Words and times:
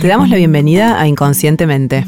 Te 0.00 0.08
damos 0.08 0.30
la 0.30 0.36
bienvenida 0.36 0.98
a 0.98 1.06
Inconscientemente, 1.06 2.06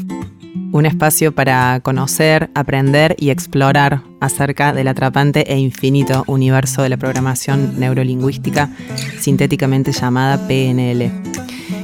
un 0.71 0.87
espacio 0.87 1.31
para 1.31 1.79
conocer, 1.81 2.49
aprender 2.55 3.15
y 3.19 3.29
explorar 3.29 4.01
acerca 4.19 4.73
del 4.73 4.87
atrapante 4.87 5.53
e 5.53 5.59
infinito 5.59 6.23
universo 6.25 6.81
de 6.81 6.89
la 6.89 6.97
programación 6.97 7.79
neurolingüística 7.79 8.71
sintéticamente 9.19 9.91
llamada 9.91 10.47
PNL. 10.47 11.11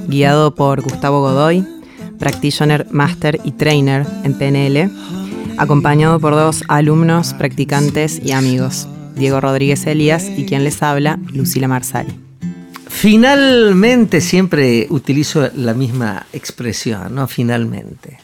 Guiado 0.08 0.56
por 0.56 0.82
Gustavo 0.82 1.22
Godoy, 1.22 1.64
practitioner, 2.18 2.88
master 2.90 3.40
y 3.44 3.52
trainer 3.52 4.08
en 4.24 4.34
PNL, 4.34 4.90
acompañado 5.60 6.20
por 6.20 6.34
dos 6.34 6.64
alumnos, 6.70 7.36
practicantes 7.36 8.20
y 8.26 8.32
amigos, 8.32 8.88
Diego 9.16 9.42
Rodríguez 9.42 9.86
Elías 9.86 10.28
y 10.36 10.46
quien 10.46 10.64
les 10.64 10.82
habla, 10.82 11.20
Lucila 11.32 11.68
Marsali. 11.68 12.29
Finalmente 12.90 14.20
siempre 14.20 14.88
utilizo 14.90 15.50
la 15.56 15.74
misma 15.74 16.26
expresión, 16.34 17.16
¿no? 17.16 17.28
Finalmente. 17.28 18.20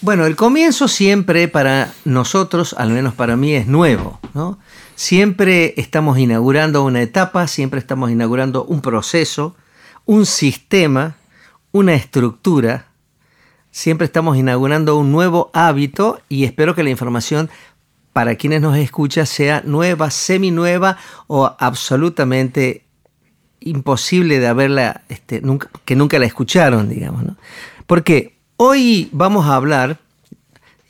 Bueno, 0.00 0.26
el 0.26 0.36
comienzo 0.36 0.86
siempre 0.88 1.48
para 1.48 1.92
nosotros, 2.04 2.74
al 2.78 2.90
menos 2.90 3.14
para 3.14 3.36
mí, 3.36 3.52
es 3.54 3.66
nuevo, 3.66 4.20
¿no? 4.32 4.58
Siempre 4.94 5.74
estamos 5.76 6.18
inaugurando 6.18 6.84
una 6.84 7.02
etapa, 7.02 7.46
siempre 7.46 7.80
estamos 7.80 8.10
inaugurando 8.10 8.64
un 8.64 8.80
proceso, 8.80 9.56
un 10.06 10.24
sistema, 10.24 11.16
una 11.72 11.94
estructura, 11.94 12.86
siempre 13.70 14.04
estamos 14.04 14.36
inaugurando 14.36 14.96
un 14.96 15.10
nuevo 15.10 15.50
hábito 15.52 16.20
y 16.28 16.44
espero 16.44 16.74
que 16.74 16.84
la 16.84 16.90
información 16.90 17.50
para 18.12 18.36
quienes 18.36 18.60
nos 18.60 18.76
escuchan 18.76 19.26
sea 19.26 19.62
nueva, 19.66 20.10
semi-nueva 20.10 20.96
o 21.26 21.56
absolutamente 21.58 22.83
imposible 23.64 24.38
de 24.38 24.46
haberla, 24.46 25.02
este, 25.08 25.40
nunca, 25.40 25.68
que 25.84 25.96
nunca 25.96 26.18
la 26.18 26.26
escucharon, 26.26 26.88
digamos. 26.88 27.24
¿no? 27.24 27.36
Porque 27.86 28.36
hoy 28.56 29.08
vamos 29.12 29.46
a 29.46 29.56
hablar, 29.56 29.98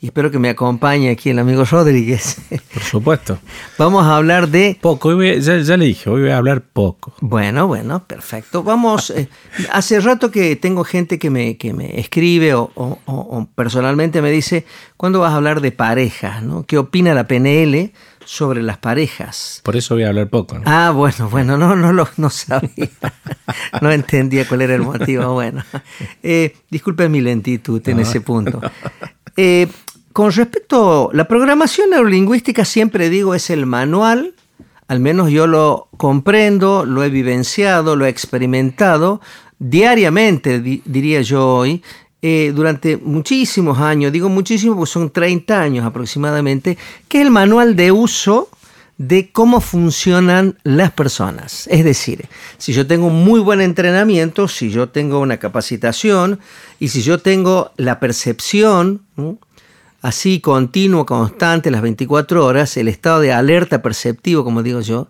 y 0.05 0.09
espero 0.09 0.29
que 0.29 0.37
me 0.37 0.49
acompañe 0.49 1.09
aquí 1.09 1.31
el 1.31 1.39
amigo 1.39 1.65
Rodríguez. 1.65 2.37
Por 2.71 2.83
supuesto. 2.83 3.39
vamos 3.79 4.05
a 4.05 4.17
hablar 4.17 4.49
de... 4.49 4.77
Poco, 4.79 5.19
ya, 5.19 5.77
le 5.77 5.85
dije, 5.85 6.11
hoy 6.11 6.21
voy 6.21 6.29
a 6.29 6.37
hablar 6.37 6.61
poco. 6.61 7.15
Bueno, 7.21 7.65
bueno, 7.65 8.05
perfecto. 8.05 8.61
Vamos, 8.61 9.09
eh, 9.09 9.29
hace 9.71 9.99
rato 9.99 10.29
que 10.29 10.57
tengo 10.57 10.83
gente 10.83 11.17
que 11.17 11.31
me, 11.31 11.57
que 11.57 11.73
me 11.73 11.99
escribe 11.99 12.53
o, 12.53 12.71
o, 12.75 13.47
personalmente 13.55 14.21
me 14.21 14.29
dice, 14.29 14.67
¿cuándo 14.95 15.21
vas 15.21 15.33
a 15.33 15.37
hablar 15.37 15.59
de 15.59 15.71
parejas? 15.71 16.43
¿no? 16.43 16.67
¿Qué 16.67 16.77
opina 16.77 17.15
la 17.15 17.25
PNL? 17.25 17.91
sobre 18.27 18.63
las 18.63 18.79
parejas. 18.79 19.61
Por 19.63 19.75
eso 19.75 19.93
voy 19.93 20.03
a 20.03 20.07
hablar 20.07 20.29
poco. 20.29 20.59
Ah, 20.65 20.89
bueno, 20.89 21.29
bueno, 21.29 21.59
no, 21.59 21.75
no 21.75 21.93
lo 21.93 22.09
no 22.17 22.31
sabía. 22.31 22.89
no 23.81 23.91
entendía 23.91 24.47
cuál 24.47 24.63
era 24.63 24.73
el 24.73 24.81
motivo. 24.81 25.31
Bueno, 25.33 25.63
eh, 26.23 26.55
disculpe 26.71 27.07
mi 27.07 27.21
lentitud 27.21 27.87
en 27.87 27.99
ese 27.99 28.21
punto. 28.21 28.59
Eh, 29.37 29.67
con 30.15 30.31
respecto 30.31 31.09
a 31.11 31.13
la 31.13 31.27
programación 31.27 31.89
neurolingüística, 31.89 32.63
siempre 32.63 33.09
digo 33.09 33.35
es 33.35 33.49
el 33.49 33.65
manual, 33.65 34.33
al 34.87 35.01
menos 35.01 35.29
yo 35.29 35.45
lo 35.45 35.89
comprendo, 35.97 36.85
lo 36.85 37.03
he 37.03 37.09
vivenciado, 37.09 37.97
lo 37.97 38.05
he 38.05 38.09
experimentado 38.09 39.19
diariamente, 39.59 40.61
diría 40.61 41.21
yo 41.21 41.55
hoy, 41.55 41.83
eh, 42.21 42.53
durante 42.55 42.95
muchísimos 42.95 43.79
años, 43.79 44.13
digo 44.13 44.29
muchísimos 44.29 44.77
porque 44.77 44.91
son 44.93 45.09
30 45.09 45.61
años 45.61 45.85
aproximadamente, 45.85 46.77
que 47.09 47.19
es 47.19 47.25
el 47.25 47.31
manual 47.31 47.75
de 47.75 47.91
uso 47.91 48.47
de 48.97 49.31
cómo 49.33 49.59
funcionan 49.59 50.57
las 50.63 50.91
personas. 50.91 51.67
Es 51.67 51.83
decir, 51.83 52.29
si 52.57 52.71
yo 52.71 52.87
tengo 52.87 53.07
un 53.07 53.25
muy 53.25 53.41
buen 53.41 53.59
entrenamiento, 53.59 54.47
si 54.47 54.69
yo 54.69 54.87
tengo 54.87 55.19
una 55.19 55.39
capacitación 55.39 56.39
y 56.79 56.87
si 56.87 57.01
yo 57.01 57.19
tengo 57.19 57.71
la 57.75 57.99
percepción 57.99 59.01
así 60.05 60.39
continuo, 60.39 61.03
constante, 61.03 61.71
las 61.71 61.81
24 61.81 62.45
horas, 62.45 62.77
el 62.77 62.87
estado 62.89 63.21
de 63.21 63.33
alerta 63.33 63.81
perceptivo, 63.81 64.43
como 64.43 64.61
digo 64.61 64.81
yo, 64.81 65.07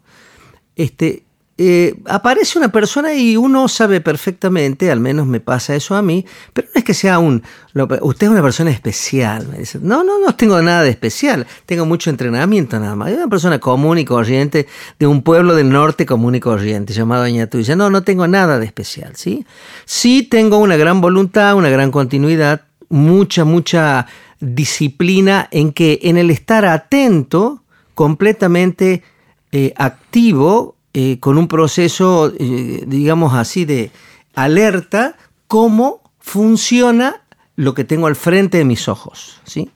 este, 0.78 1.25
eh, 1.57 1.95
aparece 2.06 2.57
una 2.57 2.69
persona 2.69 3.13
y 3.13 3.35
uno 3.35 3.67
sabe 3.67 4.00
perfectamente, 4.00 4.89
al 4.91 5.01
menos 5.01 5.28
me 5.28 5.41
pasa 5.41 5.75
eso 5.75 5.95
a 5.95 6.01
mí, 6.01 6.25
pero 6.53 6.69
no 6.73 6.79
es 6.79 6.85
que 6.85 6.94
sea 6.94 7.19
un, 7.19 7.44
usted 7.73 8.28
es 8.28 8.31
una 8.31 8.41
persona 8.41 8.72
especial. 8.72 9.50
Me 9.50 9.57
dice, 9.57 9.79
no, 9.81 10.01
no, 10.05 10.17
no 10.17 10.34
tengo 10.34 10.61
nada 10.61 10.84
de 10.84 10.91
especial, 10.91 11.45
tengo 11.66 11.85
mucho 11.85 12.09
entrenamiento 12.09 12.79
nada 12.79 12.95
más. 12.95 13.09
Soy 13.09 13.17
una 13.17 13.28
persona 13.28 13.59
común 13.59 13.97
y 13.97 14.05
corriente 14.05 14.66
de 14.97 15.07
un 15.07 15.23
pueblo 15.23 15.55
del 15.55 15.69
norte 15.69 16.05
común 16.05 16.35
y 16.35 16.39
corriente 16.39 16.94
llamado 16.94 17.23
Añatuya. 17.23 17.75
No, 17.75 17.89
no 17.89 18.03
tengo 18.03 18.29
nada 18.29 18.59
de 18.59 18.66
especial, 18.66 19.11
¿sí? 19.17 19.45
Sí 19.84 20.23
tengo 20.23 20.57
una 20.59 20.78
gran 20.78 21.01
voluntad, 21.01 21.55
una 21.55 21.69
gran 21.69 21.91
continuidad, 21.91 22.61
mucha, 22.88 23.44
mucha 23.44 24.07
disciplina 24.40 25.47
en 25.51 25.72
que 25.72 26.00
en 26.03 26.18
el 26.18 26.29
estar 26.29 26.66
atento, 26.66 27.63
completamente 27.94 29.03
eh, 29.51 29.73
activo, 29.78 30.75
eh, 30.94 31.19
con 31.19 31.38
un 31.38 31.47
proceso, 31.47 32.31
eh, 32.38 32.84
digamos 32.85 33.34
así, 33.34 33.66
de 33.66 33.91
alerta, 34.34 35.18
cómo 35.47 36.01
funciona 36.19 37.23
lo 37.56 37.73
que 37.73 37.84
tengo 37.84 38.07
al 38.07 38.16
frente 38.16 38.57
de 38.57 38.66
mis 38.66 38.88
ojos. 38.88 39.40
¿sí? 39.46 39.69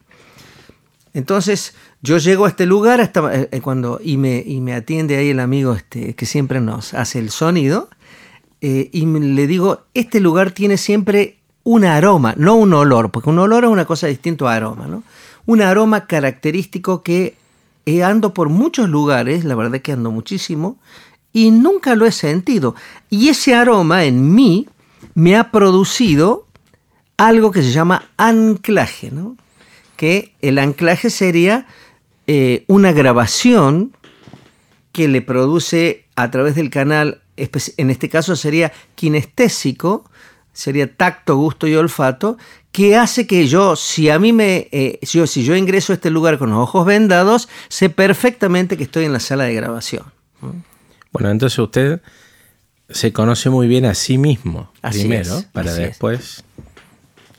Entonces, 1.13 1.75
yo 2.01 2.17
llego 2.17 2.45
a 2.45 2.49
este 2.49 2.65
lugar 2.65 3.01
hasta, 3.01 3.47
cuando, 3.61 3.99
y, 4.03 4.17
me, 4.17 4.43
y 4.45 4.59
me 4.61 4.73
atiende 4.73 5.17
ahí 5.17 5.29
el 5.29 5.39
amigo 5.39 5.73
este, 5.73 6.13
que 6.13 6.25
siempre 6.25 6.61
nos 6.61 6.93
hace 6.93 7.19
el 7.19 7.29
sonido, 7.29 7.89
y 8.61 9.05
le 9.05 9.47
digo, 9.47 9.85
este 9.93 10.19
lugar 10.19 10.51
tiene 10.51 10.75
siempre 10.75 11.38
un 11.63 11.85
aroma, 11.85 12.33
no 12.37 12.55
un 12.55 12.73
olor, 12.73 13.11
porque 13.11 13.29
un 13.29 13.39
olor 13.39 13.63
es 13.65 13.69
una 13.69 13.85
cosa 13.85 14.07
distinta 14.07 14.51
a 14.51 14.55
aroma, 14.55 14.87
¿no? 14.87 15.03
Un 15.45 15.61
aroma 15.61 16.05
característico 16.07 17.03
que 17.03 17.35
ando 18.03 18.33
por 18.33 18.49
muchos 18.49 18.87
lugares, 18.89 19.43
la 19.45 19.55
verdad 19.55 19.81
que 19.81 19.91
ando 19.91 20.11
muchísimo, 20.11 20.77
y 21.33 21.51
nunca 21.51 21.95
lo 21.95 22.05
he 22.05 22.11
sentido. 22.11 22.75
Y 23.09 23.29
ese 23.29 23.55
aroma 23.55 24.05
en 24.05 24.33
mí 24.33 24.67
me 25.15 25.35
ha 25.35 25.51
producido 25.51 26.45
algo 27.17 27.51
que 27.51 27.61
se 27.61 27.71
llama 27.71 28.09
anclaje, 28.17 29.11
¿no? 29.11 29.35
que 29.99 30.33
el 30.41 30.59
anclaje 30.59 31.09
sería 31.09 31.67
eh, 32.25 32.63
una 32.67 32.93
grabación 32.93 33.91
que 34.93 35.09
le 35.09 35.21
produce 35.21 36.05
a 36.15 36.31
través 36.31 36.55
del 36.55 36.69
canal, 36.69 37.21
en 37.35 37.89
este 37.89 38.07
caso 38.07 38.37
sería 38.37 38.71
kinestésico, 38.95 40.08
sería 40.53 40.95
tacto, 40.95 41.35
gusto 41.35 41.67
y 41.67 41.75
olfato, 41.75 42.37
que 42.71 42.95
hace 42.95 43.27
que 43.27 43.47
yo, 43.47 43.75
si 43.75 44.09
a 44.09 44.19
mí 44.19 44.33
me, 44.33 44.67
eh, 44.71 44.99
si, 45.03 45.17
yo, 45.17 45.27
si 45.27 45.43
yo 45.43 45.55
ingreso 45.55 45.93
a 45.93 45.95
este 45.95 46.09
lugar 46.09 46.37
con 46.37 46.49
los 46.49 46.59
ojos 46.59 46.85
vendados, 46.85 47.49
sé 47.67 47.89
perfectamente 47.89 48.77
que 48.77 48.83
estoy 48.83 49.05
en 49.05 49.13
la 49.13 49.19
sala 49.19 49.45
de 49.45 49.53
grabación. 49.53 50.03
Bueno, 51.11 51.29
entonces 51.29 51.57
usted 51.57 52.01
se 52.89 53.13
conoce 53.13 53.49
muy 53.49 53.67
bien 53.67 53.85
a 53.85 53.93
sí 53.93 54.17
mismo 54.17 54.71
primero, 54.81 55.43
para 55.51 55.73
después 55.73 56.43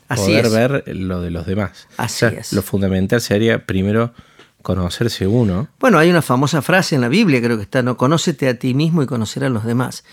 poder 0.07 0.49
ver 0.49 0.83
lo 0.95 1.21
de 1.21 1.31
los 1.31 1.45
demás. 1.45 1.87
Así 1.97 2.25
es. 2.25 2.53
Lo 2.53 2.61
fundamental 2.61 3.21
sería 3.21 3.65
primero 3.65 4.13
conocerse 4.61 5.27
uno. 5.27 5.69
Bueno, 5.79 5.97
hay 5.97 6.09
una 6.09 6.21
famosa 6.21 6.61
frase 6.61 6.95
en 6.95 7.01
la 7.01 7.07
Biblia, 7.07 7.41
creo 7.41 7.57
que 7.57 7.63
está, 7.63 7.81
no 7.81 7.97
conócete 7.97 8.47
a 8.47 8.59
ti 8.59 8.73
mismo 8.73 9.01
y 9.03 9.07
conocer 9.07 9.43
a 9.43 9.49
los 9.49 9.65
demás. 9.65 10.03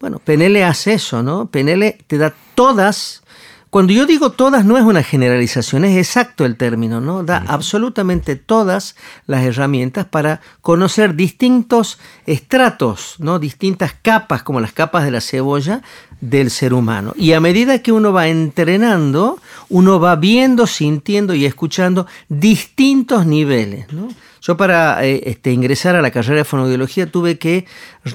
Bueno, 0.00 0.18
Penele 0.18 0.64
hace 0.64 0.94
eso, 0.94 1.22
¿no? 1.22 1.46
Penele 1.46 1.98
te 2.06 2.18
da 2.18 2.34
todas 2.54 3.22
cuando 3.70 3.92
yo 3.92 4.04
digo 4.04 4.32
todas 4.32 4.64
no 4.64 4.76
es 4.76 4.82
una 4.82 5.04
generalización, 5.04 5.84
es 5.84 5.96
exacto 5.96 6.44
el 6.44 6.56
término, 6.56 7.00
¿no? 7.00 7.22
Da 7.22 7.44
absolutamente 7.46 8.34
todas 8.34 8.96
las 9.28 9.44
herramientas 9.44 10.06
para 10.06 10.40
conocer 10.60 11.14
distintos 11.14 12.00
estratos, 12.26 13.14
¿no? 13.20 13.38
Distintas 13.38 13.94
capas, 14.02 14.42
como 14.42 14.58
las 14.58 14.72
capas 14.72 15.04
de 15.04 15.12
la 15.12 15.20
cebolla 15.20 15.82
del 16.20 16.50
ser 16.50 16.74
humano. 16.74 17.12
Y 17.16 17.32
a 17.32 17.40
medida 17.40 17.80
que 17.80 17.92
uno 17.92 18.12
va 18.12 18.26
entrenando, 18.26 19.38
uno 19.68 20.00
va 20.00 20.16
viendo, 20.16 20.66
sintiendo 20.66 21.32
y 21.34 21.46
escuchando 21.46 22.08
distintos 22.28 23.24
niveles, 23.24 23.86
Yo 24.40 24.56
para 24.56 25.04
eh, 25.04 25.22
este, 25.26 25.52
ingresar 25.52 25.96
a 25.96 26.02
la 26.02 26.10
carrera 26.10 26.38
de 26.38 26.44
fonoaudiología 26.44 27.10
tuve 27.10 27.38
que, 27.38 27.66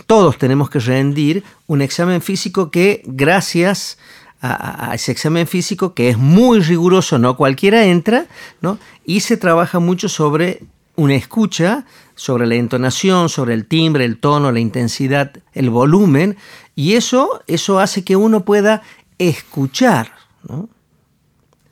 todos 0.07 0.38
tenemos 0.38 0.69
que 0.69 0.80
rendir 0.80 1.44
un 1.68 1.81
examen 1.81 2.22
físico 2.22 2.72
que 2.72 3.04
gracias 3.06 3.98
a, 4.42 4.92
ese 4.94 5.12
examen 5.12 5.48
físico 5.48 5.94
que 5.94 6.10
es 6.10 6.18
muy 6.18 6.60
riguroso, 6.60 7.18
no 7.18 7.38
cualquiera 7.38 7.86
entra, 7.86 8.27
¿no? 8.62 8.77
y 9.06 9.22
se 9.22 9.38
trabaja 9.38 9.80
mucho 9.80 10.10
sobre 10.10 10.63
una 10.95 11.16
escucha, 11.16 11.86
sobre 12.16 12.48
la 12.48 12.56
entonación, 12.56 13.30
sobre 13.30 13.54
el 13.54 13.66
timbre, 13.66 14.06
el 14.06 14.19
tono, 14.19 14.51
la 14.51 14.60
intensidad, 14.60 15.31
el 15.54 15.69
volumen, 15.69 16.38
y 16.75 16.94
eso, 16.94 17.44
eso 17.48 17.80
hace 17.80 18.04
que 18.04 18.16
uno 18.16 18.45
pueda 18.45 18.81
escuchar, 19.18 20.12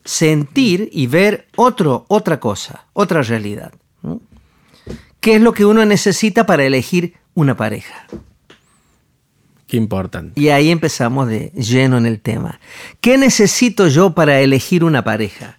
sentir 0.04 0.90
y 0.92 1.08
ver 1.08 1.48
otro, 1.56 2.06
otra 2.08 2.40
cosa, 2.40 2.86
otra 2.94 3.22
realidad. 3.22 3.74
¿Qué 5.24 5.36
es 5.36 5.42
lo 5.42 5.54
que 5.54 5.64
uno 5.64 5.86
necesita 5.86 6.46
para 6.46 6.66
elegir 6.66 7.14
una 7.34 7.56
pareja? 7.56 8.08
Qué 9.68 9.78
importante. 9.78 10.38
Y 10.38 10.50
ahí 10.50 10.70
empezamos 10.70 11.30
de 11.30 11.50
lleno 11.56 11.98
en 11.98 12.06
el 12.06 12.20
tema. 12.20 12.60
¿Qué 13.00 13.18
necesito 13.18 13.88
yo 13.88 14.14
para 14.14 14.42
elegir 14.42 14.84
una 14.84 15.06
pareja? 15.06 15.56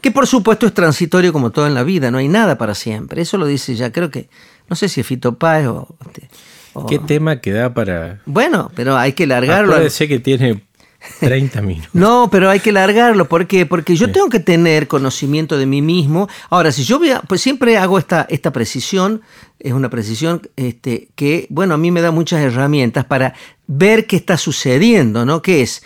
Que 0.00 0.10
por 0.10 0.26
supuesto 0.26 0.66
es 0.66 0.74
transitorio 0.74 1.32
como 1.32 1.52
todo 1.52 1.68
en 1.68 1.74
la 1.74 1.84
vida, 1.84 2.10
no 2.10 2.18
hay 2.18 2.26
nada 2.26 2.58
para 2.58 2.74
siempre. 2.74 3.22
Eso 3.22 3.38
lo 3.38 3.46
dice 3.46 3.76
ya, 3.76 3.92
creo 3.92 4.10
que, 4.10 4.28
no 4.68 4.74
sé 4.74 4.88
si 4.88 5.02
es 5.02 5.06
Fito 5.06 5.38
Páez 5.38 5.68
o, 5.68 5.96
o... 6.72 6.86
¿Qué 6.86 6.98
tema 6.98 7.40
queda 7.40 7.72
para...? 7.72 8.22
Bueno, 8.26 8.72
pero 8.74 8.96
hay 8.96 9.12
que 9.12 9.28
largarlo. 9.28 9.74
Puede 9.74 9.90
ser 9.90 10.08
que 10.08 10.18
tiene 10.18 10.64
30 11.20 11.62
minutos. 11.62 11.90
No, 11.92 12.28
pero 12.30 12.50
hay 12.50 12.60
que 12.60 12.72
largarlo. 12.72 13.28
¿Por 13.28 13.46
qué? 13.46 13.66
Porque 13.66 13.96
yo 13.96 14.10
tengo 14.10 14.28
que 14.28 14.40
tener 14.40 14.88
conocimiento 14.88 15.56
de 15.56 15.66
mí 15.66 15.82
mismo. 15.82 16.28
Ahora, 16.50 16.72
si 16.72 16.84
yo 16.84 16.98
voy 16.98 17.10
a, 17.10 17.20
pues 17.20 17.40
siempre 17.40 17.76
hago 17.76 17.98
esta, 17.98 18.26
esta 18.28 18.52
precisión, 18.52 19.22
es 19.58 19.72
una 19.72 19.90
precisión 19.90 20.42
este, 20.56 21.08
que, 21.14 21.46
bueno, 21.50 21.74
a 21.74 21.78
mí 21.78 21.90
me 21.90 22.00
da 22.00 22.10
muchas 22.10 22.40
herramientas 22.40 23.04
para 23.04 23.34
ver 23.66 24.06
qué 24.06 24.16
está 24.16 24.36
sucediendo, 24.36 25.24
¿no? 25.24 25.42
¿Qué 25.42 25.62
es? 25.62 25.82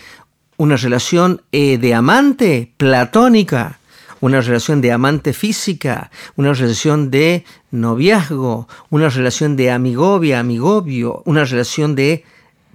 Una 0.56 0.76
relación 0.76 1.42
eh, 1.50 1.78
de 1.78 1.94
amante 1.94 2.72
platónica, 2.76 3.78
una 4.20 4.40
relación 4.40 4.80
de 4.80 4.92
amante 4.92 5.32
física, 5.32 6.10
una 6.36 6.52
relación 6.52 7.10
de 7.10 7.44
noviazgo, 7.72 8.68
una 8.90 9.08
relación 9.08 9.56
de 9.56 9.72
amigovia, 9.72 10.38
amigobio, 10.38 11.22
una 11.26 11.44
relación 11.44 11.96
de 11.96 12.24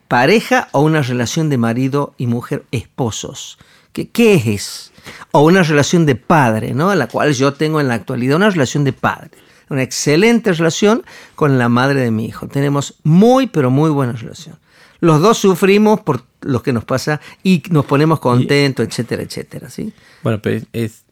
pareja 0.07 0.69
o 0.71 0.81
una 0.81 1.01
relación 1.01 1.49
de 1.49 1.57
marido 1.57 2.13
y 2.17 2.27
mujer, 2.27 2.65
esposos. 2.71 3.57
¿Qué, 3.93 4.09
qué 4.09 4.35
es? 4.35 4.91
O 5.31 5.41
una 5.41 5.63
relación 5.63 6.05
de 6.05 6.15
padre, 6.15 6.73
¿no? 6.73 6.93
La 6.95 7.07
cual 7.07 7.33
yo 7.33 7.53
tengo 7.53 7.79
en 7.79 7.87
la 7.87 7.95
actualidad, 7.95 8.37
una 8.37 8.49
relación 8.49 8.83
de 8.83 8.93
padre. 8.93 9.31
Una 9.69 9.83
excelente 9.83 10.53
relación 10.53 11.03
con 11.35 11.57
la 11.57 11.67
madre 11.67 12.01
de 12.01 12.11
mi 12.11 12.25
hijo. 12.25 12.47
Tenemos 12.47 12.95
muy, 13.03 13.47
pero 13.47 13.69
muy 13.69 13.89
buena 13.89 14.13
relación. 14.13 14.57
Los 14.99 15.21
dos 15.21 15.37
sufrimos 15.37 15.99
por 16.01 16.23
lo 16.41 16.63
que 16.63 16.73
nos 16.73 16.85
pasa 16.85 17.19
y 17.43 17.61
nos 17.69 17.85
ponemos 17.85 18.19
contentos, 18.19 18.87
etcétera, 18.87 19.23
etcétera, 19.23 19.69
¿sí? 19.69 19.93
Bueno, 20.23 20.41
pero 20.41 20.65
es, 20.73 21.03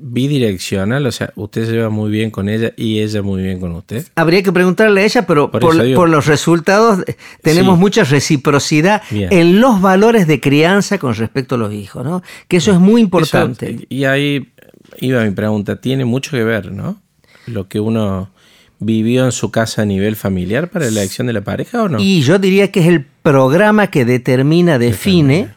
bidireccional, 0.00 1.06
o 1.06 1.12
sea, 1.12 1.32
usted 1.36 1.66
se 1.66 1.72
lleva 1.72 1.90
muy 1.90 2.10
bien 2.10 2.30
con 2.30 2.48
ella 2.48 2.72
y 2.76 3.00
ella 3.00 3.22
muy 3.22 3.42
bien 3.42 3.60
con 3.60 3.72
usted. 3.72 4.06
Habría 4.14 4.42
que 4.42 4.52
preguntarle 4.52 5.02
a 5.02 5.04
ella, 5.04 5.26
pero 5.26 5.50
por, 5.50 6.08
los 6.08 6.26
resultados 6.26 7.04
eh, 7.06 7.16
tenemos 7.42 7.78
mucha 7.78 8.04
reciprocidad 8.04 9.02
en 9.10 9.60
los 9.60 9.80
valores 9.80 10.26
de 10.26 10.40
crianza 10.40 10.98
con 10.98 11.14
respecto 11.14 11.54
a 11.54 11.58
los 11.58 11.72
hijos, 11.72 12.04
¿no? 12.04 12.22
Que 12.48 12.58
eso 12.58 12.72
es 12.72 12.78
muy 12.78 13.00
importante. 13.00 13.86
y 13.88 14.04
ahí 14.04 14.52
iba 15.00 15.24
mi 15.24 15.32
pregunta, 15.32 15.80
tiene 15.80 16.04
mucho 16.04 16.30
que 16.30 16.44
ver, 16.44 16.72
¿no? 16.72 17.00
Lo 17.46 17.68
que 17.68 17.80
uno 17.80 18.30
vivió 18.78 19.24
en 19.24 19.32
su 19.32 19.50
casa 19.50 19.82
a 19.82 19.84
nivel 19.84 20.16
familiar 20.16 20.68
para 20.68 20.86
la 20.86 21.00
elección 21.00 21.26
de 21.26 21.32
la 21.32 21.42
pareja 21.42 21.82
o 21.82 21.88
no? 21.88 21.98
Y 22.00 22.22
yo 22.22 22.38
diría 22.38 22.70
que 22.70 22.80
es 22.80 22.86
el 22.86 23.04
programa 23.22 23.88
que 23.88 24.04
determina, 24.04 24.78
define, 24.78 25.54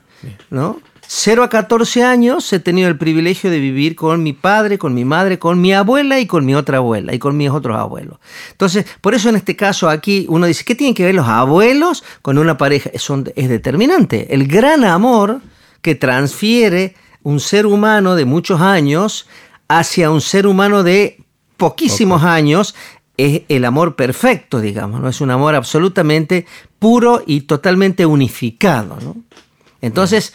¿no? 0.50 0.82
0 1.12 1.44
a 1.44 1.50
14 1.50 2.04
años 2.04 2.54
he 2.54 2.60
tenido 2.60 2.88
el 2.88 2.96
privilegio 2.96 3.50
de 3.50 3.58
vivir 3.58 3.96
con 3.96 4.22
mi 4.22 4.32
padre, 4.32 4.78
con 4.78 4.94
mi 4.94 5.06
madre, 5.06 5.40
con 5.40 5.60
mi 5.60 5.74
abuela 5.74 6.20
y 6.20 6.28
con 6.28 6.46
mi 6.46 6.54
otra 6.54 6.78
abuela 6.78 7.16
y 7.16 7.18
con 7.18 7.36
mis 7.36 7.50
otros 7.50 7.80
abuelos. 7.80 8.20
Entonces, 8.52 8.86
por 9.02 9.16
eso 9.16 9.28
en 9.28 9.36
este 9.36 9.56
caso 9.56 9.90
aquí 9.90 10.28
uno 10.30 10.46
dice, 10.46 10.64
¿qué 10.64 10.76
tienen 10.76 10.94
que 10.94 11.06
ver 11.06 11.16
los 11.16 11.28
abuelos 11.28 12.04
con 12.22 12.38
una 12.38 12.60
pareja? 12.60 12.92
es 12.94 13.50
determinante. 13.50 14.36
El 14.36 14.48
gran 14.48 14.84
amor 14.84 15.42
que 15.82 15.96
transfiere 15.96 16.94
un 17.24 17.40
ser 17.40 17.66
humano 17.66 18.14
de 18.14 18.26
muchos 18.26 18.62
años 18.62 19.28
hacia 19.68 20.12
un 20.12 20.22
ser 20.22 20.46
humano 20.46 20.84
de 20.84 21.24
poquísimos 21.58 22.22
años 22.22 22.76
es 23.18 23.42
el 23.50 23.66
amor 23.66 23.96
perfecto, 23.96 24.62
digamos, 24.62 25.02
¿no? 25.02 25.10
Es 25.10 25.22
un 25.22 25.32
amor 25.32 25.56
absolutamente 25.56 26.46
puro 26.78 27.24
y 27.26 27.42
totalmente 27.42 28.06
unificado, 28.06 29.00
Entonces, 29.82 30.34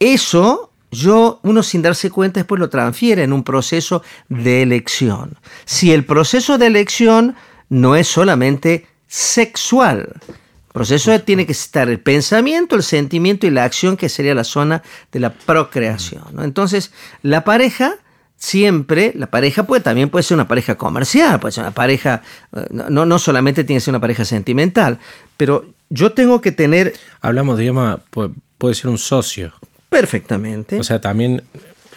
eso 0.00 0.70
yo, 0.90 1.38
uno 1.44 1.62
sin 1.62 1.82
darse 1.82 2.10
cuenta, 2.10 2.40
después 2.40 2.58
lo 2.58 2.68
transfiere 2.68 3.22
en 3.22 3.32
un 3.32 3.44
proceso 3.44 4.02
de 4.28 4.62
elección. 4.62 5.38
Si 5.64 5.92
el 5.92 6.04
proceso 6.04 6.58
de 6.58 6.66
elección 6.66 7.36
no 7.68 7.94
es 7.94 8.08
solamente 8.08 8.86
sexual, 9.06 10.14
el 10.26 10.72
proceso 10.72 11.18
tiene 11.20 11.46
que 11.46 11.52
estar 11.52 11.88
el 11.88 12.00
pensamiento, 12.00 12.74
el 12.74 12.82
sentimiento 12.82 13.46
y 13.46 13.50
la 13.50 13.64
acción, 13.64 13.96
que 13.96 14.08
sería 14.08 14.34
la 14.34 14.44
zona 14.44 14.82
de 15.12 15.20
la 15.20 15.32
procreación. 15.32 16.24
Entonces, 16.40 16.92
la 17.22 17.44
pareja 17.44 17.96
siempre, 18.36 19.12
la 19.14 19.26
pareja 19.28 19.64
puede, 19.64 19.82
también 19.82 20.08
puede 20.08 20.22
ser 20.22 20.36
una 20.36 20.48
pareja 20.48 20.76
comercial, 20.76 21.38
puede 21.38 21.52
ser 21.52 21.64
una 21.64 21.74
pareja, 21.74 22.22
eh, 22.56 22.66
no, 22.70 23.04
no 23.06 23.18
solamente 23.18 23.62
tiene 23.64 23.78
que 23.78 23.84
ser 23.84 23.92
una 23.92 24.00
pareja 24.00 24.24
sentimental, 24.24 24.98
pero 25.36 25.66
yo 25.88 26.12
tengo 26.12 26.40
que 26.40 26.50
tener... 26.50 26.94
Hablamos, 27.20 27.58
digamos, 27.58 28.00
puede 28.10 28.74
ser 28.74 28.90
un 28.90 28.98
socio. 28.98 29.52
Perfectamente. 29.90 30.78
O 30.78 30.84
sea, 30.84 31.00
también 31.00 31.42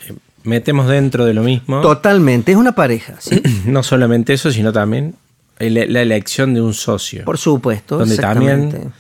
eh, 0.07 0.13
metemos 0.43 0.87
dentro 0.89 1.25
de 1.25 1.33
lo 1.33 1.43
mismo. 1.43 1.79
Totalmente, 1.81 2.51
es 2.51 2.57
una 2.57 2.73
pareja, 2.75 3.15
¿sí? 3.19 3.41
no 3.65 3.83
solamente 3.83 4.33
eso, 4.33 4.51
sino 4.51 4.73
también 4.73 5.15
la 5.59 6.01
elección 6.01 6.53
de 6.53 6.61
un 6.61 6.73
socio. 6.73 7.23
Por 7.23 7.37
supuesto. 7.37 7.97
Donde 7.97 8.17
también 8.17 8.91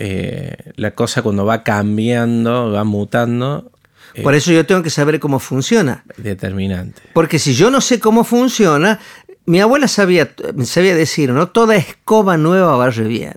eh, 0.00 0.54
la 0.76 0.92
cosa 0.92 1.22
cuando 1.22 1.44
va 1.44 1.62
cambiando, 1.62 2.70
va 2.70 2.84
mutando. 2.84 3.72
Eh, 4.14 4.22
Por 4.22 4.34
eso 4.34 4.52
yo 4.52 4.64
tengo 4.64 4.82
que 4.82 4.90
saber 4.90 5.18
cómo 5.18 5.38
funciona. 5.38 6.04
Determinante. 6.16 7.02
Porque 7.14 7.38
si 7.38 7.54
yo 7.54 7.70
no 7.70 7.80
sé 7.80 7.98
cómo 7.98 8.24
funciona, 8.24 9.00
mi 9.44 9.60
abuela 9.60 9.88
sabía, 9.88 10.34
sabía 10.64 10.94
decir, 10.94 11.30
¿no? 11.30 11.48
Toda 11.48 11.76
escoba 11.76 12.36
nueva 12.36 12.76
barre 12.76 13.08
bien. 13.08 13.34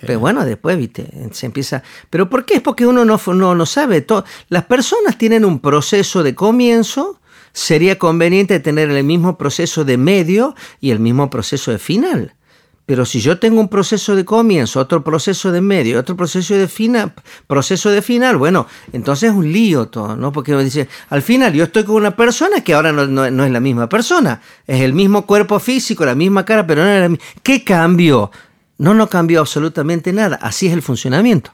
Pero 0.00 0.20
bueno, 0.20 0.44
después, 0.44 0.76
viste, 0.78 1.08
se 1.32 1.46
empieza... 1.46 1.82
¿Pero 2.10 2.30
por 2.30 2.44
qué? 2.44 2.54
Es 2.54 2.60
porque 2.60 2.86
uno 2.86 3.04
no, 3.04 3.20
no, 3.26 3.54
no 3.54 3.66
sabe. 3.66 4.06
Las 4.48 4.64
personas 4.64 5.18
tienen 5.18 5.44
un 5.44 5.58
proceso 5.58 6.22
de 6.22 6.34
comienzo, 6.34 7.20
sería 7.52 7.98
conveniente 7.98 8.60
tener 8.60 8.90
el 8.90 9.04
mismo 9.04 9.36
proceso 9.36 9.84
de 9.84 9.96
medio 9.96 10.54
y 10.80 10.90
el 10.90 11.00
mismo 11.00 11.28
proceso 11.30 11.70
de 11.70 11.78
final. 11.78 12.34
Pero 12.86 13.06
si 13.06 13.20
yo 13.20 13.38
tengo 13.38 13.60
un 13.60 13.68
proceso 13.68 14.14
de 14.14 14.26
comienzo, 14.26 14.78
otro 14.78 15.02
proceso 15.02 15.50
de 15.50 15.62
medio, 15.62 15.98
otro 15.98 16.16
proceso 16.16 16.54
de 16.54 16.68
final, 16.68 17.14
proceso 17.46 17.90
de 17.90 18.02
final, 18.02 18.36
bueno, 18.36 18.66
entonces 18.92 19.30
es 19.30 19.34
un 19.34 19.50
lío 19.50 19.86
todo, 19.88 20.16
¿no? 20.16 20.32
Porque 20.32 20.52
uno 20.52 20.62
dice, 20.62 20.86
al 21.08 21.22
final 21.22 21.54
yo 21.54 21.64
estoy 21.64 21.84
con 21.84 21.96
una 21.96 22.14
persona 22.14 22.62
que 22.62 22.74
ahora 22.74 22.92
no, 22.92 23.06
no 23.06 23.44
es 23.44 23.50
la 23.50 23.60
misma 23.60 23.88
persona, 23.88 24.42
es 24.66 24.82
el 24.82 24.92
mismo 24.92 25.24
cuerpo 25.24 25.58
físico, 25.60 26.04
la 26.04 26.14
misma 26.14 26.44
cara, 26.44 26.66
pero 26.66 26.84
no 26.84 26.90
es 26.90 27.00
la 27.00 27.08
misma. 27.08 27.24
¿Qué 27.42 27.64
cambió? 27.64 28.30
No, 28.78 28.94
no 28.94 29.08
cambió 29.08 29.40
absolutamente 29.40 30.12
nada. 30.12 30.38
Así 30.42 30.66
es 30.66 30.72
el 30.72 30.82
funcionamiento. 30.82 31.52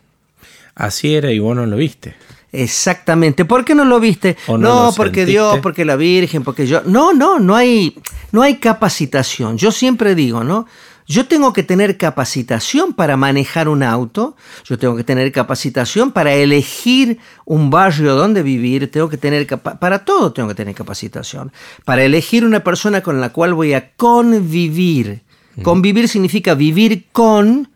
Así 0.75 1.15
era 1.15 1.31
y 1.31 1.39
vos 1.39 1.55
no 1.55 1.67
lo 1.67 1.77
viste. 1.77 2.15
Exactamente. 2.53 3.45
¿Por 3.45 3.65
qué 3.65 3.75
no 3.75 3.85
lo 3.85 4.01
viste? 4.01 4.37
no, 4.49 4.93
porque 4.97 5.25
Dios, 5.27 5.59
porque 5.61 5.85
la 5.85 5.97
Virgen, 5.97 6.43
porque 6.43 6.67
yo. 6.67 6.83
No, 6.85 7.13
no, 7.13 7.39
no 7.39 7.55
hay, 7.55 7.97
no 8.33 8.43
hay 8.43 8.57
capacitación. 8.57 9.57
Yo 9.57 9.71
siempre 9.71 10.15
digo, 10.15 10.43
¿no? 10.43 10.67
Yo 11.07 11.27
tengo 11.27 11.53
que 11.53 11.65
tener 11.65 11.97
capacitación 11.99 12.93
para 12.93 13.17
manejar 13.17 13.69
un 13.69 13.83
auto, 13.83 14.37
yo 14.65 14.79
tengo 14.79 14.95
que 14.95 15.03
tener 15.03 15.33
capacitación 15.33 16.13
para 16.13 16.35
elegir 16.35 17.19
un 17.45 17.69
barrio 17.69 18.15
donde 18.15 18.45
vivir, 18.45 18.89
tengo 18.93 19.09
que 19.09 19.17
tener 19.17 19.45
para 19.59 20.05
todo 20.05 20.33
tengo 20.33 20.49
que 20.51 20.55
tener 20.55 20.73
capacitación, 20.73 21.51
para 21.85 22.05
elegir 22.05 22.45
una 22.45 22.63
persona 22.63 23.03
con 23.03 23.21
la 23.21 23.33
cual 23.33 23.55
voy 23.55 23.73
a 23.73 23.91
convivir. 23.97 25.23
Convivir 25.63 26.09
significa 26.09 26.55
vivir 26.55 27.07
con, 27.13 27.71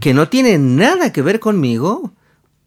que 0.00 0.14
no 0.14 0.28
tiene 0.28 0.58
nada 0.58 1.12
que 1.12 1.22
ver 1.22 1.40
conmigo, 1.40 2.12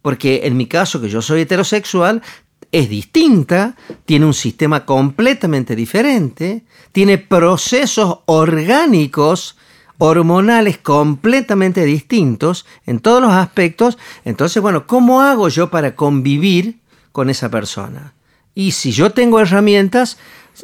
porque 0.02 0.42
en 0.44 0.56
mi 0.56 0.66
caso, 0.66 1.00
que 1.00 1.08
yo 1.08 1.22
soy 1.22 1.42
heterosexual, 1.42 2.22
es 2.70 2.88
distinta, 2.88 3.76
tiene 4.04 4.26
un 4.26 4.34
sistema 4.34 4.84
completamente 4.84 5.76
diferente, 5.76 6.64
tiene 6.92 7.18
procesos 7.18 8.18
orgánicos, 8.26 9.56
hormonales 9.98 10.78
completamente 10.78 11.84
distintos 11.84 12.66
en 12.84 12.98
todos 12.98 13.22
los 13.22 13.32
aspectos. 13.32 13.96
Entonces, 14.24 14.60
bueno, 14.60 14.86
¿cómo 14.86 15.20
hago 15.22 15.48
yo 15.48 15.70
para 15.70 15.94
convivir 15.94 16.80
con 17.12 17.30
esa 17.30 17.48
persona? 17.48 18.14
Y 18.54 18.72
si 18.72 18.92
yo 18.92 19.10
tengo 19.10 19.40
herramientas, 19.40 20.18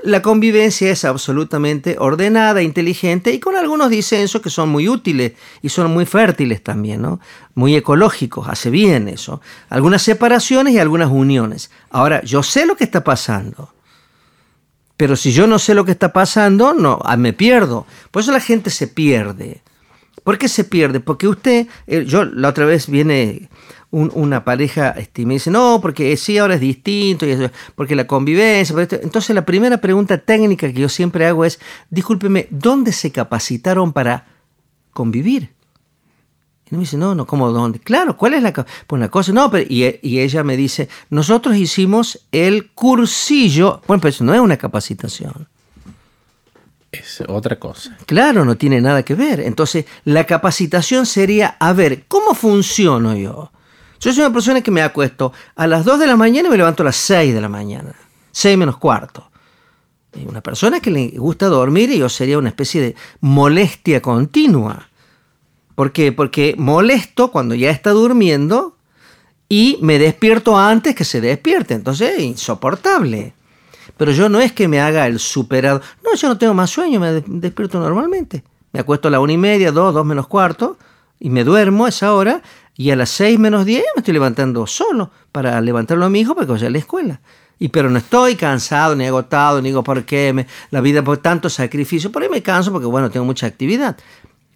la 0.04 0.22
convivencia 0.22 0.90
es 0.90 1.04
absolutamente 1.04 1.96
ordenada, 1.98 2.62
inteligente 2.62 3.32
y 3.32 3.40
con 3.40 3.56
algunos 3.56 3.90
disensos 3.90 4.40
que 4.40 4.50
son 4.50 4.68
muy 4.68 4.88
útiles 4.88 5.32
y 5.62 5.68
son 5.68 5.90
muy 5.90 6.06
fértiles 6.06 6.62
también, 6.62 7.02
¿no? 7.02 7.20
Muy 7.54 7.74
ecológicos, 7.74 8.48
hace 8.48 8.70
bien 8.70 9.08
eso. 9.08 9.40
Algunas 9.68 10.02
separaciones 10.02 10.74
y 10.74 10.78
algunas 10.78 11.10
uniones. 11.10 11.70
Ahora, 11.90 12.22
yo 12.22 12.42
sé 12.42 12.66
lo 12.66 12.76
que 12.76 12.84
está 12.84 13.02
pasando. 13.02 13.72
Pero 14.96 15.16
si 15.16 15.32
yo 15.32 15.46
no 15.46 15.58
sé 15.58 15.74
lo 15.74 15.84
que 15.84 15.92
está 15.92 16.12
pasando, 16.12 16.72
no, 16.72 17.00
ah, 17.04 17.16
me 17.16 17.32
pierdo. 17.32 17.86
Por 18.10 18.22
eso 18.22 18.32
la 18.32 18.40
gente 18.40 18.70
se 18.70 18.86
pierde. 18.86 19.62
¿Por 20.24 20.38
qué 20.38 20.48
se 20.48 20.64
pierde? 20.64 21.00
Porque 21.00 21.28
usted, 21.28 21.66
eh, 21.86 22.04
yo 22.06 22.24
la 22.24 22.48
otra 22.48 22.66
vez 22.66 22.88
viene 22.88 23.48
una 23.92 24.44
pareja 24.44 24.90
este, 24.90 25.26
me 25.26 25.34
dice, 25.34 25.50
no, 25.50 25.80
porque 25.82 26.16
sí, 26.16 26.38
ahora 26.38 26.54
es 26.54 26.60
distinto, 26.60 27.26
y 27.26 27.36
porque 27.74 27.96
la 27.96 28.06
convivencia. 28.06 28.76
Entonces 29.02 29.34
la 29.34 29.44
primera 29.44 29.78
pregunta 29.78 30.18
técnica 30.18 30.72
que 30.72 30.80
yo 30.80 30.88
siempre 30.88 31.26
hago 31.26 31.44
es, 31.44 31.58
discúlpeme, 31.90 32.46
¿dónde 32.50 32.92
se 32.92 33.10
capacitaron 33.10 33.92
para 33.92 34.26
convivir? 34.92 35.54
Y 36.70 36.76
me 36.76 36.82
dice, 36.82 36.96
no, 36.96 37.16
no, 37.16 37.26
¿cómo 37.26 37.50
dónde? 37.50 37.80
Claro, 37.80 38.16
¿cuál 38.16 38.34
es 38.34 38.42
la? 38.44 38.52
Pues 38.52 38.66
una 38.90 39.08
cosa, 39.08 39.32
no, 39.32 39.50
pero, 39.50 39.66
y, 39.68 39.98
y, 40.02 40.20
ella 40.20 40.44
me 40.44 40.56
dice, 40.56 40.88
nosotros 41.08 41.56
hicimos 41.56 42.26
el 42.30 42.70
cursillo. 42.70 43.82
Bueno, 43.88 44.00
pero 44.00 44.10
eso 44.10 44.22
no 44.22 44.34
es 44.34 44.40
una 44.40 44.56
capacitación. 44.56 45.48
Es 46.92 47.22
otra 47.28 47.58
cosa. 47.58 47.96
Claro, 48.06 48.44
no 48.44 48.56
tiene 48.56 48.80
nada 48.80 49.04
que 49.04 49.14
ver. 49.14 49.40
Entonces, 49.40 49.84
la 50.04 50.24
capacitación 50.24 51.06
sería, 51.06 51.56
a 51.60 51.72
ver, 51.72 52.04
¿cómo 52.08 52.34
funciono 52.34 53.16
yo? 53.16 53.52
Yo 54.00 54.12
soy 54.12 54.24
una 54.24 54.32
persona 54.32 54.60
que 54.60 54.70
me 54.70 54.82
acuesto 54.82 55.32
a 55.54 55.66
las 55.66 55.84
2 55.84 56.00
de 56.00 56.06
la 56.06 56.16
mañana 56.16 56.48
y 56.48 56.50
me 56.50 56.56
levanto 56.56 56.82
a 56.82 56.86
las 56.86 56.96
6 56.96 57.34
de 57.34 57.40
la 57.40 57.48
mañana. 57.48 57.94
6 58.32 58.58
menos 58.58 58.78
cuarto. 58.78 59.30
Una 60.26 60.40
persona 60.40 60.80
que 60.80 60.90
le 60.90 61.08
gusta 61.10 61.46
dormir 61.46 61.90
y 61.90 61.98
yo 61.98 62.08
sería 62.08 62.38
una 62.38 62.48
especie 62.48 62.80
de 62.80 62.96
molestia 63.20 64.02
continua. 64.02 64.88
¿Por 65.76 65.92
qué? 65.92 66.10
Porque 66.10 66.54
molesto 66.58 67.30
cuando 67.30 67.54
ya 67.54 67.70
está 67.70 67.90
durmiendo 67.90 68.76
y 69.48 69.78
me 69.82 69.98
despierto 69.98 70.58
antes 70.58 70.94
que 70.94 71.04
se 71.04 71.20
despierte. 71.20 71.74
Entonces 71.74 72.18
es 72.18 72.22
insoportable. 72.22 73.34
Pero 74.00 74.12
yo 74.12 74.30
no 74.30 74.40
es 74.40 74.52
que 74.52 74.66
me 74.66 74.80
haga 74.80 75.06
el 75.06 75.18
superado. 75.18 75.82
No, 76.02 76.14
yo 76.14 76.28
no 76.28 76.38
tengo 76.38 76.54
más 76.54 76.70
sueño, 76.70 76.98
me 76.98 77.20
despierto 77.20 77.78
normalmente. 77.78 78.42
Me 78.72 78.80
acuesto 78.80 79.08
a 79.08 79.10
la 79.10 79.20
una 79.20 79.34
y 79.34 79.36
media, 79.36 79.72
dos, 79.72 79.92
dos 79.92 80.06
menos 80.06 80.26
cuarto, 80.26 80.78
y 81.18 81.28
me 81.28 81.44
duermo 81.44 81.84
a 81.84 81.90
esa 81.90 82.14
hora, 82.14 82.40
y 82.74 82.92
a 82.92 82.96
las 82.96 83.10
seis 83.10 83.38
menos 83.38 83.66
diez 83.66 83.84
me 83.94 84.00
estoy 84.00 84.14
levantando 84.14 84.66
solo 84.66 85.10
para 85.32 85.60
levantarlo 85.60 86.06
a 86.06 86.08
mi 86.08 86.20
hijo 86.20 86.34
para 86.34 86.46
que 86.46 86.52
vaya 86.52 86.68
a 86.68 86.70
la 86.70 86.78
escuela. 86.78 87.20
Y 87.58 87.68
pero 87.68 87.90
no 87.90 87.98
estoy 87.98 88.36
cansado, 88.36 88.96
ni 88.96 89.04
agotado, 89.04 89.60
ni 89.60 89.68
digo 89.68 89.84
por 89.84 90.02
qué, 90.06 90.46
la 90.70 90.80
vida 90.80 91.04
por 91.04 91.18
tanto 91.18 91.50
sacrificio. 91.50 92.10
Por 92.10 92.22
ahí 92.22 92.30
me 92.30 92.40
canso 92.40 92.72
porque, 92.72 92.86
bueno, 92.86 93.10
tengo 93.10 93.26
mucha 93.26 93.46
actividad. 93.48 93.98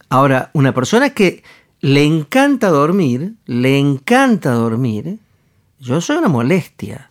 Ahora, 0.08 0.48
una 0.54 0.72
persona 0.72 1.10
que 1.10 1.42
le 1.82 2.02
encanta 2.02 2.70
dormir, 2.70 3.34
le 3.44 3.78
encanta 3.78 4.52
dormir, 4.52 5.18
yo 5.80 6.00
soy 6.00 6.16
una 6.16 6.28
molestia. 6.28 7.10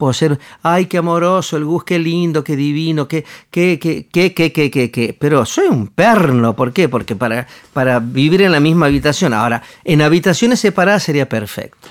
Puedo 0.00 0.14
ser, 0.14 0.38
ay, 0.62 0.86
qué 0.86 0.96
amoroso, 0.96 1.58
el 1.58 1.66
Gus, 1.66 1.84
qué 1.84 1.98
lindo, 1.98 2.42
qué 2.42 2.56
divino, 2.56 3.06
qué, 3.06 3.22
qué, 3.50 3.78
qué, 3.78 4.08
qué, 4.10 4.32
qué, 4.32 4.50
qué, 4.50 4.70
qué, 4.70 4.90
qué. 4.90 5.14
Pero 5.20 5.44
soy 5.44 5.66
un 5.66 5.88
perno, 5.88 6.56
¿por 6.56 6.72
qué? 6.72 6.88
Porque 6.88 7.14
para, 7.16 7.46
para 7.74 7.98
vivir 7.98 8.40
en 8.40 8.52
la 8.52 8.60
misma 8.60 8.86
habitación. 8.86 9.34
Ahora, 9.34 9.62
en 9.84 10.00
habitaciones 10.00 10.58
separadas 10.58 11.02
sería 11.02 11.28
perfecto. 11.28 11.88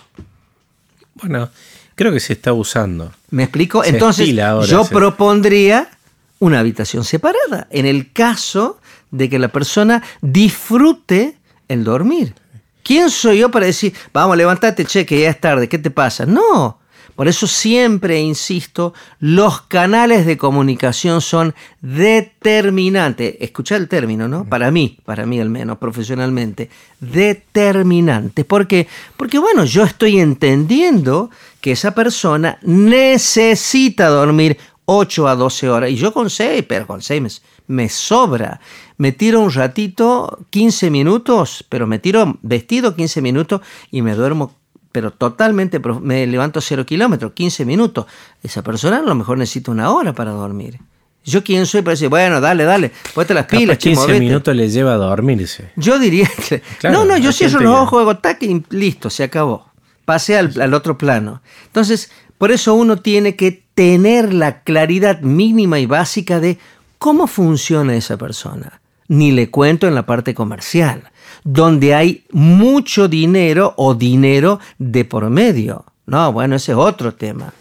Bueno, 1.22 1.50
creo 1.94 2.12
que 2.12 2.20
se 2.20 2.34
está 2.34 2.52
usando. 2.52 3.14
¿Me 3.30 3.44
explico? 3.44 3.84
Entonces, 3.84 4.28
yo 4.68 4.86
propondría 4.86 5.92
una 6.40 6.62
habitación 6.62 7.04
separada. 7.04 7.68
En 7.70 7.86
el 7.86 8.12
caso 8.12 8.80
de 9.12 9.30
que 9.30 9.38
la 9.38 9.50
persona 9.50 10.02
disfrute 10.24 11.38
el 11.68 11.84
dormir. 11.84 12.34
¿Quién 12.82 13.12
soy 13.12 13.38
yo 13.38 13.52
para 13.52 13.68
decir, 13.68 13.94
vamos, 14.12 14.36
levántate, 14.36 14.84
che, 14.86 15.06
que 15.06 15.22
ya 15.22 15.30
es 15.30 15.40
tarde, 15.40 15.70
¿qué 15.70 15.78
te 15.78 15.92
pasa? 15.92 16.26
No, 16.26 16.79
por 17.20 17.28
eso 17.28 17.48
siempre 17.48 18.22
insisto, 18.22 18.94
los 19.20 19.60
canales 19.64 20.26
de 20.26 20.38
comunicación 20.38 21.20
son 21.20 21.54
determinantes. 21.82 23.36
Escucha 23.42 23.76
el 23.76 23.90
término, 23.90 24.30
¿no? 24.30 24.46
Para 24.46 24.72
mí, 24.72 24.98
para 25.04 25.26
mí 25.26 25.38
al 25.38 25.50
menos, 25.50 25.80
profesionalmente, 25.80 26.70
determinantes. 27.02 28.46
¿Por 28.46 28.68
qué? 28.68 28.88
Porque 29.18 29.38
bueno, 29.38 29.66
yo 29.66 29.84
estoy 29.84 30.18
entendiendo 30.18 31.30
que 31.60 31.74
esa 31.74 31.94
persona 31.94 32.58
necesita 32.62 34.08
dormir 34.08 34.58
8 34.86 35.28
a 35.28 35.36
12 35.36 35.70
horas. 35.70 35.90
Y 35.90 35.98
yo 35.98 36.14
con 36.14 36.30
6, 36.30 36.64
pero 36.70 36.88
con 36.88 37.02
6 37.02 37.22
me, 37.22 37.30
me, 37.68 37.90
sobra. 37.90 38.62
Me 38.96 39.12
tiro 39.12 39.42
un 39.42 39.52
ratito, 39.52 40.40
15 40.52 40.90
minutos, 40.90 41.66
pero 41.68 41.86
me 41.86 42.00
tiro 42.00 42.38
vestido 42.44 42.96
15 42.96 43.22
minutos 43.22 43.60
y 43.92 44.04
me 44.04 44.16
duermo 44.16 44.54
pero 44.92 45.12
totalmente, 45.12 45.80
me 46.02 46.26
levanto 46.26 46.62
cero 46.62 46.86
kilómetros, 46.86 47.34
15 47.34 47.66
minutos. 47.66 48.06
Esa 48.42 48.64
persona 48.64 48.98
a 48.98 49.02
lo 49.02 49.16
mejor 49.16 49.38
necesita 49.38 49.72
una 49.72 49.92
hora 49.92 50.14
para 50.14 50.32
dormir. 50.32 50.80
Yo 51.24 51.44
quién 51.44 51.66
soy 51.66 51.82
para 51.82 51.92
decir, 51.92 52.10
bueno, 52.10 52.42
dale, 52.42 52.64
dale, 52.64 52.92
ponte 53.14 53.34
las 53.34 53.46
pilas, 53.46 53.78
15 53.78 54.20
minutos 54.20 54.56
le 54.56 54.70
lleva 54.70 54.94
a 54.94 54.98
dormirse. 54.98 55.72
Yo 55.76 56.00
diría 56.00 56.30
que... 56.50 56.64
no, 56.90 57.06
no, 57.06 57.18
yo 57.18 57.32
cierro 57.32 57.60
los 57.60 57.76
ojos, 57.76 58.02
hago 58.02 58.18
tac 58.18 58.42
y 58.44 58.64
listo, 58.70 59.10
se 59.10 59.24
acabó. 59.24 59.70
Pasé 60.06 60.38
al, 60.38 60.60
al 60.60 60.74
otro 60.74 60.98
plano. 60.98 61.42
Entonces, 61.68 62.10
por 62.40 62.52
eso 62.52 62.74
uno 62.74 62.98
tiene 62.98 63.36
que 63.36 63.64
tener 63.76 64.34
la 64.34 64.64
claridad 64.64 65.22
mínima 65.22 65.80
y 65.80 65.86
básica 65.86 66.40
de 66.40 66.58
cómo 66.98 67.28
funciona 67.28 67.96
esa 67.96 68.18
persona. 68.18 68.82
Ni 69.08 69.32
le 69.32 69.52
cuento 69.52 69.88
en 69.88 69.96
la 69.96 70.06
parte 70.06 70.34
comercial 70.34 71.12
donde 71.44 71.96
hay 71.96 72.26
mucho 72.32 73.08
dinero 73.08 73.74
o 73.78 73.96
dinero 73.96 74.60
de 74.78 75.06
por 75.06 75.30
medio. 75.30 75.86
No, 76.06 76.32
bueno, 76.34 76.56
ese 76.56 76.72
es 76.72 76.78
otro 76.78 77.14
tema. 77.14 77.54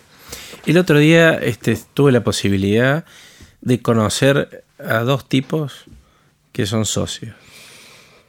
El 0.66 0.78
otro 0.78 0.98
día 0.98 1.34
este, 1.34 1.78
tuve 1.94 2.12
la 2.12 2.22
posibilidad 2.24 3.04
de 3.60 3.80
conocer 3.80 4.64
a 4.78 4.98
dos 4.98 5.28
tipos 5.28 5.84
que 6.52 6.66
son 6.66 6.84
socios 6.84 7.34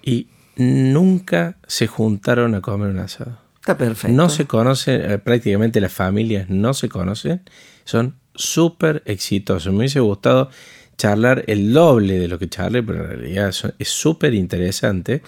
y 0.02 0.28
nunca 0.56 1.58
se 1.68 1.88
juntaron 1.88 2.56
a 2.56 2.62
comer 2.62 2.90
un 2.90 3.00
asado. 3.00 3.38
Está 3.60 3.78
perfecto. 3.78 4.16
No 4.16 4.30
se 4.30 4.46
conocen, 4.46 5.12
eh, 5.12 5.18
prácticamente 5.18 5.82
las 5.82 5.94
familias 5.94 6.50
no 6.50 6.74
se 6.74 6.90
conocen, 6.90 7.42
son 7.86 8.16
súper 8.36 9.04
exitosos. 9.06 9.72
Me 9.72 9.80
hubiese 9.80 10.00
gustado 10.00 10.50
charlar 11.00 11.46
el 11.48 11.72
doble 11.72 12.20
de 12.20 12.28
lo 12.28 12.38
que 12.38 12.50
charle, 12.50 12.84
pero 12.84 13.04
en 13.04 13.10
realidad 13.22 13.56
es 13.80 13.90
súper 13.90 14.34
interesante 14.34 15.24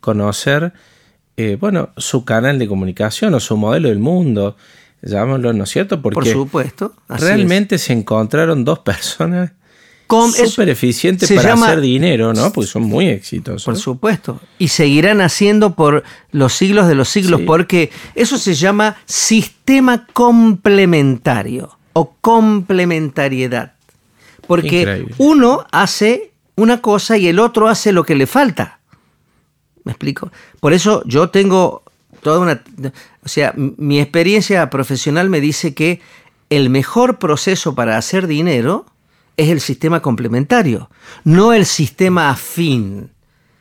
conocer, 0.00 0.72
eh, 1.36 1.56
bueno, 1.58 1.90
su 1.96 2.24
canal 2.24 2.58
de 2.58 2.66
comunicación 2.66 3.32
o 3.32 3.40
su 3.40 3.56
modelo 3.56 3.88
del 3.88 4.00
mundo, 4.00 4.56
llamémoslo, 5.00 5.52
¿no 5.52 5.64
es 5.64 5.70
cierto? 5.70 6.02
Porque 6.02 6.16
Por 6.16 6.26
supuesto. 6.26 6.94
realmente 7.08 7.78
se 7.78 7.92
encontraron 7.92 8.64
dos 8.64 8.80
personas 8.80 9.52
súper 10.34 10.68
eficientes 10.68 11.30
para 11.32 11.54
hacer 11.54 11.80
dinero, 11.80 12.34
¿no? 12.34 12.52
Porque 12.52 12.68
son 12.68 12.82
muy 12.82 13.06
exitosos. 13.06 13.64
Por 13.64 13.76
supuesto. 13.76 14.40
Y 14.58 14.68
seguirán 14.68 15.20
haciendo 15.20 15.74
por 15.74 16.02
los 16.32 16.52
siglos 16.52 16.88
de 16.88 16.96
los 16.96 17.08
siglos, 17.08 17.40
porque 17.46 17.90
eso 18.14 18.36
se 18.38 18.54
llama 18.54 18.96
sistema 19.06 20.06
complementario 20.12 21.78
o 21.92 22.16
complementariedad. 22.20 23.74
Porque 24.46 25.06
uno 25.18 25.66
hace 25.70 26.32
una 26.56 26.80
cosa 26.80 27.16
y 27.16 27.28
el 27.28 27.38
otro 27.38 27.68
hace 27.68 27.92
lo 27.92 28.04
que 28.04 28.14
le 28.14 28.26
falta. 28.26 28.80
¿Me 29.84 29.92
explico? 29.92 30.30
Por 30.60 30.72
eso 30.72 31.02
yo 31.06 31.30
tengo 31.30 31.82
toda 32.22 32.38
una... 32.38 32.62
O 33.24 33.28
sea, 33.28 33.52
mi 33.56 34.00
experiencia 34.00 34.68
profesional 34.70 35.28
me 35.28 35.40
dice 35.40 35.74
que 35.74 36.00
el 36.50 36.70
mejor 36.70 37.18
proceso 37.18 37.74
para 37.74 37.96
hacer 37.96 38.26
dinero 38.26 38.86
es 39.36 39.48
el 39.48 39.60
sistema 39.60 40.00
complementario, 40.02 40.90
no 41.24 41.52
el 41.52 41.64
sistema 41.64 42.30
afín, 42.30 43.10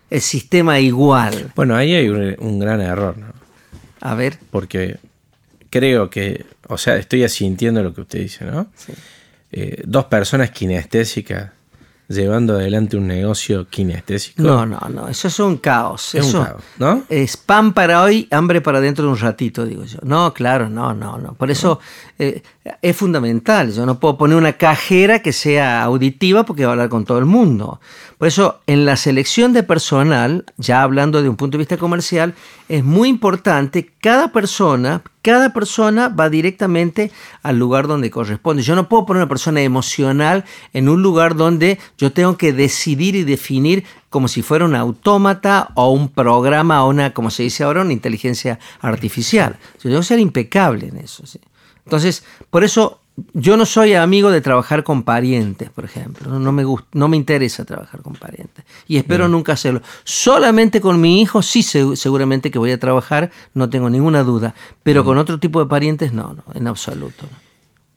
el 0.09 0.21
sistema 0.21 0.79
igual. 0.79 1.51
Bueno, 1.55 1.75
ahí 1.75 1.93
hay 1.93 2.09
un, 2.09 2.59
gran 2.59 2.81
error, 2.81 3.17
¿no? 3.17 3.27
A 4.01 4.15
ver. 4.15 4.37
Porque 4.49 4.97
creo 5.69 6.09
que, 6.09 6.45
o 6.67 6.77
sea, 6.77 6.97
estoy 6.97 7.23
asintiendo 7.23 7.81
lo 7.81 7.93
que 7.93 8.01
usted 8.01 8.19
dice, 8.19 8.45
¿no? 8.45 8.67
Sí. 8.75 8.93
Eh, 9.51 9.83
dos 9.85 10.05
personas 10.05 10.51
kinestésicas 10.51 11.51
llevando 12.13 12.55
adelante 12.55 12.97
un 12.97 13.07
negocio 13.07 13.67
kinestésico. 13.69 14.41
No, 14.41 14.65
no, 14.65 14.79
no, 14.89 15.07
eso 15.07 15.27
es 15.27 15.39
un 15.39 15.57
caos. 15.57 16.15
Es 16.15 16.27
eso 16.27 16.39
un 16.39 16.45
caos, 16.45 16.63
¿no? 16.77 17.03
Es 17.09 17.37
pan 17.37 17.73
para 17.73 18.03
hoy, 18.03 18.27
hambre 18.31 18.61
para 18.61 18.81
dentro 18.81 19.05
de 19.05 19.11
un 19.11 19.17
ratito, 19.17 19.65
digo 19.65 19.83
yo. 19.85 19.99
No, 20.03 20.33
claro, 20.33 20.69
no, 20.69 20.93
no, 20.93 21.17
no. 21.17 21.33
Por 21.33 21.51
eso 21.51 21.79
eh, 22.19 22.43
es 22.81 22.95
fundamental. 22.95 23.71
Yo 23.71 23.85
no 23.85 23.99
puedo 23.99 24.17
poner 24.17 24.37
una 24.37 24.53
cajera 24.53 25.19
que 25.19 25.33
sea 25.33 25.83
auditiva 25.83 26.45
porque 26.45 26.65
va 26.65 26.71
a 26.71 26.73
hablar 26.73 26.89
con 26.89 27.05
todo 27.05 27.17
el 27.17 27.25
mundo. 27.25 27.79
Por 28.17 28.27
eso, 28.27 28.61
en 28.67 28.85
la 28.85 28.97
selección 28.97 29.51
de 29.51 29.63
personal, 29.63 30.45
ya 30.57 30.83
hablando 30.83 31.23
de 31.23 31.29
un 31.29 31.37
punto 31.37 31.57
de 31.57 31.63
vista 31.63 31.77
comercial, 31.77 32.35
es 32.69 32.83
muy 32.83 33.09
importante 33.09 33.91
cada 33.99 34.31
persona, 34.31 35.01
cada 35.23 35.53
persona 35.53 36.07
va 36.09 36.29
directamente 36.29 37.11
al 37.41 37.57
lugar 37.57 37.87
donde 37.87 38.11
corresponde. 38.11 38.63
Yo 38.63 38.75
no 38.75 38.87
puedo 38.87 39.05
poner 39.05 39.23
una 39.23 39.29
persona 39.29 39.61
emocional 39.61 40.45
en 40.73 40.87
un 40.87 41.01
lugar 41.01 41.35
donde 41.35 41.79
yo 42.01 42.11
tengo 42.11 42.35
que 42.35 42.51
decidir 42.51 43.15
y 43.15 43.23
definir 43.23 43.83
como 44.09 44.27
si 44.27 44.41
fuera 44.41 44.65
un 44.65 44.73
autómata 44.73 45.69
o 45.75 45.91
un 45.91 46.09
programa 46.09 46.83
o 46.83 46.89
una, 46.89 47.13
como 47.13 47.29
se 47.29 47.43
dice 47.43 47.63
ahora, 47.63 47.81
una 47.81 47.93
inteligencia 47.93 48.57
artificial. 48.79 49.59
Yo 49.75 49.83
tengo 49.83 49.99
que 49.99 50.07
ser 50.07 50.19
impecable 50.19 50.87
en 50.87 50.97
eso. 50.97 51.23
Entonces, 51.85 52.23
por 52.49 52.63
eso 52.63 53.01
yo 53.35 53.55
no 53.55 53.67
soy 53.67 53.93
amigo 53.93 54.31
de 54.31 54.41
trabajar 54.41 54.83
con 54.83 55.03
parientes, 55.03 55.69
por 55.69 55.85
ejemplo. 55.85 56.39
No, 56.39 56.51
me, 56.51 56.63
gusta, 56.63 56.87
no 56.93 57.07
me 57.07 57.17
interesa 57.17 57.65
trabajar 57.65 58.01
con 58.01 58.13
parientes. 58.13 58.65
Y 58.87 58.97
espero 58.97 59.27
nunca 59.27 59.53
hacerlo. 59.53 59.83
Solamente 60.03 60.81
con 60.81 60.99
mi 60.99 61.21
hijo 61.21 61.43
sí 61.43 61.61
seguramente 61.61 62.49
que 62.49 62.57
voy 62.57 62.71
a 62.71 62.79
trabajar, 62.79 63.29
no 63.53 63.69
tengo 63.69 63.91
ninguna 63.91 64.23
duda. 64.23 64.55
Pero 64.81 65.05
con 65.05 65.19
otro 65.19 65.39
tipo 65.39 65.59
de 65.59 65.69
parientes 65.69 66.13
no, 66.13 66.33
no 66.33 66.43
en 66.55 66.65
absoluto. 66.65 67.27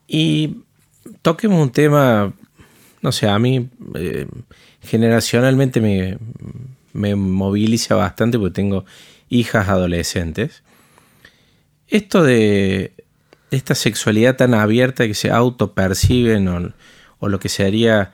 Y 0.07 0.57
toquemos 1.23 1.59
un 1.59 1.71
tema, 1.71 2.31
no 3.05 3.11
sé, 3.11 3.27
a 3.29 3.39
mí 3.39 3.69
eh, 3.93 4.25
generacionalmente 4.81 5.79
me, 5.79 6.17
me 6.93 7.15
moviliza 7.15 7.95
bastante 7.95 8.37
porque 8.39 8.53
tengo 8.53 8.83
hijas 9.29 9.69
adolescentes, 9.69 10.63
esto 11.87 12.23
de 12.23 12.91
esta 13.51 13.75
sexualidad 13.75 14.35
tan 14.35 14.53
abierta 14.53 15.05
que 15.07 15.13
se 15.13 15.29
autoperciben 15.31 16.47
o, 16.47 16.73
o 17.19 17.29
lo 17.29 17.39
que 17.39 17.47
sería 17.47 18.11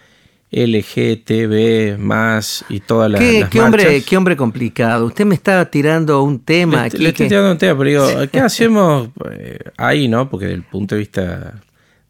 LGTB 0.52 1.98
más 1.98 2.66
y 2.68 2.82
todas 2.82 3.10
las, 3.10 3.22
¿Qué, 3.22 3.40
las 3.40 3.50
qué 3.50 3.62
hombre, 3.62 4.04
qué 4.04 4.18
hombre 4.18 4.36
complicado. 4.36 5.06
Usted 5.06 5.26
me 5.26 5.36
está 5.36 5.64
tirando 5.72 6.22
un 6.24 6.40
tema 6.40 6.82
Le, 6.82 6.88
aquí. 6.88 6.98
le 6.98 7.10
estoy 7.10 7.26
que- 7.26 7.30
tirando 7.30 7.52
un 7.54 7.58
tema, 7.58 7.78
pero 7.80 7.90
digo, 8.10 8.22
¿qué 8.32 8.40
hacemos 8.42 9.10
eh, 9.32 9.60
ahí, 9.78 10.10
no? 10.10 10.30
Porque 10.30 10.46
desde 10.48 10.58
el 10.58 10.64
punto 10.64 10.96
de 10.96 11.00
vista 11.00 11.62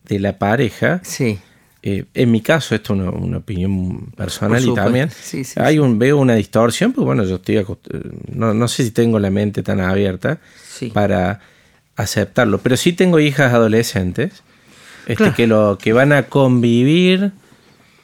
de 0.06 0.20
la 0.20 0.40
pareja, 0.40 1.00
Sí. 1.04 1.38
Eh, 1.84 2.06
en 2.14 2.32
mi 2.32 2.42
caso, 2.42 2.76
esto 2.76 2.94
es 2.94 3.00
una, 3.00 3.10
una 3.10 3.38
opinión 3.38 4.12
personal 4.16 4.64
y 4.64 4.74
también 4.74 5.10
Sí, 5.10 5.44
sí, 5.44 5.60
hay 5.60 5.80
un 5.80 5.98
veo 5.98 6.18
una 6.18 6.36
distorsión, 6.36 6.94
porque 6.94 7.06
bueno, 7.06 7.24
yo 7.24 7.36
estoy 7.36 7.58
eh, 7.58 7.66
no, 8.34 8.54
no 8.54 8.68
sé 8.68 8.84
si 8.84 8.92
tengo 8.92 9.18
la 9.20 9.32
mente 9.32 9.64
tan 9.64 9.80
abierta 9.82 10.38
Sí. 10.64 10.88
para 10.90 11.40
aceptarlo, 11.96 12.60
pero 12.60 12.78
sí 12.78 12.94
tengo 12.94 13.20
hijas 13.20 13.54
adolescentes 13.54 14.44
este, 15.08 15.16
Claro. 15.16 15.34
que 15.36 15.48
lo 15.48 15.78
que 15.82 15.94
van 15.94 16.12
a 16.14 16.24
convivir 16.24 17.32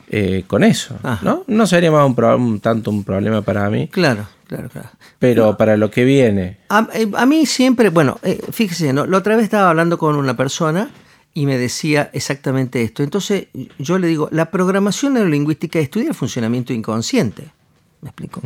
eh, 0.10 0.44
con 0.48 0.64
eso, 0.64 0.98
Ajá. 1.04 1.20
¿no? 1.24 1.44
No 1.48 1.68
sería 1.68 1.92
más 1.92 2.06
un, 2.10 2.24
un 2.42 2.60
tanto 2.60 2.90
un 2.92 3.04
problema 3.04 3.42
para 3.42 3.70
mí, 3.70 3.88
Claro, 3.90 4.26
claro, 4.48 4.70
claro. 4.70 4.90
pero 5.20 5.58
para 5.58 5.76
lo 5.78 5.92
que 5.92 6.04
viene, 6.06 6.58
A, 6.70 6.88
eh, 6.94 7.12
a 7.16 7.26
mí 7.26 7.46
siempre, 7.46 7.90
bueno, 7.90 8.18
eh, 8.24 8.40
fíjese, 8.52 8.94
¿no? 8.94 9.06
la 9.06 9.18
otra 9.18 9.36
vez 9.36 9.44
estaba 9.44 9.70
hablando 9.70 9.98
con 9.98 10.16
una 10.16 10.36
persona 10.38 10.90
y 11.38 11.46
me 11.46 11.60
decía 11.60 12.10
exactamente 12.14 12.82
esto. 12.82 13.04
Entonces 13.04 13.50
yo 13.78 14.00
le 14.00 14.08
digo, 14.08 14.28
la 14.32 14.50
programación 14.50 15.14
neurolingüística 15.14 15.78
estudia 15.78 16.10
el 16.10 16.16
funcionamiento 16.16 16.74
inconsciente. 16.74 17.52
¿Me 18.02 18.10
explico? 18.10 18.42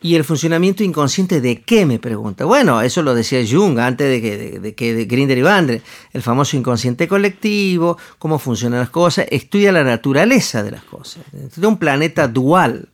¿Y 0.00 0.14
el 0.14 0.24
funcionamiento 0.24 0.82
inconsciente 0.82 1.42
de 1.42 1.60
qué? 1.60 1.84
Me 1.84 1.98
pregunta. 1.98 2.46
Bueno, 2.46 2.80
eso 2.80 3.02
lo 3.02 3.14
decía 3.14 3.40
Jung 3.46 3.78
antes 3.78 4.08
de 4.08 4.22
que, 4.22 4.38
de, 4.38 4.58
de 4.58 4.74
que 4.74 4.94
de 4.94 5.04
Grinder 5.04 5.36
y 5.36 5.42
Bandre. 5.42 5.82
El 6.14 6.22
famoso 6.22 6.56
inconsciente 6.56 7.06
colectivo, 7.06 7.98
cómo 8.18 8.38
funcionan 8.38 8.80
las 8.80 8.88
cosas, 8.88 9.26
estudia 9.30 9.70
la 9.70 9.84
naturaleza 9.84 10.62
de 10.62 10.70
las 10.70 10.84
cosas. 10.84 11.24
Es 11.34 11.58
un 11.58 11.76
planeta 11.76 12.26
dual. 12.26 12.88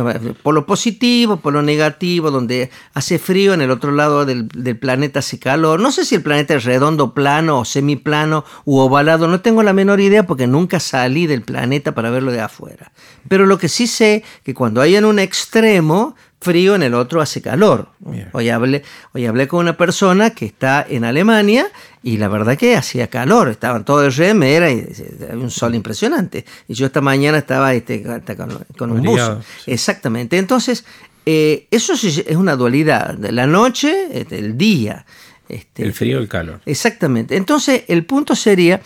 Llama 0.00 0.14
Polo 0.42 0.66
positivo, 0.66 1.36
polo 1.38 1.62
negativo, 1.62 2.30
donde 2.30 2.70
hace 2.94 3.18
frío, 3.18 3.54
en 3.54 3.60
el 3.60 3.70
otro 3.70 3.92
lado 3.92 4.24
del, 4.24 4.48
planeta 4.78 5.18
hace 5.18 5.38
calor. 5.38 5.80
No 5.80 5.92
sé 5.92 6.04
si 6.04 6.14
el 6.14 6.22
planeta 6.22 6.54
es 6.54 6.64
redondo, 6.64 7.14
plano 7.14 7.60
o 7.60 7.64
semiplano 7.64 8.44
u 8.64 8.78
ovalado, 8.78 9.28
no 9.28 9.40
tengo 9.40 9.62
la 9.62 9.72
menor 9.72 10.00
idea 10.00 10.26
porque 10.26 10.46
nunca 10.46 10.80
salí 10.80 11.26
del 11.26 11.42
planeta 11.42 11.94
para 11.94 12.10
verlo 12.10 12.32
de 12.32 12.40
afuera. 12.40 12.92
Pero 13.28 13.46
lo 13.46 13.58
que 13.58 13.68
sí 13.68 13.86
sé 13.86 14.24
que 14.44 14.54
cuando 14.54 14.80
hay 14.80 14.96
en 14.96 15.04
un 15.04 15.18
extremo 15.18 16.16
frío, 16.42 16.74
en 16.74 16.82
el 16.82 16.94
otro 16.94 17.20
hace 17.20 17.40
calor. 17.40 17.88
Bien. 18.00 18.28
Hoy 18.32 18.50
hablé, 18.50 18.82
hoy 19.12 19.26
hablé 19.26 19.48
con 19.48 19.60
una 19.60 19.76
persona 19.76 20.30
que 20.30 20.44
está 20.44 20.84
en 20.88 21.04
Alemania 21.04 21.66
y 22.02 22.18
la 22.18 22.28
verdad 22.28 22.58
que 22.58 22.76
hacía 22.76 23.06
calor, 23.06 23.48
estaban 23.48 23.84
todos 23.84 24.02
de 24.02 24.10
remera 24.10 24.70
y 24.70 24.86
había 25.30 25.42
un 25.42 25.50
sol 25.50 25.74
impresionante. 25.74 26.44
Y 26.68 26.74
yo 26.74 26.86
esta 26.86 27.00
mañana 27.00 27.38
estaba 27.38 27.72
este, 27.72 28.02
con, 28.02 28.66
con 28.76 28.90
un 28.90 29.18
sí. 29.64 29.70
Exactamente. 29.70 30.36
Entonces, 30.36 30.84
eh, 31.24 31.66
eso 31.70 31.96
sí 31.96 32.22
es 32.26 32.36
una 32.36 32.56
dualidad. 32.56 33.14
de 33.14 33.32
La 33.32 33.46
noche, 33.46 34.08
este, 34.12 34.38
el 34.38 34.58
día. 34.58 35.06
Este, 35.48 35.84
el 35.84 35.92
frío 35.92 36.18
y 36.18 36.22
el 36.22 36.28
calor. 36.28 36.60
Exactamente. 36.66 37.36
Entonces, 37.36 37.84
el 37.88 38.04
punto 38.04 38.34
sería 38.34 38.80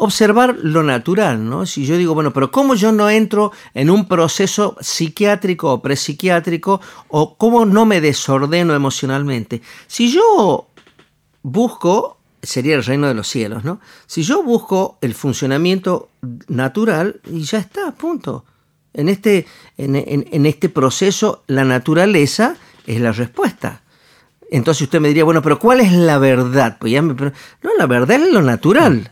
observar 0.00 0.56
lo 0.62 0.84
natural, 0.84 1.44
¿no? 1.48 1.66
Si 1.66 1.84
yo 1.84 1.96
digo, 1.96 2.14
bueno, 2.14 2.32
pero 2.32 2.50
¿cómo 2.52 2.74
yo 2.76 2.92
no 2.92 3.10
entro 3.10 3.50
en 3.74 3.90
un 3.90 4.06
proceso 4.06 4.76
psiquiátrico 4.80 5.72
o 5.72 5.82
prepsiquiátrico 5.82 6.80
o 7.08 7.36
cómo 7.36 7.66
no 7.66 7.84
me 7.84 8.00
desordeno 8.00 8.74
emocionalmente? 8.74 9.60
Si 9.88 10.12
yo 10.12 10.68
busco, 11.42 12.18
sería 12.40 12.76
el 12.76 12.84
reino 12.84 13.08
de 13.08 13.14
los 13.14 13.26
cielos, 13.26 13.64
¿no? 13.64 13.80
Si 14.06 14.22
yo 14.22 14.42
busco 14.44 14.98
el 15.00 15.14
funcionamiento 15.14 16.10
natural 16.46 17.20
y 17.30 17.42
ya 17.42 17.58
está, 17.58 17.90
punto. 17.90 18.44
En 18.94 19.08
este, 19.08 19.46
en, 19.76 19.96
en- 19.96 20.46
este 20.46 20.68
proceso, 20.68 21.42
la 21.48 21.64
naturaleza 21.64 22.56
es 22.86 23.00
la 23.00 23.10
respuesta. 23.10 23.82
Entonces 24.50 24.82
usted 24.82 25.00
me 25.00 25.08
diría, 25.08 25.24
bueno, 25.24 25.42
pero 25.42 25.58
¿cuál 25.58 25.80
es 25.80 25.92
la 25.92 26.18
verdad? 26.18 26.76
Pues 26.78 26.92
ya 26.92 27.02
me, 27.02 27.14
no, 27.14 27.32
la 27.76 27.86
verdad 27.86 28.22
es 28.22 28.32
lo 28.32 28.42
natural. 28.42 29.10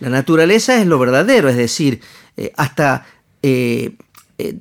La 0.00 0.08
naturaleza 0.10 0.80
es 0.80 0.86
lo 0.86 0.98
verdadero, 0.98 1.48
es 1.48 1.56
decir, 1.56 2.00
eh, 2.36 2.52
hasta 2.56 3.06
eh, 3.42 3.96
eh, 4.38 4.54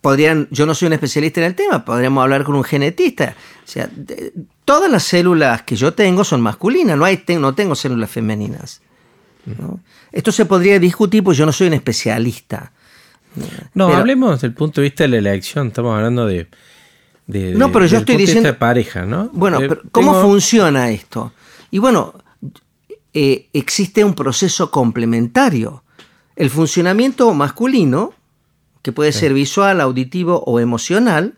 podrían, 0.00 0.48
yo 0.50 0.66
no 0.66 0.74
soy 0.74 0.86
un 0.86 0.92
especialista 0.94 1.40
en 1.40 1.46
el 1.46 1.54
tema, 1.54 1.84
podríamos 1.84 2.22
hablar 2.22 2.44
con 2.44 2.54
un 2.56 2.64
genetista. 2.64 3.34
O 3.64 3.68
sea, 3.68 3.88
de- 3.94 4.32
todas 4.64 4.90
las 4.90 5.02
células 5.04 5.62
que 5.62 5.76
yo 5.76 5.92
tengo 5.94 6.24
son 6.24 6.40
masculinas, 6.40 6.96
no, 6.96 7.04
hay, 7.04 7.18
te- 7.18 7.38
no 7.38 7.54
tengo 7.54 7.74
células 7.74 8.10
femeninas. 8.10 8.80
¿no? 9.46 9.80
Esto 10.10 10.32
se 10.32 10.46
podría 10.46 10.78
discutir, 10.78 11.22
pues 11.22 11.36
yo 11.36 11.44
no 11.44 11.52
soy 11.52 11.66
un 11.66 11.74
especialista. 11.74 12.72
No, 13.74 13.88
Pero- 13.88 13.98
hablemos 13.98 14.32
desde 14.36 14.46
el 14.46 14.54
punto 14.54 14.80
de 14.80 14.86
vista 14.86 15.04
de 15.04 15.08
la 15.08 15.16
elección. 15.18 15.66
Estamos 15.68 15.94
hablando 15.96 16.24
de. 16.26 16.46
de- 17.26 17.54
No, 17.54 17.70
pero 17.72 17.84
yo 17.86 17.98
estoy 17.98 18.16
diciendo- 18.16 18.46
de 18.48 18.54
pareja, 18.54 19.04
¿no? 19.04 19.28
Bueno, 19.32 19.58
pero 19.58 19.82
¿cómo 19.90 20.12
tengo- 20.12 20.22
funciona 20.22 20.88
esto? 20.90 21.32
Y 21.70 21.78
bueno, 21.78 22.14
eh, 23.14 23.48
existe 23.52 24.04
un 24.04 24.14
proceso 24.14 24.70
complementario. 24.70 25.82
El 26.36 26.50
funcionamiento 26.50 27.32
masculino, 27.32 28.12
que 28.82 28.92
puede 28.92 29.12
ser 29.12 29.32
visual, 29.32 29.80
auditivo 29.80 30.42
o 30.46 30.58
emocional, 30.60 31.34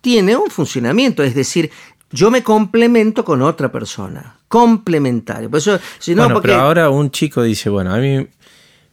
tiene 0.00 0.36
un 0.36 0.50
funcionamiento, 0.50 1.22
es 1.22 1.34
decir, 1.34 1.70
yo 2.10 2.30
me 2.30 2.42
complemento 2.42 3.24
con 3.24 3.42
otra 3.42 3.70
persona, 3.70 4.36
complementario. 4.48 5.50
Por 5.50 5.58
eso, 5.58 5.78
si 5.98 6.14
no, 6.14 6.22
bueno, 6.22 6.34
porque 6.36 6.48
pero 6.48 6.60
ahora 6.60 6.88
un 6.90 7.10
chico 7.10 7.42
dice, 7.42 7.68
bueno, 7.68 7.92
a 7.94 7.98
mí 7.98 8.26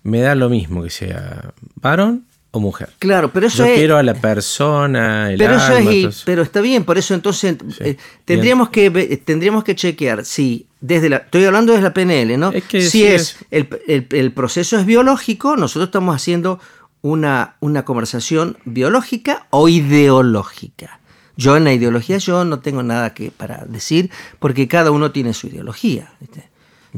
me 0.03 0.19
da 0.19 0.35
lo 0.35 0.49
mismo 0.49 0.83
que 0.83 0.89
sea 0.89 1.53
varón 1.75 2.25
o 2.51 2.59
mujer. 2.59 2.89
claro, 2.99 3.31
pero 3.31 3.47
eso 3.47 3.59
Yo 3.59 3.65
es 3.65 3.77
quiero 3.77 3.97
a 3.97 4.03
la 4.03 4.13
persona, 4.15 5.31
el 5.31 5.37
Pero 5.37 5.55
eso 5.55 5.77
es, 5.77 5.87
entonces- 5.87 6.23
pero 6.25 6.41
está 6.41 6.61
bien, 6.61 6.83
por 6.83 6.97
eso 6.97 7.13
entonces 7.13 7.55
eh, 7.79 7.97
tendríamos 8.25 8.69
que 8.69 8.89
tendríamos 9.23 9.63
que 9.63 9.75
chequear 9.75 10.25
si 10.25 10.67
desde 10.87 11.09
la 11.09 11.17
estoy 11.17 11.45
hablando 11.45 11.71
desde 11.73 11.83
la 11.83 11.93
PNL, 11.93 12.37
¿no? 12.37 12.51
Es 12.51 12.63
que 12.65 12.81
si 12.81 12.89
sí 12.89 13.03
es, 13.05 13.21
es- 13.21 13.45
El, 13.51 13.69
el- 13.87 14.07
el 14.11 14.31
proceso 14.31 14.77
es 14.79 14.85
biológico, 14.85 15.55
nosotros 15.57 15.87
estamos 15.87 16.15
haciendo 16.15 16.59
una, 17.01 17.55
una 17.59 17.85
conversación 17.85 18.57
biológica 18.65 19.47
o 19.51 19.67
ideológica. 19.69 20.99
Yo 21.37 21.57
en 21.57 21.65
la 21.65 21.73
ideología 21.73 22.17
yo 22.17 22.45
no 22.45 22.59
tengo 22.59 22.81
nada 22.81 23.13
que 23.13 23.29
para 23.31 23.65
decir 23.65 24.09
porque 24.39 24.67
cada 24.67 24.91
uno 24.91 25.11
tiene 25.11 25.33
su 25.33 25.47
ideología. 25.47 26.13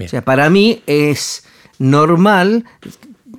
O 0.05 0.07
sea, 0.09 0.23
para 0.23 0.49
mí 0.49 0.83
es 0.85 1.43
normal. 1.79 2.65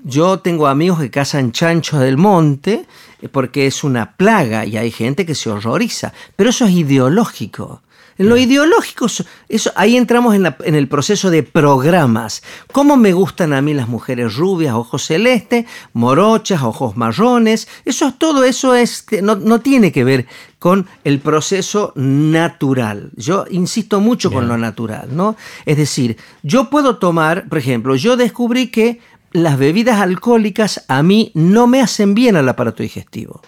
Yo 0.04 0.40
tengo 0.40 0.66
amigos 0.66 0.98
que 1.00 1.10
cazan 1.10 1.52
chanchos 1.52 2.00
del 2.00 2.16
monte 2.16 2.86
eh, 3.22 3.28
porque 3.28 3.66
es 3.66 3.84
una 3.84 4.12
plaga 4.16 4.64
y 4.66 4.76
hay 4.76 4.90
gente 4.90 5.24
que 5.24 5.34
se 5.34 5.50
horroriza. 5.50 6.12
Pero 6.36 6.50
eso 6.50 6.64
es 6.66 6.72
ideológico. 6.72 7.82
En 8.18 8.28
lo 8.28 8.36
ideológico, 8.36 9.06
eso- 9.48 9.72
ahí 9.76 9.96
entramos 9.96 10.34
en, 10.34 10.42
la- 10.42 10.56
en 10.64 10.74
el 10.74 10.88
proceso 10.88 11.30
de 11.30 11.42
programas. 11.44 12.42
¿Cómo 12.72 12.96
me 12.96 13.12
gustan 13.12 13.52
a 13.52 13.62
mí 13.62 13.74
las 13.74 13.88
mujeres 13.88 14.34
rubias, 14.36 14.74
ojos 14.74 15.04
celestes, 15.06 15.66
morochas, 15.92 16.62
ojos 16.62 16.96
marrones? 16.96 17.68
Eso, 17.84 18.12
todo 18.18 18.44
eso 18.44 18.74
es, 18.74 19.06
no, 19.22 19.36
no 19.36 19.60
tiene 19.60 19.92
que 19.92 20.02
ver 20.04 20.26
con 20.58 20.86
el 21.04 21.20
proceso 21.20 21.92
natural. 21.96 23.10
Yo 23.16 23.44
insisto 23.50 24.00
mucho 24.00 24.30
con 24.32 24.48
lo 24.48 24.58
natural, 24.58 25.08
¿no? 25.12 25.36
Es 25.66 25.76
decir, 25.76 26.16
yo 26.42 26.70
puedo 26.70 26.96
tomar, 26.98 27.48
por 27.48 27.58
ejemplo, 27.58 27.94
yo 27.94 28.16
descubrí 28.16 28.68
que 28.68 29.00
las 29.30 29.58
bebidas 29.58 30.00
alcohólicas 30.00 30.84
a 30.88 31.02
mí 31.02 31.30
no 31.34 31.66
me 31.66 31.80
hacen 31.80 32.14
bien 32.14 32.34
al 32.36 32.48
aparato 32.48 32.82
digestivo. 32.82 33.42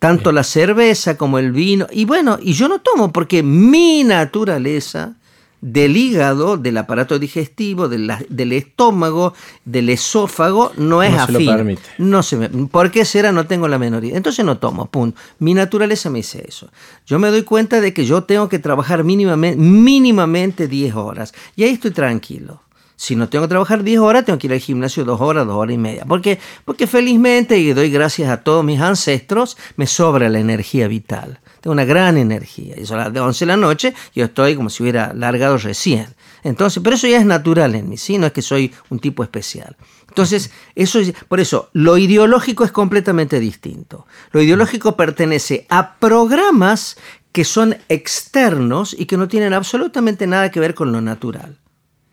Tanto 0.00 0.32
la 0.32 0.42
cerveza 0.42 1.16
como 1.16 1.38
el 1.38 1.52
vino. 1.52 1.86
Y 1.92 2.04
bueno, 2.06 2.38
y 2.42 2.54
yo 2.54 2.68
no 2.68 2.80
tomo 2.80 3.12
porque 3.12 3.42
mi 3.44 4.02
naturaleza 4.02 5.14
del 5.60 5.94
hígado, 5.94 6.56
del 6.56 6.78
aparato 6.78 7.18
digestivo, 7.18 7.86
de 7.86 7.98
la- 7.98 8.22
del 8.30 8.52
estómago, 8.52 9.34
del 9.66 9.90
esófago, 9.90 10.72
no 10.78 11.02
es 11.02 11.12
No 11.12 11.26
se 11.26 11.32
lo 11.32 11.38
afín. 11.38 11.50
permite. 11.54 11.82
No 11.98 12.22
se 12.22 12.36
me, 12.38 12.48
¿Por 12.48 12.90
qué 12.90 13.04
será? 13.04 13.30
No 13.30 13.46
tengo 13.46 13.68
la 13.68 13.78
menor 13.78 14.02
idea. 14.02 14.16
Entonces 14.16 14.42
no 14.42 14.56
tomo, 14.56 14.86
punto. 14.86 15.20
Mi 15.38 15.52
naturaleza 15.52 16.08
me 16.08 16.20
dice 16.20 16.42
eso. 16.48 16.70
Yo 17.06 17.18
me 17.18 17.28
doy 17.28 17.42
cuenta 17.42 17.82
de 17.82 17.92
que 17.92 18.06
yo 18.06 18.22
tengo 18.24 18.48
que 18.48 18.58
trabajar 18.58 19.04
mínimamente, 19.04 19.58
mínimamente 19.60 20.66
10 20.66 20.94
horas. 20.94 21.34
Y 21.56 21.64
ahí 21.64 21.72
estoy 21.72 21.90
tranquilo. 21.90 22.62
Si 23.00 23.16
no 23.16 23.30
tengo 23.30 23.46
que 23.46 23.48
trabajar 23.48 23.82
10 23.82 23.98
horas, 24.00 24.26
tengo 24.26 24.38
que 24.38 24.46
ir 24.46 24.52
al 24.52 24.58
gimnasio 24.58 25.06
2 25.06 25.22
horas, 25.22 25.46
2 25.46 25.56
horas 25.56 25.74
y 25.74 25.78
media. 25.78 26.04
Porque, 26.06 26.38
porque 26.66 26.86
felizmente, 26.86 27.56
y 27.58 27.72
doy 27.72 27.88
gracias 27.88 28.28
a 28.28 28.42
todos 28.42 28.62
mis 28.62 28.78
ancestros, 28.78 29.56
me 29.76 29.86
sobra 29.86 30.28
la 30.28 30.38
energía 30.38 30.86
vital. 30.86 31.40
tengo 31.62 31.72
una 31.72 31.86
gran 31.86 32.18
energía. 32.18 32.78
Y 32.78 32.84
son 32.84 32.98
las 32.98 33.08
11 33.08 33.46
de 33.46 33.46
la 33.46 33.56
noche, 33.56 33.94
yo 34.14 34.26
estoy 34.26 34.54
como 34.54 34.68
si 34.68 34.82
hubiera 34.82 35.14
largado 35.14 35.56
recién. 35.56 36.08
Entonces, 36.42 36.82
pero 36.84 36.94
eso 36.94 37.06
ya 37.06 37.16
es 37.16 37.24
natural 37.24 37.74
en 37.74 37.88
mí, 37.88 37.96
¿sí? 37.96 38.18
No 38.18 38.26
es 38.26 38.32
que 38.34 38.42
soy 38.42 38.70
un 38.90 38.98
tipo 38.98 39.22
especial. 39.22 39.78
Entonces, 40.06 40.50
eso 40.74 40.98
es, 40.98 41.14
por 41.26 41.40
eso, 41.40 41.70
lo 41.72 41.96
ideológico 41.96 42.64
es 42.64 42.70
completamente 42.70 43.40
distinto. 43.40 44.06
Lo 44.30 44.42
ideológico 44.42 44.94
pertenece 44.96 45.66
a 45.70 45.94
programas 45.94 46.98
que 47.32 47.46
son 47.46 47.78
externos 47.88 48.94
y 48.98 49.06
que 49.06 49.16
no 49.16 49.26
tienen 49.26 49.54
absolutamente 49.54 50.26
nada 50.26 50.50
que 50.50 50.60
ver 50.60 50.74
con 50.74 50.92
lo 50.92 51.00
natural. 51.00 51.56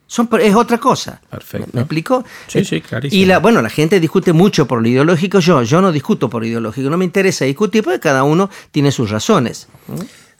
Son, 0.07 0.29
es 0.41 0.55
otra 0.55 0.77
cosa. 0.77 1.19
Perfecto. 1.29 1.69
¿Me 1.73 1.81
explico? 1.81 2.23
Sí, 2.47 2.63
sí, 2.63 2.81
clarísimo. 2.81 3.21
Y 3.21 3.25
la, 3.25 3.39
bueno, 3.39 3.61
la 3.61 3.69
gente 3.69 3.99
discute 3.99 4.31
mucho 4.33 4.65
por 4.65 4.81
lo 4.81 4.87
ideológico. 4.87 5.39
Yo, 5.39 5.61
yo 5.63 5.81
no 5.81 5.91
discuto 5.91 6.29
por 6.29 6.45
ideológico. 6.45 6.89
No 6.89 6.97
me 6.97 7.05
interesa 7.05 7.43
discutir 7.45 7.83
porque 7.83 7.99
cada 7.99 8.23
uno 8.23 8.49
tiene 8.71 8.91
sus 8.91 9.09
razones. 9.09 9.67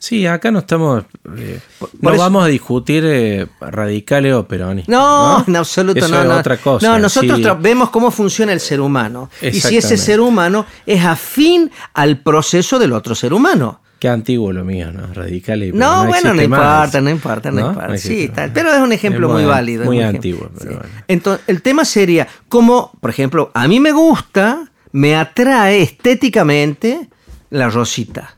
Sí, 0.00 0.26
acá 0.26 0.50
no 0.52 0.60
estamos. 0.60 1.04
eh, 1.36 1.60
Por- 1.78 1.90
no 1.94 2.00
por 2.00 2.12
eso- 2.14 2.22
vamos 2.22 2.44
a 2.44 2.46
discutir 2.46 3.02
eh, 3.04 3.46
radicales 3.60 4.32
o 4.34 4.46
peronistas. 4.46 4.88
No, 4.92 5.44
en 5.46 5.56
absoluto 5.56 5.98
Eso 5.98 6.08
no. 6.14 6.22
es 6.22 6.28
no. 6.28 6.36
otra 6.38 6.56
cosa. 6.56 6.86
No, 6.88 6.98
nosotros 7.00 7.38
sí. 7.38 7.44
vemos 7.60 7.90
cómo 7.90 8.10
funciona 8.10 8.52
el 8.52 8.60
ser 8.60 8.80
humano. 8.80 9.28
Y 9.42 9.60
si 9.60 9.76
ese 9.76 9.96
ser 9.96 10.20
humano 10.20 10.66
es 10.86 11.04
afín 11.04 11.70
al 11.94 12.18
proceso 12.20 12.78
del 12.78 12.92
otro 12.92 13.14
ser 13.14 13.34
humano. 13.34 13.80
Qué 13.98 14.08
antiguo 14.08 14.52
lo 14.52 14.64
mío, 14.64 14.92
¿no? 14.92 15.12
Radicales. 15.12 15.72
pero 15.72 15.84
No, 15.84 16.06
bueno, 16.06 16.32
no 16.34 16.42
importa, 16.42 17.00
no 17.00 17.10
importa, 17.10 17.50
no, 17.50 17.68
importa. 17.70 17.94
existe 17.94 18.22
sí, 18.22 18.28
tal, 18.28 18.52
pero 18.52 18.72
es 18.72 18.78
un 18.80 18.92
ejemplo 18.92 19.26
Es 19.28 19.32
muy 19.32 19.44
válido. 19.44 19.84
Muy 19.86 19.98
ejemplo. 19.98 20.16
antiguo, 20.16 20.50
pero 20.56 20.70
Sí. 20.70 20.76
bueno. 20.78 20.94
Entonces, 21.08 21.44
el 21.48 21.62
tema 21.62 21.84
sería 21.84 22.28
cómo, 22.48 22.92
por 23.00 23.10
ejemplo, 23.10 23.50
a 23.54 23.66
mí 23.66 23.80
me 23.80 23.90
gusta, 23.90 24.70
me 24.92 25.16
atrae 25.16 25.82
estéticamente 25.82 27.08
la 27.50 27.70
rosita. 27.70 28.36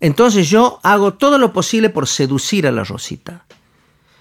Entonces 0.00 0.48
yo 0.48 0.78
hago 0.82 1.14
todo 1.14 1.38
lo 1.38 1.52
posible 1.52 1.90
por 1.90 2.06
seducir 2.06 2.66
a 2.66 2.72
la 2.72 2.84
rosita. 2.84 3.44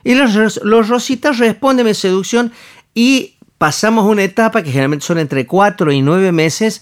Y 0.04 0.16
los, 0.16 0.62
los 0.64 0.88
rositas 0.90 1.38
responden 1.40 1.86
a 1.86 1.90
mi 1.90 1.96
seducción 1.96 2.52
y 2.94 3.36
pasamos 3.58 4.06
una 4.06 4.24
etapa 4.24 4.62
que 4.64 4.70
generalmente 4.72 5.06
son 5.06 5.18
entre 5.18 5.46
4 5.48 5.92
y 5.92 6.02
9 6.02 6.32
meses 6.32 6.82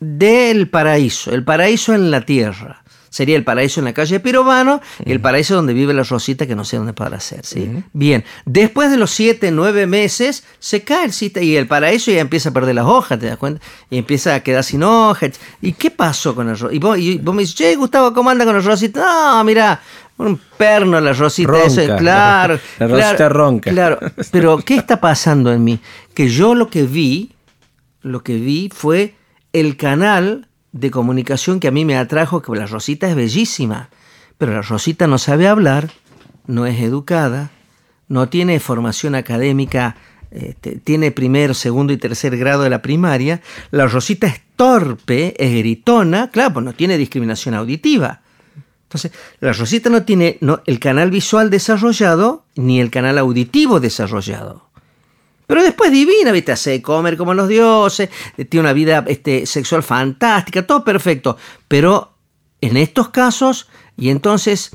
del 0.00 0.68
paraíso. 0.68 1.32
El 1.32 1.44
paraíso 1.44 1.94
en 1.94 2.10
la 2.10 2.22
tierra. 2.22 2.81
Sería 3.12 3.36
el 3.36 3.44
paraíso 3.44 3.78
en 3.78 3.84
la 3.84 3.92
calle 3.92 4.14
de 4.14 4.20
Pirovano 4.20 4.80
y 5.04 5.12
el 5.12 5.20
paraíso 5.20 5.54
donde 5.54 5.74
vive 5.74 5.92
la 5.92 6.02
rosita 6.02 6.46
que 6.46 6.56
no 6.56 6.64
sé 6.64 6.78
dónde 6.78 6.94
podrá 6.94 7.20
ser. 7.20 7.44
¿sí? 7.44 7.84
Bien, 7.92 8.24
después 8.46 8.90
de 8.90 8.96
los 8.96 9.10
7, 9.10 9.50
9 9.50 9.86
meses 9.86 10.44
se 10.58 10.82
cae 10.82 11.04
el 11.04 11.12
cita 11.12 11.42
y 11.42 11.54
el 11.54 11.66
paraíso 11.66 12.10
ya 12.10 12.20
empieza 12.20 12.48
a 12.48 12.52
perder 12.52 12.74
las 12.74 12.86
hojas, 12.86 13.18
¿te 13.18 13.26
das 13.26 13.36
cuenta? 13.36 13.60
Y 13.90 13.98
empieza 13.98 14.34
a 14.34 14.40
quedar 14.40 14.64
sin 14.64 14.82
hojas. 14.82 15.32
¿Y 15.60 15.74
qué 15.74 15.90
pasó 15.90 16.34
con 16.34 16.48
el 16.48 16.58
rosita? 16.58 16.74
Y 16.74 16.78
vos, 16.78 16.98
y 16.98 17.18
vos 17.18 17.34
me 17.34 17.42
dices, 17.42 17.54
che, 17.54 17.76
Gustavo, 17.76 18.14
¿cómo 18.14 18.30
anda 18.30 18.46
con 18.46 18.56
el 18.56 18.64
rosita? 18.64 19.00
No, 19.00 19.44
mira, 19.44 19.78
un 20.16 20.40
perno 20.56 20.98
la 20.98 21.12
rosita. 21.12 21.52
eso, 21.66 21.82
Ronca. 21.82 21.96
claro. 21.98 22.58
La 22.78 22.86
rosita 22.86 23.16
claro, 23.16 23.34
ronca. 23.34 23.70
Claro, 23.70 23.98
pero 24.30 24.56
¿qué 24.64 24.76
está 24.76 24.98
pasando 25.02 25.52
en 25.52 25.62
mí? 25.62 25.80
Que 26.14 26.28
yo 26.30 26.54
lo 26.54 26.70
que 26.70 26.84
vi, 26.84 27.32
lo 28.00 28.22
que 28.22 28.36
vi 28.36 28.70
fue 28.74 29.16
el 29.52 29.76
canal 29.76 30.48
de 30.72 30.90
comunicación 30.90 31.60
que 31.60 31.68
a 31.68 31.70
mí 31.70 31.84
me 31.84 31.96
atrajo, 31.96 32.42
que 32.42 32.52
la 32.52 32.66
Rosita 32.66 33.08
es 33.08 33.14
bellísima, 33.14 33.90
pero 34.38 34.52
la 34.52 34.62
Rosita 34.62 35.06
no 35.06 35.18
sabe 35.18 35.46
hablar, 35.46 35.90
no 36.46 36.66
es 36.66 36.80
educada, 36.80 37.50
no 38.08 38.28
tiene 38.28 38.58
formación 38.58 39.14
académica, 39.14 39.96
este, 40.30 40.76
tiene 40.76 41.10
primero, 41.10 41.54
segundo 41.54 41.92
y 41.92 41.98
tercer 41.98 42.36
grado 42.36 42.62
de 42.62 42.70
la 42.70 42.82
primaria, 42.82 43.42
la 43.70 43.86
Rosita 43.86 44.26
es 44.26 44.40
torpe, 44.56 45.34
es 45.38 45.58
gritona, 45.58 46.30
claro, 46.30 46.54
pues 46.54 46.64
no 46.64 46.72
tiene 46.72 46.96
discriminación 46.96 47.54
auditiva. 47.54 48.22
Entonces, 48.84 49.12
la 49.40 49.52
Rosita 49.52 49.88
no 49.88 50.02
tiene 50.02 50.38
no, 50.40 50.60
el 50.66 50.78
canal 50.78 51.10
visual 51.10 51.48
desarrollado 51.48 52.44
ni 52.56 52.80
el 52.80 52.90
canal 52.90 53.18
auditivo 53.18 53.80
desarrollado. 53.80 54.71
Pero 55.52 55.64
después 55.64 55.92
divina, 55.92 56.32
¿viste? 56.32 56.52
Hace 56.52 56.80
comer 56.80 57.18
como 57.18 57.34
los 57.34 57.46
dioses, 57.46 58.08
tiene 58.48 58.60
una 58.60 58.72
vida 58.72 59.04
este, 59.06 59.44
sexual 59.44 59.82
fantástica, 59.82 60.66
todo 60.66 60.82
perfecto. 60.82 61.36
Pero 61.68 62.14
en 62.62 62.78
estos 62.78 63.10
casos, 63.10 63.68
y 63.98 64.08
entonces, 64.08 64.70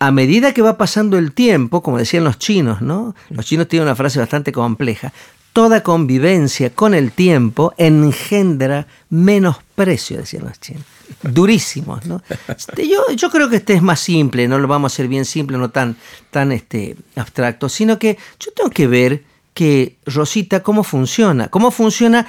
a 0.00 0.10
medida 0.10 0.52
que 0.52 0.62
va 0.62 0.76
pasando 0.76 1.16
el 1.16 1.30
tiempo, 1.30 1.80
como 1.80 1.98
decían 1.98 2.24
los 2.24 2.40
chinos, 2.40 2.82
¿no? 2.82 3.14
Los 3.30 3.46
chinos 3.46 3.68
tienen 3.68 3.86
una 3.86 3.94
frase 3.94 4.18
bastante 4.18 4.50
compleja. 4.50 5.12
Toda 5.52 5.84
convivencia 5.84 6.70
con 6.70 6.92
el 6.94 7.12
tiempo 7.12 7.72
engendra 7.76 8.88
menosprecio, 9.10 10.16
decían 10.16 10.46
los 10.46 10.58
chinos. 10.58 10.82
Durísimos, 11.22 12.04
¿no? 12.04 12.20
Este, 12.48 12.88
Yo, 12.88 13.12
yo 13.14 13.30
creo 13.30 13.48
que 13.48 13.58
este 13.58 13.74
es 13.74 13.82
más 13.82 14.00
simple, 14.00 14.48
no 14.48 14.58
lo 14.58 14.66
vamos 14.66 14.90
a 14.90 14.92
hacer 14.92 15.06
bien 15.06 15.24
simple, 15.24 15.56
no 15.56 15.70
tan, 15.70 15.96
tan 16.32 16.50
este, 16.50 16.96
abstracto, 17.14 17.68
sino 17.68 17.96
que 17.96 18.18
yo 18.40 18.50
tengo 18.50 18.70
que 18.70 18.88
ver 18.88 19.35
que 19.56 19.98
Rosita 20.04 20.62
cómo 20.62 20.84
funciona, 20.84 21.48
cómo 21.48 21.70
funciona 21.70 22.26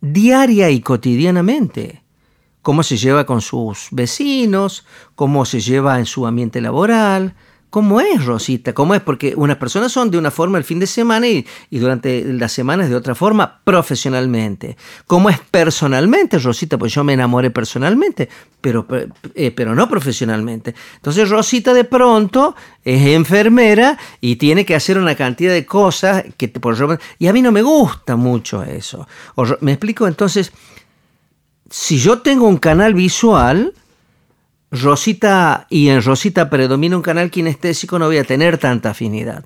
diaria 0.00 0.70
y 0.70 0.80
cotidianamente, 0.80 2.02
cómo 2.62 2.82
se 2.82 2.96
lleva 2.96 3.26
con 3.26 3.42
sus 3.42 3.86
vecinos, 3.92 4.84
cómo 5.14 5.44
se 5.44 5.60
lleva 5.60 6.00
en 6.00 6.04
su 6.06 6.26
ambiente 6.26 6.60
laboral, 6.60 7.36
cómo 7.70 8.00
es 8.00 8.24
Rosita, 8.24 8.72
cómo 8.72 8.94
es, 8.94 9.02
porque 9.02 9.34
unas 9.36 9.56
personas 9.56 9.92
son 9.92 10.10
de 10.10 10.18
una 10.18 10.30
forma 10.30 10.58
el 10.58 10.64
fin 10.64 10.78
de 10.78 10.86
semana 10.86 11.28
y, 11.28 11.46
y 11.70 11.78
durante 11.78 12.24
las 12.24 12.52
semanas 12.52 12.88
de 12.88 12.96
otra 12.96 13.14
forma 13.14 13.60
profesionalmente, 13.64 14.76
cómo 15.06 15.30
es 15.30 15.38
personalmente 15.50 16.38
Rosita, 16.38 16.78
pues 16.78 16.92
yo 16.94 17.04
me 17.04 17.12
enamoré 17.12 17.50
personalmente, 17.50 18.28
pero, 18.60 18.86
eh, 19.34 19.50
pero 19.50 19.74
no 19.74 19.88
profesionalmente. 19.88 20.74
Entonces 20.96 21.28
Rosita 21.28 21.74
de 21.74 21.84
pronto 21.84 22.54
es 22.84 23.06
enfermera 23.08 23.98
y 24.20 24.36
tiene 24.36 24.64
que 24.64 24.74
hacer 24.74 24.98
una 24.98 25.14
cantidad 25.14 25.52
de 25.52 25.66
cosas 25.66 26.24
que 26.36 26.48
por 26.48 26.78
y 27.18 27.26
a 27.26 27.32
mí 27.32 27.42
no 27.42 27.52
me 27.52 27.62
gusta 27.62 28.16
mucho 28.16 28.62
eso. 28.62 29.06
Me 29.60 29.72
explico 29.72 30.06
entonces, 30.06 30.52
si 31.70 31.98
yo 31.98 32.20
tengo 32.20 32.46
un 32.46 32.56
canal 32.56 32.94
visual, 32.94 33.74
Rosita 34.70 35.66
y 35.70 35.88
en 35.88 36.02
Rosita 36.02 36.50
predomina 36.50 36.96
un 36.96 37.02
canal 37.02 37.30
kinestésico, 37.30 37.98
no 37.98 38.06
voy 38.06 38.18
a 38.18 38.24
tener 38.24 38.58
tanta 38.58 38.90
afinidad. 38.90 39.44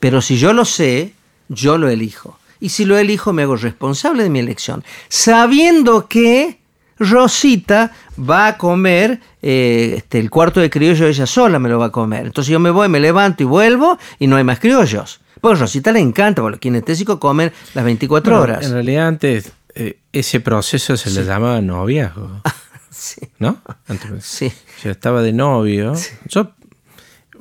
Pero 0.00 0.20
si 0.20 0.36
yo 0.36 0.52
lo 0.52 0.64
sé, 0.64 1.12
yo 1.48 1.78
lo 1.78 1.88
elijo. 1.88 2.38
Y 2.60 2.70
si 2.70 2.84
lo 2.84 2.96
elijo, 2.96 3.32
me 3.32 3.42
hago 3.42 3.56
responsable 3.56 4.22
de 4.22 4.30
mi 4.30 4.38
elección. 4.38 4.84
Sabiendo 5.08 6.08
que 6.08 6.58
Rosita 6.98 7.92
va 8.18 8.46
a 8.46 8.58
comer 8.58 9.20
eh, 9.42 9.94
este, 9.96 10.18
el 10.18 10.30
cuarto 10.30 10.60
de 10.60 10.70
criollo, 10.70 11.06
ella 11.06 11.26
sola 11.26 11.58
me 11.58 11.68
lo 11.68 11.78
va 11.78 11.86
a 11.86 11.92
comer. 11.92 12.26
Entonces 12.26 12.50
yo 12.50 12.60
me 12.60 12.70
voy, 12.70 12.88
me 12.88 13.00
levanto 13.00 13.42
y 13.42 13.46
vuelvo 13.46 13.98
y 14.18 14.26
no 14.26 14.36
hay 14.36 14.44
más 14.44 14.60
criollos. 14.60 15.20
Pues 15.40 15.58
Rosita 15.58 15.90
le 15.90 15.98
encanta, 15.98 16.40
porque 16.40 16.52
los 16.52 16.60
kinestésicos 16.60 17.18
comen 17.18 17.52
las 17.74 17.84
24 17.84 18.30
Bueno, 18.30 18.42
horas. 18.42 18.64
En 18.64 18.72
realidad 18.72 19.08
antes 19.08 19.52
eh, 19.74 19.98
ese 20.12 20.40
proceso 20.40 20.96
se 20.96 21.10
le 21.10 21.24
llamaba 21.24 21.60
noviazgo, 21.60 22.42
Sí, 23.02 23.20
¿no? 23.40 23.60
Antes, 23.88 24.24
sí. 24.24 24.52
Yo 24.84 24.92
estaba 24.92 25.22
de 25.22 25.32
novio. 25.32 25.92
Yo 26.28 26.52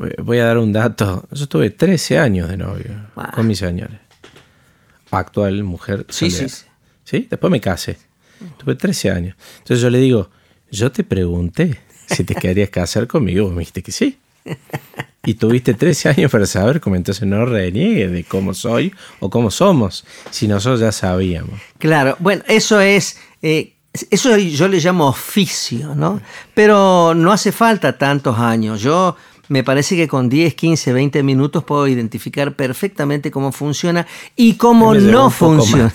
eh, 0.04 0.16
voy 0.24 0.40
a 0.40 0.46
dar 0.46 0.58
un 0.58 0.74
dato. 0.74 1.28
Yo 1.32 1.48
tuve 1.48 1.70
13 1.70 2.18
años 2.18 2.50
de 2.50 2.58
novio 2.58 2.90
Wow. 3.16 3.26
con 3.36 3.46
mi 3.46 3.54
señora. 3.56 4.02
Actual 5.12 5.64
mujer. 5.64 6.06
Sí, 6.10 6.32
sí, 6.32 6.50
sí. 6.50 6.66
¿Sí? 7.04 7.28
Después 7.30 7.52
me 7.52 7.62
casé. 7.62 7.98
Tuve 8.58 8.74
13 8.76 9.12
años. 9.12 9.36
Entonces 9.60 9.82
yo 9.82 9.90
le 9.92 10.00
digo, 10.00 10.32
yo 10.72 10.92
te 10.92 11.04
pregunté 11.04 11.78
si 12.08 12.24
te 12.24 12.34
querías 12.34 12.70
casar 12.72 13.06
conmigo. 13.08 13.50
Me 13.52 13.60
dijiste 13.60 13.84
que 13.84 13.92
sí. 13.92 14.18
Y 15.24 15.36
tuviste 15.36 15.76
13 15.76 16.10
años 16.10 16.32
para 16.32 16.48
saber 16.48 16.82
cómo 16.82 16.96
entonces 16.96 17.28
no 17.28 17.46
reniegue 17.46 18.08
de 18.08 18.24
cómo 18.24 18.56
soy 18.56 18.92
o 19.20 19.30
cómo 19.30 19.52
somos. 19.52 20.06
Si 20.32 20.48
nosotros 20.48 20.80
ya 20.80 20.92
sabíamos. 20.92 21.60
Claro, 21.78 22.16
bueno, 22.20 22.42
eso 22.48 22.82
es, 22.82 23.20
eh, 23.44 23.76
eso 23.94 24.38
yo 24.38 24.68
le 24.68 24.80
llamo 24.80 25.08
oficio, 25.08 25.94
¿no? 25.96 26.22
Pero 26.54 27.14
no 27.14 27.32
hace 27.32 27.52
falta 27.52 27.98
tantos 27.98 28.38
años. 28.40 28.82
Yo 28.82 29.16
me 29.52 29.66
parece 29.66 29.98
que 29.98 30.08
con 30.08 30.30
10, 30.30 30.56
15, 30.56 30.94
20 30.94 31.24
minutos 31.24 31.66
puedo 31.66 31.86
identificar 31.86 32.54
perfectamente 32.56 33.32
cómo 33.32 33.52
funciona 33.52 34.08
y 34.38 34.54
cómo 34.54 34.94
no 34.96 35.30
funciona. 35.30 35.92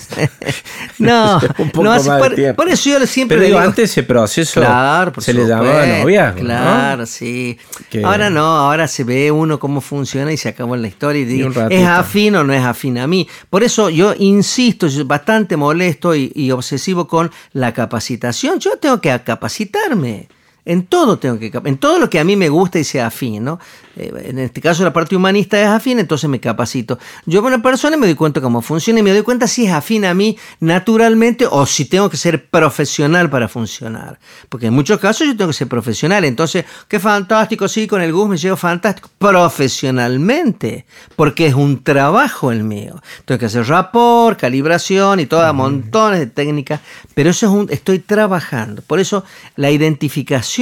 no, 0.98 1.40
Un 1.58 1.70
poco 1.70 1.84
no 1.84 1.92
hace- 1.92 2.10
más 2.10 2.20
por, 2.54 2.68
eso 2.68 2.90
yo 2.90 3.06
siempre 3.06 3.38
Pero 3.38 3.46
digo, 3.46 3.58
antes 3.58 3.90
ese 3.90 4.02
proceso 4.02 4.60
Claro, 4.60 5.10
por 5.14 5.24
se 5.24 5.32
le 5.32 5.46
llamaba 5.46 5.72
supuesto, 5.72 5.98
noviazgo. 6.02 6.38
¿no? 6.40 6.44
Claro, 6.44 7.06
sí. 7.06 7.56
Que- 7.88 8.04
Ahora 8.04 8.28
no, 8.28 8.44
ahora 8.44 8.86
se 8.88 9.04
ve 9.04 9.30
uno 9.32 9.58
cómo 9.58 9.80
funciona 9.80 10.30
y 10.30 10.36
se 10.36 10.50
acabó 10.50 10.76
la 10.76 10.88
historia 10.88 11.22
y 11.22 11.24
digo, 11.24 11.48
es 11.70 11.86
afín 11.86 12.36
o 12.36 12.44
no 12.44 12.52
es 12.52 12.62
afín 12.62 12.98
a 12.98 13.06
mí. 13.06 13.26
Por 13.48 13.62
eso 13.62 13.88
yo 13.88 14.12
insisto, 14.18 14.86
yo 14.86 15.06
bastante 15.06 15.56
molesto 15.56 16.14
y, 16.14 16.30
y 16.34 16.50
obsesivo 16.50 17.08
con 17.08 17.30
la 17.54 17.72
capacitación. 17.72 18.60
Yo 18.60 18.76
tengo 18.76 19.00
que 19.00 19.18
capacitarme. 19.24 20.28
En 20.66 20.84
todo 20.86 21.16
tengo 21.20 21.38
que 21.38 21.52
en 21.64 21.78
todo 21.78 22.00
lo 22.00 22.10
que 22.10 22.18
a 22.18 22.24
mí 22.24 22.34
me 22.34 22.48
gusta 22.48 22.80
y 22.80 22.82
sea 22.82 23.06
afín, 23.06 23.44
¿no? 23.44 23.60
Eh, 23.94 24.12
en 24.24 24.40
este 24.40 24.60
caso 24.60 24.82
la 24.82 24.92
parte 24.92 25.14
humanista 25.14 25.62
es 25.62 25.68
afín, 25.68 26.00
entonces 26.00 26.28
me 26.28 26.40
capacito. 26.40 26.98
Yo 27.24 27.40
como 27.40 27.54
una 27.54 27.62
persona 27.62 27.96
me 27.96 28.06
doy 28.06 28.16
cuenta 28.16 28.40
cómo 28.40 28.60
funciona 28.60 28.98
y 28.98 29.04
me 29.04 29.12
doy 29.12 29.22
cuenta 29.22 29.46
si 29.46 29.66
es 29.66 29.72
afín 29.72 30.04
a 30.04 30.12
mí 30.12 30.36
naturalmente 30.58 31.46
o 31.48 31.66
si 31.66 31.84
tengo 31.84 32.10
que 32.10 32.16
ser 32.16 32.46
profesional 32.46 33.30
para 33.30 33.46
funcionar. 33.46 34.18
Porque 34.48 34.66
en 34.66 34.74
muchos 34.74 34.98
casos 34.98 35.28
yo 35.28 35.36
tengo 35.36 35.50
que 35.50 35.56
ser 35.56 35.68
profesional. 35.68 36.24
Entonces, 36.24 36.64
qué 36.88 36.98
fantástico, 36.98 37.68
sí, 37.68 37.86
con 37.86 38.02
el 38.02 38.12
Gus 38.12 38.28
me 38.28 38.36
llevo 38.36 38.56
fantástico 38.56 39.08
profesionalmente, 39.18 40.84
porque 41.14 41.46
es 41.46 41.54
un 41.54 41.84
trabajo 41.84 42.50
el 42.50 42.64
mío. 42.64 43.00
Tengo 43.24 43.38
que 43.38 43.46
hacer 43.46 43.68
rapport, 43.68 44.36
calibración 44.36 45.20
y 45.20 45.26
todas 45.26 45.54
montones 45.54 46.18
de 46.18 46.26
técnicas, 46.26 46.80
pero 47.14 47.30
eso 47.30 47.46
es 47.46 47.52
un, 47.52 47.68
estoy 47.70 48.00
trabajando. 48.00 48.82
Por 48.82 48.98
eso 48.98 49.24
la 49.54 49.70
identificación 49.70 50.55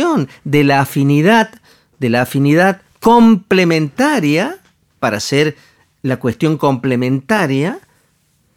de 0.45 0.65
la 0.65 0.81
afinidad, 0.81 1.51
de 1.99 2.09
la 2.11 2.23
afinidad 2.23 2.83
complementaria 3.01 4.57
para 4.99 5.19
hacer 5.19 5.57
la 6.03 6.19
cuestión 6.19 6.57
complementaria, 6.59 7.79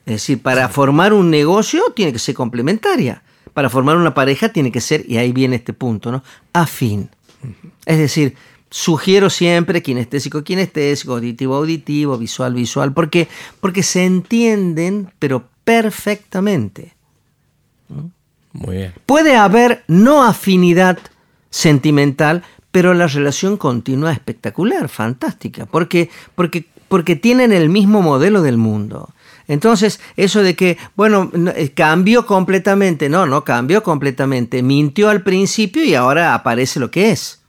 es 0.06 0.13
decir, 0.13 0.41
para 0.41 0.69
formar 0.69 1.13
un 1.13 1.30
negocio 1.30 1.84
tiene 1.95 2.13
que 2.13 2.19
ser 2.19 2.36
complementaria, 2.36 3.23
para 3.54 3.69
formar 3.69 3.97
una 3.97 4.13
pareja 4.13 4.50
tiene 4.50 4.71
que 4.71 4.82
ser, 4.82 5.04
y 5.08 5.17
ahí 5.17 5.32
viene 5.32 5.58
este 5.58 5.73
punto, 5.73 6.12
¿no? 6.12 6.23
Afín. 6.54 7.10
Es 7.86 7.97
decir, 7.97 8.36
sugiero 8.69 9.30
siempre 9.30 9.82
kinestésico, 9.82 10.43
kinestésico, 10.43 11.13
auditivo, 11.13 11.56
auditivo, 11.56 12.17
visual, 12.17 12.54
visual, 12.54 12.93
porque, 12.93 13.28
porque 13.60 13.84
se 13.84 14.06
entienden, 14.06 15.12
pero 15.19 15.47
perfectamente. 15.63 16.95
Muy 18.54 18.78
bien. 18.78 18.93
Puede 19.06 19.36
haber 19.36 19.84
no 19.88 20.23
afinidad 20.23 21.00
sentimental, 21.49 22.43
pero 22.71 22.93
la 22.93 23.07
relación 23.07 23.57
continúa 23.57 24.12
espectacular, 24.12 24.89
fantástica, 24.89 25.65
porque, 25.65 26.10
porque, 26.36 26.65
porque 26.88 27.15
tienen 27.15 27.51
el 27.51 27.69
mismo 27.69 28.01
modelo 28.01 28.41
del 28.41 28.57
mundo. 28.57 29.10
Entonces, 29.47 29.99
eso 30.17 30.43
de 30.43 30.55
que, 30.55 30.77
bueno, 30.95 31.31
eh, 31.55 31.71
cambió 31.73 32.25
completamente, 32.25 33.10
no, 33.10 33.25
no 33.25 33.43
cambió 33.43 33.81
completamente, 33.81 34.62
mintió 34.62 35.10
al 35.10 35.23
principio 35.23 35.83
y 35.83 35.95
ahora 35.95 36.33
aparece 36.33 36.79
lo 36.79 36.91
que 36.91 37.12
es. 37.12 37.41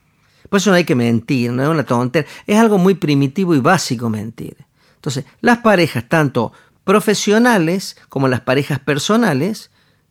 Por 0.48 0.58
eso 0.58 0.70
no 0.70 0.76
hay 0.76 0.84
que 0.84 0.94
mentir, 0.94 1.52
no 1.52 1.62
es 1.62 1.68
una 1.68 1.84
tontería, 1.84 2.28
es 2.46 2.58
algo 2.58 2.78
muy 2.78 2.94
primitivo 2.94 3.54
y 3.54 3.60
básico 3.60 4.08
mentir. 4.08 4.56
Entonces, 4.94 5.24
las 5.40 5.58
parejas, 5.58 6.08
tanto 6.08 6.52
profesionales 6.84 7.96
como 8.08 8.28
las 8.28 8.40
parejas 8.40 8.78
personales, 8.78 9.70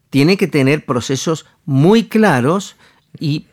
tienen 0.09 0.37
que 0.37 0.47
tener 0.47 0.85
procesos 0.85 1.45
muy 1.65 2.03
claros 2.03 2.75
y 3.19 3.47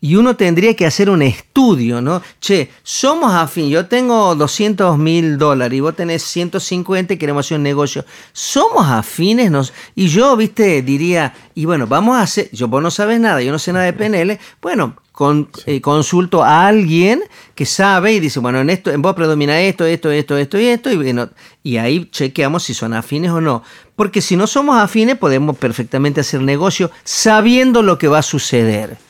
y 0.00 0.14
uno 0.14 0.36
tendría 0.36 0.74
que 0.74 0.86
hacer 0.86 1.10
un 1.10 1.22
estudio, 1.22 2.00
¿no? 2.00 2.22
Che, 2.40 2.70
somos 2.82 3.32
afín, 3.32 3.68
yo 3.68 3.86
tengo 3.86 4.34
200 4.34 4.96
mil 4.96 5.38
dólares 5.38 5.76
y 5.76 5.80
vos 5.80 5.96
tenés 5.96 6.22
150 6.22 7.14
y 7.14 7.16
queremos 7.16 7.46
hacer 7.46 7.56
un 7.56 7.64
negocio. 7.64 8.04
¿Somos 8.32 8.86
afines? 8.86 9.50
Nos? 9.50 9.72
Y 9.94 10.08
yo, 10.08 10.36
viste, 10.36 10.82
diría, 10.82 11.34
y 11.54 11.64
bueno, 11.64 11.86
vamos 11.86 12.16
a 12.16 12.22
hacer, 12.22 12.48
yo 12.52 12.68
vos 12.68 12.82
no 12.82 12.90
sabes 12.90 13.18
nada, 13.18 13.42
yo 13.42 13.50
no 13.50 13.58
sé 13.58 13.72
nada 13.72 13.86
de 13.86 13.92
PNL, 13.92 14.38
bueno, 14.62 14.96
con, 15.10 15.48
eh, 15.66 15.80
consulto 15.80 16.44
a 16.44 16.68
alguien 16.68 17.20
que 17.56 17.66
sabe 17.66 18.12
y 18.12 18.20
dice, 18.20 18.38
bueno, 18.38 18.60
en 18.60 18.70
esto, 18.70 18.92
en 18.92 19.02
vos 19.02 19.16
predomina 19.16 19.60
esto, 19.60 19.84
esto, 19.84 20.12
esto, 20.12 20.36
esto 20.36 20.60
y 20.60 20.66
esto, 20.66 20.92
y, 20.92 20.96
bueno, 20.96 21.28
y 21.64 21.78
ahí 21.78 22.08
chequeamos 22.12 22.62
si 22.62 22.72
son 22.72 22.94
afines 22.94 23.32
o 23.32 23.40
no. 23.40 23.64
Porque 23.96 24.20
si 24.20 24.36
no 24.36 24.46
somos 24.46 24.76
afines, 24.76 25.18
podemos 25.18 25.56
perfectamente 25.56 26.20
hacer 26.20 26.40
negocio 26.40 26.92
sabiendo 27.02 27.82
lo 27.82 27.98
que 27.98 28.06
va 28.06 28.18
a 28.18 28.22
suceder 28.22 29.07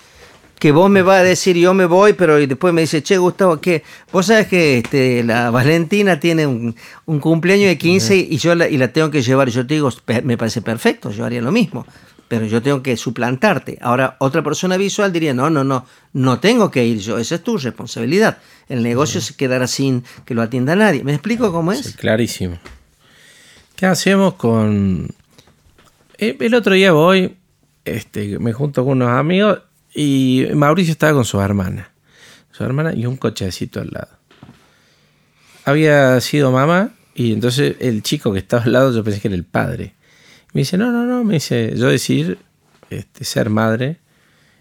que 0.58 0.72
vos 0.72 0.90
me 0.90 1.02
vas 1.02 1.20
a 1.20 1.22
decir 1.22 1.56
yo 1.56 1.72
me 1.72 1.86
voy, 1.86 2.14
pero 2.14 2.36
después 2.36 2.74
me 2.74 2.82
dice, 2.82 3.02
che, 3.02 3.16
Gustavo, 3.16 3.60
que 3.60 3.84
vos 4.12 4.26
sabes 4.26 4.48
que 4.48 4.78
este, 4.78 5.22
la 5.22 5.50
Valentina 5.50 6.18
tiene 6.18 6.46
un, 6.46 6.74
cumpleaños 7.20 7.68
de 7.68 7.78
15 7.78 8.16
y 8.16 8.36
yo 8.38 8.54
la, 8.54 8.68
y 8.68 8.76
la 8.76 8.88
tengo 8.92 9.10
que 9.10 9.22
llevar. 9.22 9.48
Y 9.48 9.52
yo 9.52 9.66
te 9.66 9.74
digo, 9.74 9.90
me 10.24 10.36
parece 10.36 10.62
perfecto, 10.62 11.10
yo 11.10 11.24
haría 11.24 11.40
lo 11.40 11.52
mismo, 11.52 11.86
pero 12.26 12.46
yo 12.46 12.60
tengo 12.60 12.82
que 12.82 12.96
suplantarte. 12.96 13.78
Ahora, 13.80 14.16
otra 14.18 14.42
persona 14.42 14.76
visual 14.76 15.12
diría, 15.12 15.32
no, 15.32 15.48
no, 15.48 15.62
no, 15.62 15.86
no 16.12 16.40
tengo 16.40 16.70
que 16.70 16.84
ir 16.84 16.98
yo, 16.98 17.18
esa 17.18 17.36
es 17.36 17.42
tu 17.42 17.56
responsabilidad. 17.56 18.38
El 18.68 18.82
negocio 18.82 19.20
se 19.20 19.34
quedará 19.34 19.66
sin 19.68 20.02
que 20.24 20.34
lo 20.34 20.42
atienda 20.42 20.74
nadie. 20.74 21.04
¿Me 21.04 21.12
explico 21.12 21.52
cómo 21.52 21.72
es? 21.72 21.96
clarísimo. 21.96 22.58
¿Qué 23.76 23.86
hacemos 23.86 24.34
con... 24.34 25.08
Eh, 26.18 26.36
el 26.40 26.54
otro 26.54 26.74
día 26.74 26.90
voy, 26.90 27.36
este, 27.84 28.40
me 28.40 28.52
junto 28.52 28.84
con 28.84 29.00
unos 29.00 29.10
amigos 29.10 29.60
y 30.00 30.46
Mauricio 30.54 30.92
estaba 30.92 31.12
con 31.12 31.24
su 31.24 31.40
hermana. 31.40 31.90
Su 32.52 32.62
hermana 32.62 32.94
y 32.94 33.04
un 33.04 33.16
cochecito 33.16 33.80
al 33.80 33.90
lado. 33.90 34.10
Había 35.64 36.20
sido 36.20 36.52
mamá 36.52 36.90
y 37.16 37.32
entonces 37.32 37.74
el 37.80 38.04
chico 38.04 38.32
que 38.32 38.38
estaba 38.38 38.62
al 38.62 38.72
lado 38.72 38.92
yo 38.92 39.02
pensé 39.02 39.20
que 39.20 39.26
era 39.26 39.34
el 39.34 39.44
padre. 39.44 39.94
Me 40.52 40.60
dice, 40.60 40.78
no, 40.78 40.92
no, 40.92 41.04
no, 41.04 41.24
me 41.24 41.34
dice, 41.34 41.74
yo 41.76 41.88
decir 41.88 42.38
este, 42.90 43.24
ser 43.24 43.50
madre, 43.50 43.96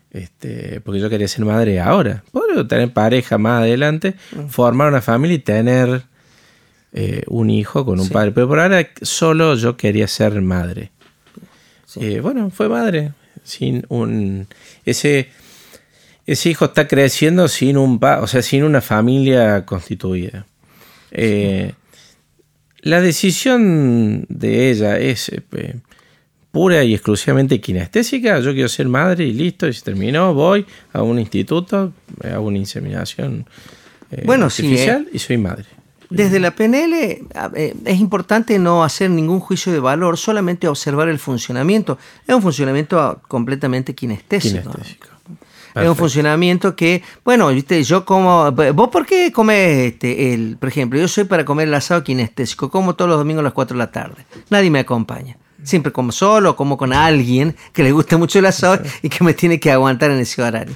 este, 0.09 0.81
porque 0.81 0.99
yo 0.99 1.07
quería 1.07 1.27
ser 1.27 1.45
madre 1.45 1.79
ahora. 1.79 2.23
Puedo 2.31 2.65
tener 2.65 2.91
pareja 2.91 3.37
más 3.37 3.61
adelante, 3.61 4.15
mm. 4.35 4.47
formar 4.47 4.87
una 4.87 5.01
familia 5.01 5.35
y 5.35 5.39
tener 5.39 6.01
eh, 6.93 7.21
un 7.27 7.51
hijo 7.51 7.85
con 7.85 7.99
un 7.99 8.09
padre. 8.09 8.31
Pero 8.31 8.47
por 8.47 8.59
ahora 8.59 8.89
solo 9.03 9.53
yo 9.53 9.77
quería 9.77 10.07
ser 10.07 10.41
madre. 10.41 10.91
Eh, 11.95 12.21
bueno, 12.21 12.49
fue 12.49 12.67
madre 12.69 13.13
sin 13.47 13.85
un 13.89 14.47
ese 14.85 15.29
ese 16.27 16.49
hijo 16.49 16.65
está 16.65 16.87
creciendo 16.87 17.47
sin 17.47 17.77
un 17.77 17.99
o 18.03 18.27
sea, 18.27 18.41
sin 18.41 18.63
una 18.63 18.81
familia 18.81 19.65
constituida. 19.65 20.45
Eh, 21.11 21.71
la 22.81 23.01
decisión 23.01 24.25
de 24.27 24.69
ella 24.69 24.99
es 24.99 25.29
eh, 25.29 25.75
pura 26.51 26.83
y 26.83 26.93
exclusivamente 26.93 27.61
kinestésica. 27.61 28.39
Yo 28.41 28.53
quiero 28.53 28.67
ser 28.67 28.89
madre 28.89 29.23
y 29.23 29.31
listo, 29.33 29.67
y 29.67 29.73
se 29.73 29.83
terminó, 29.83 30.33
voy 30.33 30.65
a 30.91 31.01
un 31.01 31.17
instituto, 31.17 31.93
hago 32.23 32.47
una 32.47 32.57
inseminación 32.57 33.47
eh, 34.11 34.23
bueno, 34.25 34.45
artificial 34.45 35.07
y 35.13 35.19
soy 35.19 35.37
madre. 35.37 35.76
Desde 36.09 36.39
la 36.39 36.51
PNL 36.51 36.93
eh, 36.93 37.75
es 37.85 37.99
importante 37.99 38.59
no 38.59 38.83
hacer 38.83 39.09
ningún 39.09 39.39
juicio 39.39 39.71
de 39.71 39.79
valor, 39.79 40.17
solamente 40.17 40.67
observar 40.67 41.09
el 41.09 41.19
funcionamiento. 41.19 41.97
Es 42.25 42.35
un 42.35 42.41
funcionamiento 42.41 43.21
completamente 43.27 43.93
kinestésico. 43.93 44.71
Es 45.75 45.87
un 45.87 45.95
funcionamiento 45.95 46.75
que, 46.75 47.03
bueno, 47.23 47.49
viste, 47.49 47.83
yo 47.83 48.03
como, 48.03 48.51
vos 48.51 48.89
por 48.89 49.05
qué 49.05 49.31
comes 49.31 49.93
este, 49.93 50.33
el, 50.33 50.57
por 50.57 50.69
ejemplo, 50.69 50.99
yo 50.99 51.07
soy 51.07 51.25
para 51.25 51.45
comer 51.45 51.67
el 51.67 51.73
asado 51.73 52.03
kinestésico, 52.03 52.71
como 52.71 52.95
todos 52.95 53.09
los 53.09 53.19
domingos 53.19 53.41
a 53.41 53.43
las 53.43 53.53
4 53.53 53.75
de 53.75 53.77
la 53.77 53.91
tarde. 53.91 54.25
Nadie 54.49 54.71
me 54.71 54.79
acompaña. 54.79 55.37
Siempre 55.67 55.91
como 55.91 56.13
solo, 56.13 56.55
como 56.55 56.77
con 56.77 56.93
alguien 56.93 57.55
que 57.73 57.83
le 57.83 57.91
gusta 57.91 58.17
mucho 58.17 58.39
el 58.39 58.45
asado 58.45 58.81
y 59.01 59.09
que 59.09 59.21
me 59.23 59.33
tiene 59.33 59.59
que 59.59 59.69
aguantar 59.69 60.11
en 60.11 60.19
ese 60.19 60.41
horario. 60.41 60.73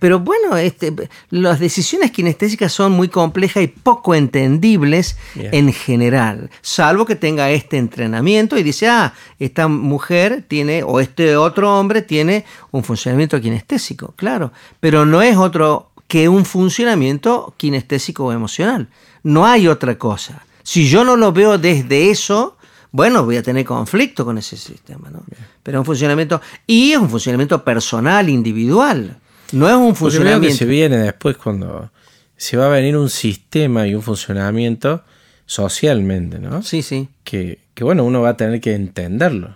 Pero 0.00 0.18
bueno, 0.18 0.56
este, 0.56 0.92
las 1.30 1.60
decisiones 1.60 2.10
kinestésicas 2.10 2.72
son 2.72 2.90
muy 2.90 3.06
complejas 3.06 3.62
y 3.62 3.68
poco 3.68 4.16
entendibles 4.16 5.16
en 5.36 5.72
general, 5.72 6.50
salvo 6.60 7.06
que 7.06 7.14
tenga 7.14 7.50
este 7.50 7.78
entrenamiento 7.78 8.58
y 8.58 8.64
dice, 8.64 8.88
ah, 8.88 9.14
esta 9.38 9.68
mujer 9.68 10.44
tiene, 10.48 10.82
o 10.82 10.98
este 10.98 11.36
otro 11.36 11.78
hombre 11.78 12.02
tiene 12.02 12.44
un 12.72 12.82
funcionamiento 12.82 13.40
kinestésico, 13.40 14.12
claro, 14.16 14.52
pero 14.80 15.06
no 15.06 15.22
es 15.22 15.36
otro 15.36 15.92
que 16.08 16.28
un 16.28 16.44
funcionamiento 16.44 17.54
kinestésico 17.56 18.26
o 18.26 18.32
emocional. 18.32 18.88
No 19.22 19.46
hay 19.46 19.68
otra 19.68 19.96
cosa. 19.96 20.44
Si 20.62 20.88
yo 20.88 21.04
no 21.04 21.16
lo 21.16 21.32
veo 21.32 21.58
desde 21.58 22.10
eso, 22.10 22.56
bueno, 22.92 23.24
voy 23.24 23.38
a 23.38 23.42
tener 23.42 23.64
conflicto 23.64 24.24
con 24.24 24.36
ese 24.36 24.56
sistema, 24.56 25.10
¿no? 25.10 25.24
Pero 25.62 25.78
es 25.78 25.80
un 25.80 25.86
funcionamiento, 25.86 26.40
y 26.66 26.92
es 26.92 26.98
un 26.98 27.08
funcionamiento 27.08 27.64
personal, 27.64 28.28
individual. 28.28 29.18
No 29.52 29.68
es 29.68 29.74
un 29.74 29.96
funcionamiento. 29.96 30.46
que 30.46 30.54
se 30.54 30.66
viene 30.66 30.98
después 30.98 31.38
cuando 31.38 31.90
se 32.36 32.58
va 32.58 32.66
a 32.66 32.68
venir 32.68 32.96
un 32.96 33.08
sistema 33.08 33.86
y 33.86 33.94
un 33.94 34.02
funcionamiento 34.02 35.02
socialmente, 35.46 36.38
¿no? 36.38 36.62
Sí, 36.62 36.82
sí. 36.82 37.08
Que, 37.24 37.60
que 37.74 37.82
bueno, 37.82 38.04
uno 38.04 38.20
va 38.20 38.30
a 38.30 38.36
tener 38.36 38.60
que 38.60 38.74
entenderlo. 38.74 39.54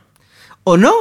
¿O 0.65 0.79
no? 0.79 0.93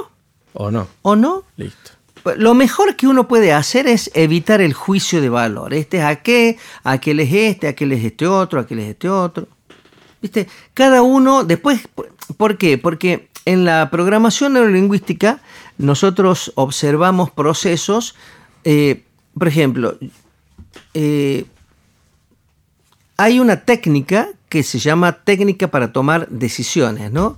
¿O 0.54 0.72
no? 0.72 0.90
¿O 1.04 1.16
no? 1.16 1.44
Listo. 1.56 1.92
Lo 2.38 2.54
mejor 2.54 2.96
que 2.96 3.08
uno 3.08 3.28
puede 3.28 3.54
hacer 3.54 3.88
es 3.88 4.12
evitar 4.14 4.60
el 4.60 4.74
juicio 4.74 5.22
de 5.22 5.30
valor. 5.30 5.74
Este 5.74 5.98
es 5.98 6.04
a 6.04 6.16
qué, 6.18 6.58
aquel 6.84 7.20
es 7.20 7.32
este, 7.32 7.68
aquel 7.68 7.92
es 7.94 8.04
este 8.04 8.28
otro, 8.28 8.60
aquel 8.60 8.80
es 8.80 8.90
este 8.90 9.10
otro. 9.10 9.48
¿Viste? 10.22 10.48
Cada 10.74 11.02
uno, 11.02 11.44
después, 11.44 11.88
¿por 12.38 12.58
qué? 12.58 12.78
Porque 12.78 13.30
en 13.46 13.64
la 13.66 13.90
programación 13.92 14.54
neurolingüística 14.54 15.42
nosotros 15.78 16.52
observamos 16.56 17.32
procesos, 17.32 18.16
eh, 18.64 19.04
por 19.38 19.48
ejemplo, 19.48 19.98
eh, 20.94 21.46
hay 23.18 23.40
una 23.40 23.62
técnica 23.62 24.30
que 24.50 24.64
se 24.64 24.80
llama 24.80 25.24
técnica 25.24 25.70
para 25.70 25.94
tomar 25.94 26.28
decisiones, 26.30 27.12
¿no? 27.12 27.38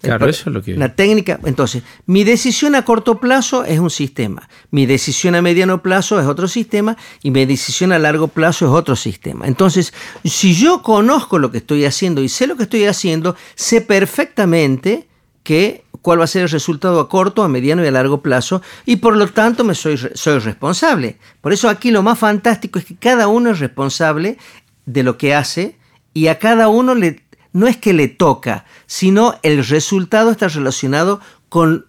Claro, 0.00 0.28
eso 0.28 0.48
es 0.48 0.54
lo 0.54 0.62
que... 0.62 0.76
La 0.76 0.94
técnica, 0.94 1.38
entonces, 1.44 1.82
mi 2.06 2.24
decisión 2.24 2.74
a 2.74 2.84
corto 2.84 3.20
plazo 3.20 3.64
es 3.64 3.78
un 3.78 3.90
sistema, 3.90 4.48
mi 4.70 4.86
decisión 4.86 5.34
a 5.34 5.42
mediano 5.42 5.82
plazo 5.82 6.18
es 6.18 6.26
otro 6.26 6.48
sistema 6.48 6.96
y 7.22 7.30
mi 7.30 7.44
decisión 7.44 7.92
a 7.92 7.98
largo 7.98 8.28
plazo 8.28 8.66
es 8.66 8.72
otro 8.72 8.96
sistema. 8.96 9.46
Entonces, 9.46 9.92
si 10.24 10.54
yo 10.54 10.82
conozco 10.82 11.38
lo 11.38 11.50
que 11.50 11.58
estoy 11.58 11.84
haciendo 11.84 12.22
y 12.22 12.30
sé 12.30 12.46
lo 12.46 12.56
que 12.56 12.62
estoy 12.62 12.86
haciendo, 12.86 13.36
sé 13.54 13.82
perfectamente 13.82 15.06
que 15.42 15.84
cuál 16.00 16.20
va 16.20 16.24
a 16.24 16.28
ser 16.28 16.42
el 16.42 16.48
resultado 16.48 17.00
a 17.00 17.08
corto, 17.08 17.42
a 17.42 17.48
mediano 17.48 17.84
y 17.84 17.88
a 17.88 17.90
largo 17.90 18.22
plazo, 18.22 18.62
y 18.86 18.96
por 18.96 19.16
lo 19.16 19.28
tanto 19.28 19.64
me 19.64 19.74
soy, 19.74 19.98
soy 20.14 20.38
responsable. 20.38 21.18
Por 21.42 21.52
eso 21.52 21.68
aquí 21.68 21.90
lo 21.90 22.02
más 22.02 22.18
fantástico 22.18 22.78
es 22.78 22.86
que 22.86 22.96
cada 22.96 23.28
uno 23.28 23.50
es 23.50 23.58
responsable 23.58 24.38
de 24.86 25.02
lo 25.02 25.18
que 25.18 25.34
hace 25.34 25.76
y 26.14 26.28
a 26.28 26.38
cada 26.38 26.68
uno 26.68 26.94
le, 26.94 27.22
no 27.52 27.66
es 27.66 27.76
que 27.76 27.92
le 27.92 28.08
toca, 28.08 28.64
sino 28.86 29.38
el 29.42 29.66
resultado 29.66 30.30
está 30.30 30.48
relacionado 30.48 31.20
con 31.48 31.86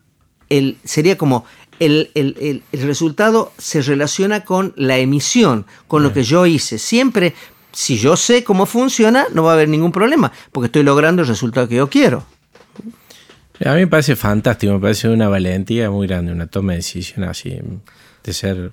el, 0.49 0.77
sería 0.83 1.17
como 1.17 1.45
el, 1.79 2.11
el, 2.13 2.63
el, 2.71 2.81
resultado 2.81 3.53
se 3.57 3.81
relaciona 3.81 4.43
con 4.43 4.73
la 4.75 4.97
emisión, 4.97 5.65
con 5.87 6.03
lo 6.03 6.13
que 6.13 6.23
yo 6.23 6.45
hice. 6.45 6.77
Siempre, 6.77 7.33
si 7.71 7.97
yo 7.97 8.15
sé 8.15 8.43
cómo 8.43 8.65
funciona, 8.65 9.25
no 9.33 9.43
va 9.43 9.51
a 9.51 9.53
haber 9.55 9.69
ningún 9.69 9.91
problema, 9.91 10.31
porque 10.51 10.67
estoy 10.67 10.83
logrando 10.83 11.23
el 11.23 11.27
resultado 11.27 11.67
que 11.67 11.75
yo 11.75 11.89
quiero. 11.89 12.23
A 13.63 13.73
mí 13.73 13.81
me 13.81 13.87
parece 13.87 14.15
fantástico, 14.15 14.73
me 14.73 14.79
parece 14.79 15.07
una 15.09 15.27
valentía 15.27 15.89
muy 15.89 16.07
grande, 16.07 16.31
una 16.31 16.47
toma 16.47 16.73
de 16.73 16.77
decisión 16.77 17.23
así, 17.23 17.59
de 18.23 18.33
ser 18.33 18.71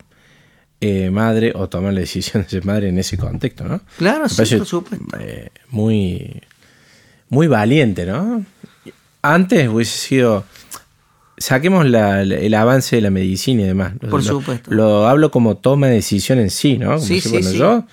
eh, 0.81 1.11
madre 1.11 1.53
o 1.55 1.69
tomar 1.69 1.93
la 1.93 2.01
decisión 2.01 2.43
de 2.43 2.49
ser 2.49 2.65
madre 2.65 2.89
en 2.89 2.99
ese 2.99 3.19
contexto, 3.19 3.65
¿no? 3.65 3.81
Claro, 3.97 4.29
sí, 4.29 4.57
por 4.57 4.67
supuesto. 4.67 5.07
Eh, 5.19 5.51
muy, 5.71 6.41
muy 7.29 7.47
valiente, 7.47 8.07
¿no? 8.07 8.45
Antes 9.23 9.69
hubiese 9.69 9.99
sido. 9.99 10.45
Saquemos 11.37 11.87
el 11.87 12.55
avance 12.55 12.97
de 12.97 13.03
la 13.03 13.11
medicina 13.11 13.63
y 13.63 13.67
demás. 13.67 13.93
Por 14.11 14.25
supuesto. 14.25 14.73
Lo 14.73 15.07
hablo 15.07 15.31
como 15.31 15.57
toma 15.57 15.87
de 15.87 15.95
decisión 15.95 16.41
en 16.41 16.51
sí, 16.51 16.79
¿no? 16.79 16.95
Como 16.95 17.01
sí, 17.01 17.21
sí, 17.21 17.43
sí. 17.43 17.59
yo 17.59 17.85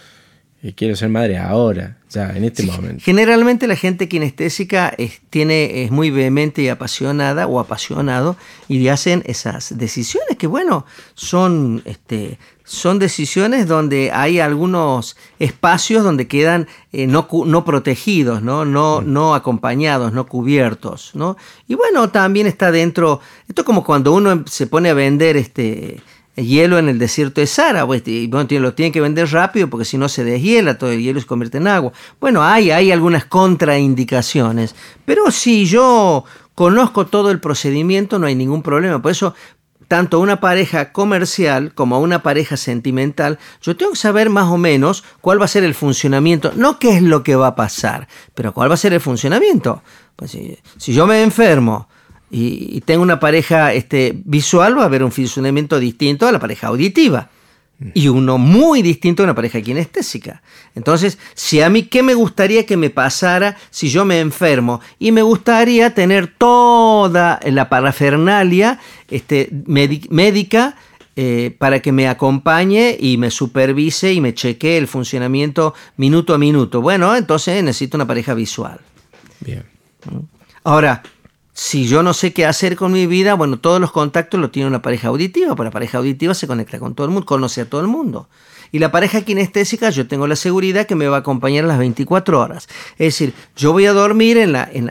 quiero 0.73 0.95
ser 0.95 1.09
madre 1.09 1.37
ahora, 1.37 1.97
ya, 2.09 2.31
en 2.35 2.43
este 2.43 2.63
momento. 2.63 3.03
Generalmente 3.03 3.67
la 3.67 3.75
gente 3.75 4.07
kinestésica 4.07 4.93
es, 4.97 5.21
tiene, 5.29 5.83
es 5.83 5.91
muy 5.91 6.09
vehemente 6.09 6.61
y 6.63 6.69
apasionada 6.69 7.45
o 7.45 7.59
apasionado 7.59 8.35
y 8.67 8.87
hacen 8.87 9.21
esas 9.25 9.77
decisiones 9.77 10.37
que, 10.37 10.47
bueno, 10.47 10.85
son, 11.13 11.83
este, 11.85 12.39
son 12.63 12.97
decisiones 12.97 13.67
donde 13.67 14.11
hay 14.11 14.39
algunos 14.39 15.17
espacios 15.37 16.03
donde 16.03 16.27
quedan 16.27 16.67
eh, 16.91 17.05
no, 17.05 17.27
no, 17.45 17.63
protegidos, 17.63 18.41
¿no? 18.41 18.65
No, 18.65 19.01
no 19.01 19.35
acompañados, 19.35 20.13
no 20.13 20.25
cubiertos. 20.25 21.11
¿no? 21.13 21.37
Y 21.67 21.75
bueno, 21.75 22.09
también 22.09 22.47
está 22.47 22.71
dentro, 22.71 23.19
esto 23.47 23.61
es 23.61 23.65
como 23.65 23.83
cuando 23.83 24.13
uno 24.13 24.43
se 24.47 24.65
pone 24.65 24.89
a 24.89 24.93
vender 24.93 25.37
este, 25.37 26.01
hielo 26.35 26.77
en 26.77 26.89
el 26.89 26.99
desierto 26.99 27.41
de 27.41 27.47
Sara, 27.47 27.85
pues, 27.85 28.03
y 28.05 28.27
bueno, 28.27 28.47
lo 28.59 28.73
tienen 28.73 28.91
que 28.91 29.01
vender 29.01 29.31
rápido 29.31 29.69
porque 29.69 29.85
si 29.85 29.97
no 29.97 30.09
se 30.09 30.23
deshiela, 30.23 30.77
todo 30.77 30.91
el 30.91 31.01
hielo 31.01 31.19
se 31.19 31.25
convierte 31.25 31.57
en 31.57 31.67
agua. 31.67 31.93
Bueno, 32.19 32.43
hay, 32.43 32.71
hay 32.71 32.91
algunas 32.91 33.25
contraindicaciones, 33.25 34.75
pero 35.05 35.31
si 35.31 35.65
yo 35.65 36.25
conozco 36.53 37.05
todo 37.05 37.31
el 37.31 37.39
procedimiento 37.39 38.17
no 38.19 38.27
hay 38.27 38.35
ningún 38.35 38.63
problema. 38.63 39.01
Por 39.01 39.11
eso, 39.11 39.35
tanto 39.87 40.19
una 40.19 40.39
pareja 40.39 40.91
comercial 40.91 41.73
como 41.73 41.99
una 41.99 42.23
pareja 42.23 42.57
sentimental, 42.57 43.39
yo 43.61 43.77
tengo 43.77 43.91
que 43.91 43.97
saber 43.97 44.29
más 44.29 44.49
o 44.49 44.57
menos 44.57 45.03
cuál 45.21 45.39
va 45.39 45.45
a 45.45 45.49
ser 45.49 45.63
el 45.63 45.75
funcionamiento, 45.75 46.51
no 46.55 46.79
qué 46.79 46.95
es 46.95 47.01
lo 47.01 47.23
que 47.23 47.35
va 47.35 47.47
a 47.47 47.55
pasar, 47.55 48.07
pero 48.33 48.53
cuál 48.53 48.69
va 48.69 48.73
a 48.73 48.77
ser 48.77 48.93
el 48.93 49.01
funcionamiento. 49.01 49.83
Pues 50.15 50.31
si, 50.31 50.57
si 50.77 50.93
yo 50.93 51.05
me 51.05 51.21
enfermo, 51.21 51.87
y, 52.37 52.81
tengo 52.81 53.01
una 53.01 53.17
pareja 53.17 53.71
este, 53.71 54.13
visual, 54.25 54.77
va 54.77 54.81
a 54.81 54.85
haber 54.87 55.03
un 55.03 55.11
funcionamiento 55.13 55.79
distinto 55.79 56.27
a 56.27 56.33
la 56.33 56.39
pareja 56.39 56.67
auditiva. 56.67 57.29
Y 57.93 58.07
uno 58.07 58.37
muy 58.37 58.81
distinto 58.81 59.21
a 59.21 59.25
una 59.25 59.35
pareja 59.35 59.61
kinestésica. 59.61 60.41
Entonces, 60.75 61.17
si 61.33 61.61
a 61.61 61.69
mí, 61.69 61.83
¿qué 61.83 62.03
me 62.03 62.13
gustaría 62.13 62.65
que 62.65 62.77
me 62.77 62.89
pasara 62.89 63.57
si 63.69 63.89
yo 63.89 64.05
me 64.05 64.19
enfermo? 64.19 64.81
Y 64.97 65.11
me 65.11 65.21
gustaría 65.21 65.93
tener 65.93 66.27
toda 66.27 67.39
la 67.45 67.69
parafernalia 67.69 68.79
este, 69.09 69.49
médica 69.67 70.75
eh, 71.17 71.55
para 71.57 71.81
que 71.81 71.91
me 71.91 72.07
acompañe 72.07 72.97
y 72.99 73.17
me 73.17 73.29
supervise 73.29 74.13
y 74.13 74.19
me 74.21 74.33
chequee 74.33 74.77
el 74.77 74.87
funcionamiento 74.87 75.73
minuto 75.97 76.33
a 76.33 76.37
minuto. 76.37 76.81
Bueno, 76.81 77.15
entonces 77.15 77.61
necesito 77.63 77.97
una 77.97 78.07
pareja 78.07 78.33
visual. 78.33 78.79
Bien. 79.41 79.63
Ahora, 80.63 81.03
si 81.55 81.87
yo 81.87 82.03
no 82.03 82.13
sé 82.13 82.33
qué 82.33 82.45
hacer 82.45 82.75
con 82.75 82.91
mi 82.91 83.07
vida, 83.07 83.33
bueno, 83.33 83.57
todos 83.57 83.79
los 83.79 83.93
contactos 83.93 84.41
los 84.41 84.51
tiene 84.51 84.67
una 84.67 84.81
pareja 84.81 85.07
auditiva, 85.07 85.55
porque 85.55 85.69
la 85.69 85.71
pareja 85.71 85.99
auditiva 85.99 86.33
se 86.33 86.47
conecta 86.47 86.79
con 86.79 86.95
todo 86.95 87.07
el 87.07 87.13
mundo, 87.13 87.25
conoce 87.25 87.61
a 87.61 87.69
todo 87.69 87.79
el 87.79 87.87
mundo. 87.87 88.27
Y 88.71 88.79
la 88.79 88.91
pareja 88.91 89.21
kinestésica, 89.21 89.89
yo 89.89 90.07
tengo 90.07 90.27
la 90.27 90.35
seguridad 90.35 90.85
que 90.85 90.95
me 90.95 91.07
va 91.07 91.17
a 91.17 91.19
acompañar 91.19 91.65
a 91.65 91.67
las 91.67 91.77
24 91.77 92.39
horas. 92.39 92.67
Es 92.93 93.13
decir, 93.13 93.33
yo 93.55 93.71
voy 93.71 93.85
a 93.85 93.93
dormir 93.93 94.37
en 94.37 94.51
la, 94.51 94.69
en, 94.71 94.85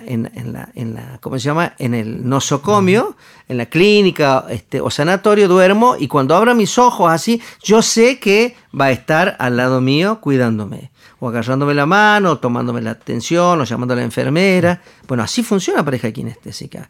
la, 0.53 0.69
en 0.75 0.95
la 0.95 1.19
¿cómo 1.21 1.39
se 1.39 1.45
llama? 1.45 1.75
En 1.79 1.95
el 1.95 2.29
nosocomio, 2.29 3.17
en 3.49 3.59
la 3.59 3.67
clínica 3.67 4.47
este, 4.51 4.81
o 4.81 4.91
sanatorio, 4.91 5.49
duermo 5.49 5.97
y 5.99 6.09
cuando 6.09 6.35
abra 6.35 6.55
mis 6.55 6.79
ojos 6.79 7.11
así, 7.11 7.43
yo 7.63 7.83
sé 7.83 8.19
que 8.19 8.57
va 8.79 8.87
a 8.87 8.91
estar 8.91 9.37
al 9.39 9.57
lado 9.57 9.81
mío 9.81 10.21
cuidándome 10.21 10.91
o 11.21 11.29
agarrándome 11.29 11.73
la 11.73 11.87
mano, 11.87 12.33
o 12.33 12.39
tomándome 12.39 12.83
la 12.83 12.91
atención, 12.91 13.59
o 13.61 13.65
llamando 13.65 13.95
a 13.95 13.97
la 13.97 14.03
enfermera. 14.03 14.83
Bueno, 15.09 15.23
así 15.23 15.43
funciona 15.43 15.79
la 15.79 15.85
pareja 15.85 16.13
kinestésica. 16.13 16.89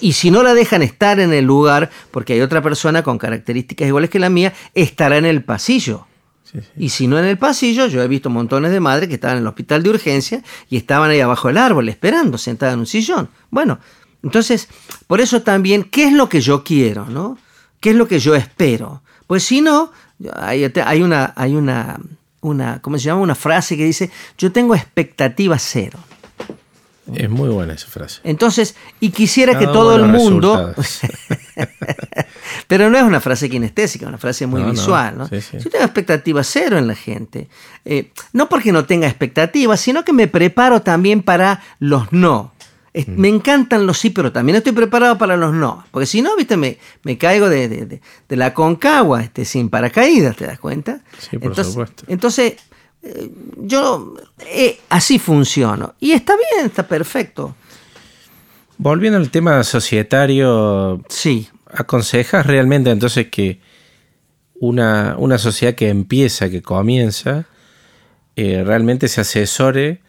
Y 0.00 0.12
si 0.12 0.30
no 0.30 0.42
la 0.42 0.54
dejan 0.54 0.82
estar 0.82 1.20
en 1.20 1.32
el 1.32 1.44
lugar, 1.44 1.90
porque 2.10 2.34
hay 2.34 2.40
otra 2.40 2.62
persona 2.62 3.02
con 3.02 3.18
características 3.18 3.88
iguales 3.88 4.10
que 4.10 4.18
la 4.18 4.28
mía, 4.28 4.52
estará 4.74 5.16
en 5.16 5.24
el 5.24 5.42
pasillo. 5.42 6.06
Y 6.76 6.88
si 6.90 7.06
no 7.06 7.18
en 7.18 7.26
el 7.26 7.36
pasillo, 7.38 7.86
yo 7.86 8.02
he 8.02 8.08
visto 8.08 8.30
montones 8.30 8.70
de 8.70 8.80
madres 8.80 9.08
que 9.08 9.14
estaban 9.14 9.36
en 9.36 9.42
el 9.42 9.48
hospital 9.48 9.82
de 9.82 9.90
urgencia 9.90 10.42
y 10.70 10.76
estaban 10.76 11.10
ahí 11.10 11.20
abajo 11.20 11.48
del 11.48 11.58
árbol 11.58 11.88
esperando, 11.88 12.38
sentadas 12.38 12.74
en 12.74 12.80
un 12.80 12.86
sillón. 12.86 13.28
Bueno, 13.50 13.78
entonces, 14.22 14.68
por 15.06 15.20
eso 15.20 15.42
también, 15.42 15.84
¿qué 15.84 16.04
es 16.04 16.12
lo 16.12 16.28
que 16.28 16.40
yo 16.40 16.64
quiero? 16.64 17.06
¿no? 17.06 17.38
¿Qué 17.80 17.90
es 17.90 17.96
lo 17.96 18.08
que 18.08 18.18
yo 18.18 18.34
espero? 18.34 19.02
Pues 19.26 19.44
si 19.44 19.60
no, 19.60 19.92
hay, 20.34 20.72
hay 20.84 21.02
una, 21.02 21.34
hay 21.36 21.54
una 21.54 22.00
una, 22.40 22.80
¿cómo 22.80 22.98
se 22.98 23.04
llama? 23.04 23.20
Una 23.20 23.34
frase 23.34 23.76
que 23.76 23.84
dice, 23.84 24.10
yo 24.36 24.52
tengo 24.52 24.74
expectativa 24.74 25.58
cero. 25.58 25.98
Es 27.14 27.30
muy 27.30 27.48
buena 27.48 27.74
esa 27.74 27.86
frase. 27.88 28.20
Entonces, 28.24 28.74
y 29.00 29.10
quisiera 29.10 29.58
que 29.58 29.66
todo 29.66 29.96
el 29.96 30.04
mundo... 30.04 30.74
Pero 32.66 32.90
no 32.90 32.98
es 32.98 33.04
una 33.04 33.20
frase 33.20 33.48
kinestésica, 33.48 34.04
es 34.04 34.08
una 34.08 34.18
frase 34.18 34.46
muy 34.46 34.62
visual. 34.62 35.16
¿no? 35.18 35.28
Yo 35.30 35.70
tengo 35.70 35.84
expectativa 35.84 36.44
cero 36.44 36.78
en 36.78 36.86
la 36.86 36.94
gente. 36.94 37.48
Eh, 37.84 38.12
no 38.32 38.48
porque 38.48 38.72
no 38.72 38.84
tenga 38.84 39.06
expectativas, 39.06 39.80
sino 39.80 40.04
que 40.04 40.12
me 40.12 40.28
preparo 40.28 40.82
también 40.82 41.22
para 41.22 41.62
los 41.78 42.12
no. 42.12 42.52
Mm. 42.94 43.20
Me 43.20 43.28
encantan 43.28 43.86
los 43.86 43.98
sí, 43.98 44.10
pero 44.10 44.32
también 44.32 44.56
estoy 44.56 44.72
preparado 44.72 45.18
para 45.18 45.36
los 45.36 45.54
no. 45.54 45.84
Porque 45.90 46.06
si 46.06 46.22
no, 46.22 46.36
viste, 46.36 46.56
me, 46.56 46.78
me 47.02 47.18
caigo 47.18 47.48
de, 47.48 48.00
la 48.28 48.54
concagua 48.54 49.22
este, 49.22 49.44
sin 49.44 49.68
paracaídas, 49.68 50.36
¿te 50.36 50.46
das 50.46 50.58
cuenta? 50.58 51.00
Sí, 51.18 51.38
por 51.38 51.54
supuesto. 51.54 52.04
Entonces, 52.08 52.54
eh, 53.02 53.30
yo 53.56 54.14
eh, 54.38 54.78
así 54.88 55.18
funciono. 55.18 55.94
Y 56.00 56.12
está 56.12 56.34
bien, 56.36 56.66
está 56.66 56.86
perfecto. 56.86 57.54
Volviendo 58.76 59.18
al 59.18 59.30
tema 59.30 59.62
societario, 59.64 61.02
sí. 61.08 61.48
¿aconsejas 61.70 62.46
realmente 62.46 62.90
entonces 62.90 63.26
que 63.28 63.60
una, 64.60 65.16
una 65.18 65.38
sociedad 65.38 65.74
que 65.74 65.88
empieza, 65.88 66.48
que 66.48 66.62
comienza, 66.62 67.46
eh, 68.36 68.62
realmente 68.64 69.08
se 69.08 69.20
asesore 69.20 70.00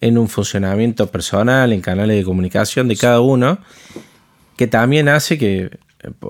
en 0.00 0.18
un 0.18 0.28
funcionamiento 0.28 1.10
personal, 1.10 1.72
en 1.72 1.80
canales 1.80 2.16
de 2.16 2.24
comunicación 2.24 2.88
de 2.88 2.96
cada 2.96 3.20
uno, 3.20 3.58
que 4.56 4.66
también 4.66 5.08
hace 5.08 5.38
que 5.38 5.78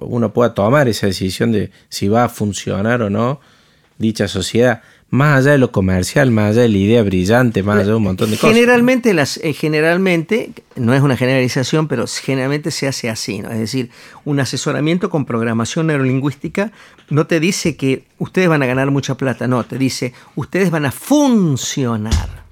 uno 0.01 0.33
pueda 0.33 0.55
tomar 0.55 0.89
esa 0.89 1.07
decisión 1.07 1.53
de 1.53 1.71
si 1.89 2.09
va 2.09 2.25
a 2.25 2.29
funcionar 2.29 3.03
o 3.03 3.11
no 3.11 3.41
dicha 3.99 4.29
sociedad, 4.29 4.83
más 5.15 5.39
allá 5.39 5.53
de 5.53 5.59
lo 5.59 5.71
comercial, 5.71 6.33
más 6.33 6.51
allá 6.51 6.63
de 6.63 6.69
la 6.71 6.79
idea 6.79 7.03
brillante, 7.05 7.63
más 7.63 7.77
allá 7.77 7.87
de 7.87 7.95
un 7.95 8.03
montón 8.03 8.31
de 8.31 8.37
cosas. 8.37 8.53
Generalmente, 8.53 9.15
las, 9.15 9.37
eh, 9.39 9.53
generalmente, 9.53 10.51
no 10.75 10.93
es 10.93 11.03
una 11.03 11.17
generalización, 11.17 11.87
pero 11.87 12.07
generalmente 12.07 12.73
se 12.73 12.89
hace 12.89 13.09
así, 13.09 13.39
¿no? 13.39 13.51
Es 13.51 13.61
decir, 13.61 13.91
un 14.25 14.41
asesoramiento 14.41 15.11
con 15.11 15.25
programación 15.25 15.87
neurolingüística 15.87 16.73
no 17.11 17.29
te 17.29 17.39
dice 17.39 17.77
que 17.77 18.05
ustedes 18.19 18.49
van 18.49 18.65
a 18.65 18.67
ganar 18.67 18.91
mucha 18.91 19.17
plata, 19.17 19.47
no, 19.47 19.63
te 19.63 19.79
dice 19.79 20.13
ustedes 20.35 20.71
van 20.71 20.85
a 20.85 20.91
funcionar 20.91 22.45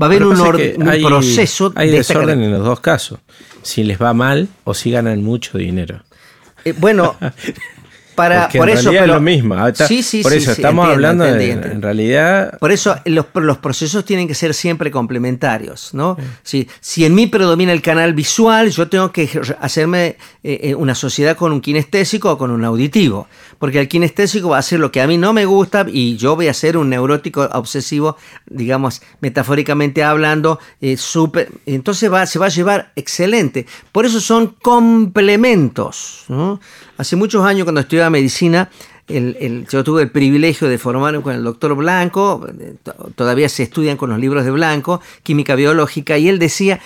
va 0.00 0.06
a 0.06 0.08
haber 0.08 0.24
un, 0.24 0.34
proceso. 0.34 1.72
Hay 1.76 1.90
desorden 1.90 2.42
en 2.42 2.50
los 2.50 2.64
dos 2.64 2.80
casos. 2.80 3.20
Si 3.62 3.84
les 3.84 4.00
va 4.00 4.14
mal 4.14 4.48
o 4.64 4.74
si 4.74 4.90
ganan 4.90 5.22
mucho 5.22 5.58
dinero. 5.58 6.02
Eh, 6.64 6.74
bueno, 6.76 7.16
Para, 8.14 8.42
Porque 8.42 8.58
por 8.58 8.68
en 8.68 8.76
eso, 8.76 8.90
realidad 8.90 9.02
pero- 9.04 9.12
es 9.14 9.18
lo 9.18 9.22
mismo. 9.22 9.54
Ah, 9.54 9.68
está- 9.70 9.86
Sí, 9.86 10.02
sí, 10.02 10.22
por 10.22 10.32
sí, 10.32 10.38
eso 10.38 10.54
sí, 10.54 10.60
estamos 10.60 10.84
entiendo, 10.88 11.08
hablando 11.08 11.24
de, 11.38 11.50
en 11.52 11.80
realidad, 11.82 12.58
Por 12.58 12.70
eso 12.72 12.96
los, 13.06 13.26
los 13.34 13.58
procesos 13.58 14.04
tienen 14.04 14.28
que 14.28 14.34
ser 14.34 14.52
siempre 14.52 14.90
complementarios, 14.90 15.94
¿no? 15.94 16.16
Si, 16.42 16.68
si 16.80 17.04
en 17.04 17.14
mí 17.14 17.28
predomina 17.28 17.72
el 17.72 17.80
canal 17.82 18.12
visual, 18.12 18.70
yo 18.70 18.88
tengo 18.88 19.10
que 19.12 19.28
hacerme 19.60 20.16
eh, 20.42 20.60
eh, 20.64 20.74
una 20.74 20.94
sociedad 20.94 21.36
con 21.36 21.52
un 21.52 21.60
kinestésico 21.60 22.32
o 22.32 22.36
con 22.38 22.50
un 22.50 22.64
auditivo, 22.64 23.28
porque 23.58 23.80
el 23.80 23.88
kinestésico 23.88 24.50
va 24.50 24.56
a 24.56 24.60
hacer 24.60 24.80
lo 24.80 24.90
que 24.92 25.00
a 25.00 25.06
mí 25.06 25.16
no 25.16 25.32
me 25.32 25.44
gusta 25.46 25.86
y 25.90 26.16
yo 26.16 26.36
voy 26.36 26.48
a 26.48 26.54
ser 26.54 26.76
un 26.76 26.90
neurótico 26.90 27.48
obsesivo, 27.52 28.16
digamos, 28.48 29.00
metafóricamente 29.20 30.02
hablando, 30.02 30.58
eh, 30.80 30.96
súper- 30.96 31.50
entonces 31.64 32.12
va, 32.12 32.26
se 32.26 32.38
va 32.38 32.46
a 32.46 32.50
llevar 32.50 32.92
excelente. 32.96 33.66
Por 33.92 34.04
eso 34.04 34.20
son 34.20 34.56
complementos, 34.60 36.24
¿no? 36.28 36.60
Hace 37.00 37.16
muchos 37.16 37.42
años 37.46 37.64
cuando 37.64 37.80
estudiaba 37.80 38.10
medicina, 38.10 38.70
el- 39.08 39.66
yo 39.70 39.82
tuve 39.82 40.02
el 40.02 40.10
privilegio 40.10 40.68
de 40.68 40.76
formarme 40.76 41.22
con 41.22 41.34
el 41.34 41.42
doctor 41.42 41.74
Blanco, 41.74 42.46
to- 42.82 42.92
todavía 43.14 43.48
se 43.48 43.62
estudian 43.62 43.96
con 43.96 44.10
los 44.10 44.18
libros 44.18 44.44
de 44.44 44.50
Blanco, 44.50 45.00
química 45.22 45.54
biológica, 45.54 46.18
y 46.18 46.28
él 46.28 46.38
decía, 46.38 46.78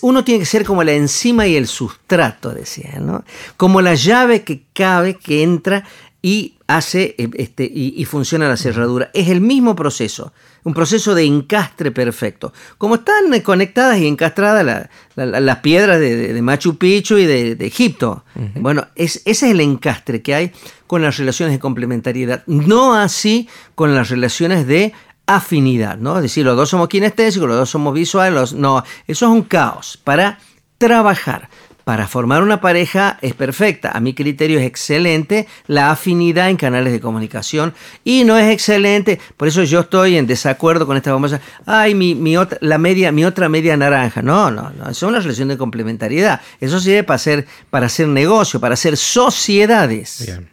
uno 0.00 0.24
tiene 0.24 0.40
que 0.40 0.46
ser 0.46 0.64
como 0.64 0.82
la 0.82 0.94
enzima 0.94 1.46
y 1.46 1.54
el 1.54 1.68
sustrato, 1.68 2.50
decía, 2.50 2.98
¿no? 3.00 3.24
Como 3.56 3.80
la 3.80 3.94
llave 3.94 4.42
que 4.42 4.64
cabe, 4.72 5.16
que 5.16 5.44
entra 5.44 5.84
y 6.20 6.54
hace 6.66 7.14
eh, 7.16 7.30
este, 7.34 7.64
y 7.72 8.04
funciona 8.04 8.48
la 8.48 8.56
cerradura. 8.56 9.10
Es 9.14 9.28
el 9.28 9.40
mismo 9.40 9.76
proceso, 9.76 10.32
un 10.64 10.74
proceso 10.74 11.14
de 11.14 11.24
encastre 11.24 11.90
perfecto. 11.90 12.52
Como 12.78 12.94
están 12.96 13.32
eh, 13.34 13.42
conectadas 13.42 13.98
y 13.98 14.06
encastradas 14.06 14.64
la- 14.64 14.88
la- 15.16 15.26
la- 15.26 15.40
las 15.40 15.58
piedras 15.58 15.98
de, 15.98 16.40
Machu 16.42 16.78
Picchu 16.78 17.16
y 17.18 17.26
de, 17.26 17.54
de 17.56 17.66
Egipto. 17.66 18.24
Bueno, 18.54 18.86
es, 18.94 19.16
ese 19.24 19.46
es 19.46 19.52
el 19.52 19.60
encastre 19.60 20.22
que 20.22 20.34
hay 20.34 20.52
con 20.86 21.02
las 21.02 21.16
relaciones 21.16 21.54
de 21.54 21.58
complementariedad. 21.58 22.42
No 22.46 22.94
así 22.94 23.48
con 23.74 23.94
las 23.94 24.08
relaciones 24.10 24.66
de 24.66 24.92
afinidad, 25.26 25.96
¿no? 25.98 26.16
Es 26.16 26.22
decir, 26.22 26.44
los 26.44 26.56
dos 26.56 26.68
somos 26.68 26.88
kinestésicos, 26.88 27.48
los 27.48 27.56
dos 27.56 27.70
somos 27.70 27.94
visuales, 27.94 28.34
los- 28.34 28.52
no, 28.52 28.82
eso 29.06 29.26
es 29.26 29.32
un 29.32 29.42
caos. 29.42 29.98
Para 30.02 30.38
trabajar, 30.78 31.48
para 31.84 32.06
formar 32.06 32.42
una 32.42 32.60
pareja 32.60 33.18
es 33.22 33.34
perfecta. 33.34 33.90
A 33.90 34.00
mi 34.00 34.14
criterio 34.14 34.58
es 34.58 34.66
excelente 34.66 35.46
la 35.66 35.90
afinidad 35.90 36.50
en 36.50 36.56
canales 36.56 36.92
de 36.92 37.00
comunicación 37.00 37.74
y 38.04 38.24
no 38.24 38.38
es 38.38 38.50
excelente. 38.50 39.20
Por 39.36 39.48
eso 39.48 39.62
yo 39.64 39.80
estoy 39.80 40.16
en 40.16 40.26
desacuerdo 40.26 40.86
con 40.86 40.96
esta 40.96 41.10
famosa. 41.10 41.40
Ay, 41.66 41.94
mi, 41.94 42.14
mi 42.14 42.36
otra, 42.36 42.58
la 42.60 42.78
media, 42.78 43.12
mi 43.12 43.24
otra 43.24 43.48
media 43.48 43.76
naranja. 43.76 44.22
No, 44.22 44.50
no, 44.50 44.70
no. 44.70 44.90
Es 44.90 45.02
una 45.02 45.20
relación 45.20 45.48
de 45.48 45.58
complementariedad. 45.58 46.40
Eso 46.60 46.80
sirve 46.80 47.02
para 47.04 47.16
hacer, 47.16 47.46
para 47.70 47.86
hacer 47.86 48.08
negocio, 48.08 48.60
para 48.60 48.74
hacer 48.74 48.96
sociedades. 48.96 50.24
Bien. 50.26 50.48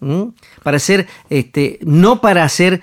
¿Mm? 0.00 0.34
Para 0.62 0.78
hacer, 0.78 1.06
este, 1.30 1.78
no 1.82 2.20
para 2.20 2.42
hacer 2.42 2.82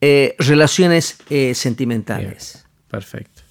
eh, 0.00 0.36
relaciones 0.38 1.18
eh, 1.30 1.54
sentimentales. 1.54 2.64
Perfecto. 2.88 3.42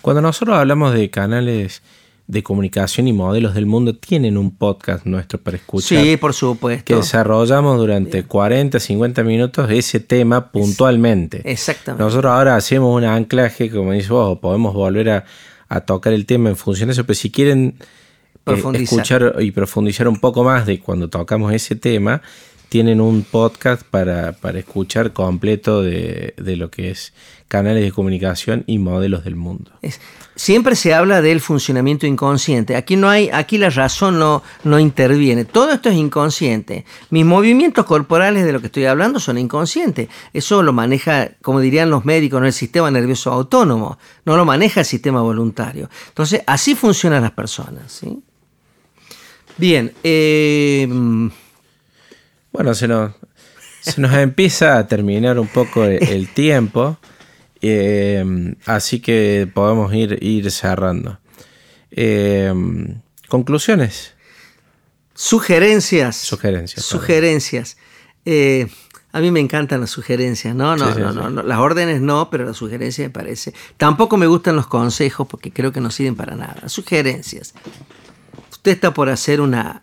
Cuando 0.00 0.20
nosotros 0.20 0.56
hablamos 0.58 0.92
de 0.92 1.08
canales 1.10 1.82
de 2.26 2.42
comunicación 2.42 3.08
y 3.08 3.12
modelos 3.12 3.54
del 3.54 3.66
mundo, 3.66 3.94
tienen 3.96 4.36
un 4.36 4.56
podcast 4.56 5.04
nuestro 5.06 5.40
para 5.40 5.56
escuchar. 5.56 6.02
Sí, 6.02 6.16
por 6.16 6.34
supuesto. 6.34 6.84
que 6.84 6.94
desarrollamos 6.94 7.78
durante 7.78 8.24
40, 8.24 8.78
50 8.80 9.22
minutos 9.24 9.70
ese 9.70 10.00
tema 10.00 10.50
puntualmente. 10.50 11.42
Exactamente. 11.44 12.02
Nosotros 12.02 12.32
ahora 12.32 12.56
hacemos 12.56 12.96
un 12.96 13.04
anclaje, 13.04 13.70
como 13.70 13.92
dices 13.92 14.08
vos, 14.08 14.38
podemos 14.38 14.74
volver 14.74 15.10
a, 15.10 15.24
a 15.68 15.80
tocar 15.80 16.12
el 16.12 16.26
tema 16.26 16.48
en 16.48 16.56
función 16.56 16.88
de 16.88 16.92
eso, 16.92 17.04
pero 17.04 17.14
si 17.14 17.30
quieren 17.30 17.76
eh, 18.46 18.62
escuchar 18.74 19.36
y 19.40 19.52
profundizar 19.52 20.08
un 20.08 20.18
poco 20.18 20.42
más 20.42 20.66
de 20.66 20.80
cuando 20.80 21.08
tocamos 21.08 21.52
ese 21.52 21.76
tema, 21.76 22.22
tienen 22.72 23.02
un 23.02 23.22
podcast 23.22 23.82
para, 23.82 24.32
para 24.32 24.58
escuchar 24.58 25.12
completo 25.12 25.82
de, 25.82 26.32
de 26.38 26.56
lo 26.56 26.70
que 26.70 26.90
es 26.90 27.12
canales 27.46 27.84
de 27.84 27.92
comunicación 27.92 28.64
y 28.66 28.78
modelos 28.78 29.24
del 29.24 29.36
mundo. 29.36 29.72
Siempre 30.36 30.74
se 30.74 30.94
habla 30.94 31.20
del 31.20 31.42
funcionamiento 31.42 32.06
inconsciente. 32.06 32.74
Aquí 32.74 32.96
no 32.96 33.10
hay, 33.10 33.28
aquí 33.28 33.58
la 33.58 33.68
razón 33.68 34.18
no, 34.18 34.42
no 34.64 34.80
interviene. 34.80 35.44
Todo 35.44 35.70
esto 35.72 35.90
es 35.90 35.96
inconsciente. 35.96 36.86
Mis 37.10 37.26
movimientos 37.26 37.84
corporales 37.84 38.46
de 38.46 38.52
lo 38.52 38.60
que 38.60 38.68
estoy 38.68 38.86
hablando 38.86 39.20
son 39.20 39.36
inconscientes. 39.36 40.08
Eso 40.32 40.62
lo 40.62 40.72
maneja, 40.72 41.32
como 41.42 41.60
dirían 41.60 41.90
los 41.90 42.06
médicos, 42.06 42.40
¿no? 42.40 42.46
el 42.46 42.54
sistema 42.54 42.90
nervioso 42.90 43.30
autónomo. 43.30 43.98
No 44.24 44.34
lo 44.38 44.46
maneja 44.46 44.80
el 44.80 44.86
sistema 44.86 45.20
voluntario. 45.20 45.90
Entonces, 46.08 46.40
así 46.46 46.74
funcionan 46.74 47.20
las 47.20 47.32
personas. 47.32 47.92
¿sí? 47.92 48.18
Bien. 49.58 49.92
eh, 50.02 50.88
Bueno, 52.52 52.74
se 52.74 52.86
nos, 52.88 53.12
se 53.80 54.00
nos 54.00 54.12
empieza 54.14 54.78
a 54.78 54.86
terminar 54.86 55.38
un 55.38 55.48
poco 55.48 55.84
el, 55.84 56.02
el 56.08 56.28
tiempo, 56.28 56.98
eh, 57.60 58.54
así 58.66 59.00
que 59.00 59.48
podemos 59.52 59.92
ir, 59.94 60.18
ir 60.22 60.50
cerrando. 60.50 61.18
Eh, 61.90 62.52
Conclusiones. 63.28 64.12
Sugerencias. 65.14 66.16
Sugerencias, 66.16 66.84
Sugerencias. 66.84 67.76
Eh, 68.24 68.66
a 69.12 69.20
mí 69.20 69.30
me 69.30 69.40
encantan 69.40 69.80
las 69.80 69.90
sugerencias, 69.90 70.54
¿no? 70.54 70.76
No, 70.76 70.88
Sí, 70.88 70.94
sí, 70.96 71.00
no, 71.00 71.12
sí. 71.12 71.18
no, 71.18 71.30
no, 71.30 71.42
Las 71.42 71.58
órdenes 71.58 72.00
no, 72.00 72.30
pero 72.30 72.44
las 72.44 72.56
sugerencias 72.56 73.06
me 73.06 73.10
parece. 73.10 73.52
Tampoco 73.76 74.16
me 74.16 74.26
gustan 74.26 74.56
los 74.56 74.66
consejos 74.66 75.26
porque 75.28 75.52
creo 75.52 75.72
que 75.72 75.80
no 75.80 75.90
sirven 75.90 76.14
para 76.14 76.34
nada. 76.36 76.68
Sugerencias. 76.68 77.54
Usted 78.50 78.72
está 78.72 78.94
por 78.94 79.08
hacer 79.10 79.40
una, 79.40 79.82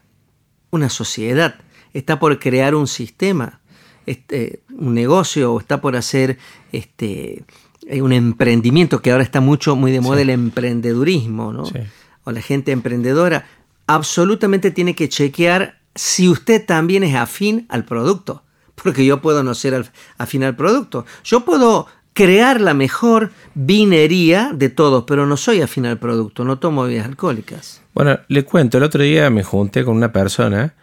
una 0.71 0.89
sociedad, 0.89 1.55
está 1.93 2.19
por 2.19 2.37
crear 2.39 2.75
un 2.75 2.87
sistema, 2.87 3.59
este, 4.05 4.61
un 4.77 4.93
negocio, 4.93 5.53
o 5.53 5.59
está 5.59 5.81
por 5.81 5.95
hacer 5.95 6.37
este, 6.71 7.43
eh, 7.87 8.01
un 8.01 8.11
emprendimiento, 8.13 9.01
que 9.01 9.11
ahora 9.11 9.23
está 9.23 9.41
mucho, 9.41 9.75
muy 9.75 9.91
de 9.91 10.01
moda 10.01 10.21
el 10.21 10.29
emprendedurismo, 10.29 11.53
¿no? 11.53 11.65
Sí. 11.65 11.79
O 12.23 12.31
la 12.31 12.41
gente 12.41 12.71
emprendedora. 12.71 13.45
Absolutamente 13.87 14.71
tiene 14.71 14.95
que 14.95 15.09
chequear 15.09 15.79
si 15.95 16.29
usted 16.29 16.65
también 16.65 17.03
es 17.03 17.15
afín 17.15 17.65
al 17.69 17.85
producto. 17.85 18.43
Porque 18.81 19.03
yo 19.05 19.21
puedo 19.21 19.43
no 19.43 19.53
ser 19.55 19.73
al- 19.75 19.91
afín 20.17 20.43
al 20.43 20.55
producto. 20.55 21.05
Yo 21.23 21.43
puedo 21.43 21.87
crear 22.13 22.61
la 22.61 22.73
mejor 22.73 23.31
vinería 23.55 24.51
de 24.53 24.69
todos, 24.69 25.03
pero 25.05 25.25
no 25.25 25.35
soy 25.37 25.61
afín 25.61 25.85
al 25.85 25.97
producto, 25.99 26.43
no 26.45 26.59
tomo 26.59 26.83
bebidas 26.83 27.05
alcohólicas. 27.07 27.81
Bueno, 27.93 28.19
le 28.27 28.43
cuento, 28.45 28.77
el 28.77 28.83
otro 28.83 29.03
día 29.03 29.29
me 29.29 29.43
junté 29.43 29.83
con 29.83 29.95
una 29.95 30.11
persona 30.13 30.73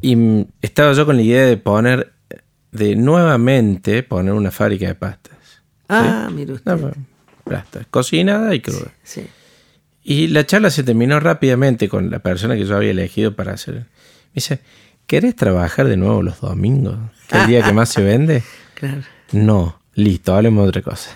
y 0.00 0.46
estaba 0.62 0.92
yo 0.92 1.06
con 1.06 1.16
la 1.16 1.22
idea 1.22 1.46
de 1.46 1.56
poner, 1.56 2.12
de 2.72 2.96
nuevamente 2.96 4.02
poner 4.02 4.32
una 4.32 4.50
fábrica 4.50 4.86
de 4.86 4.94
pastas. 4.94 5.36
Ah, 5.88 6.28
mire 6.32 6.52
usted. 6.52 6.76
No, 6.76 6.92
pastas, 7.44 7.86
cocinada 7.90 8.54
y 8.54 8.60
cruda. 8.60 8.92
Sí. 9.02 9.26
Y 10.04 10.28
la 10.28 10.46
charla 10.46 10.70
se 10.70 10.82
terminó 10.84 11.20
rápidamente 11.20 11.88
con 11.88 12.10
la 12.10 12.20
persona 12.20 12.56
que 12.56 12.64
yo 12.64 12.76
había 12.76 12.92
elegido 12.92 13.34
para 13.34 13.52
hacer. 13.52 13.74
Me 13.74 13.84
dice, 14.34 14.60
¿querés 15.06 15.36
trabajar 15.36 15.86
de 15.86 15.96
nuevo 15.96 16.22
los 16.22 16.40
domingos? 16.40 16.98
Que 17.28 17.38
el 17.38 17.46
día 17.46 17.62
que 17.62 17.72
más 17.72 17.90
se 17.90 18.02
vende. 18.02 18.42
Claro. 18.78 19.02
No, 19.32 19.80
listo, 19.94 20.36
hablemos 20.36 20.62
de 20.62 20.68
otra 20.68 20.82
cosa. 20.82 21.10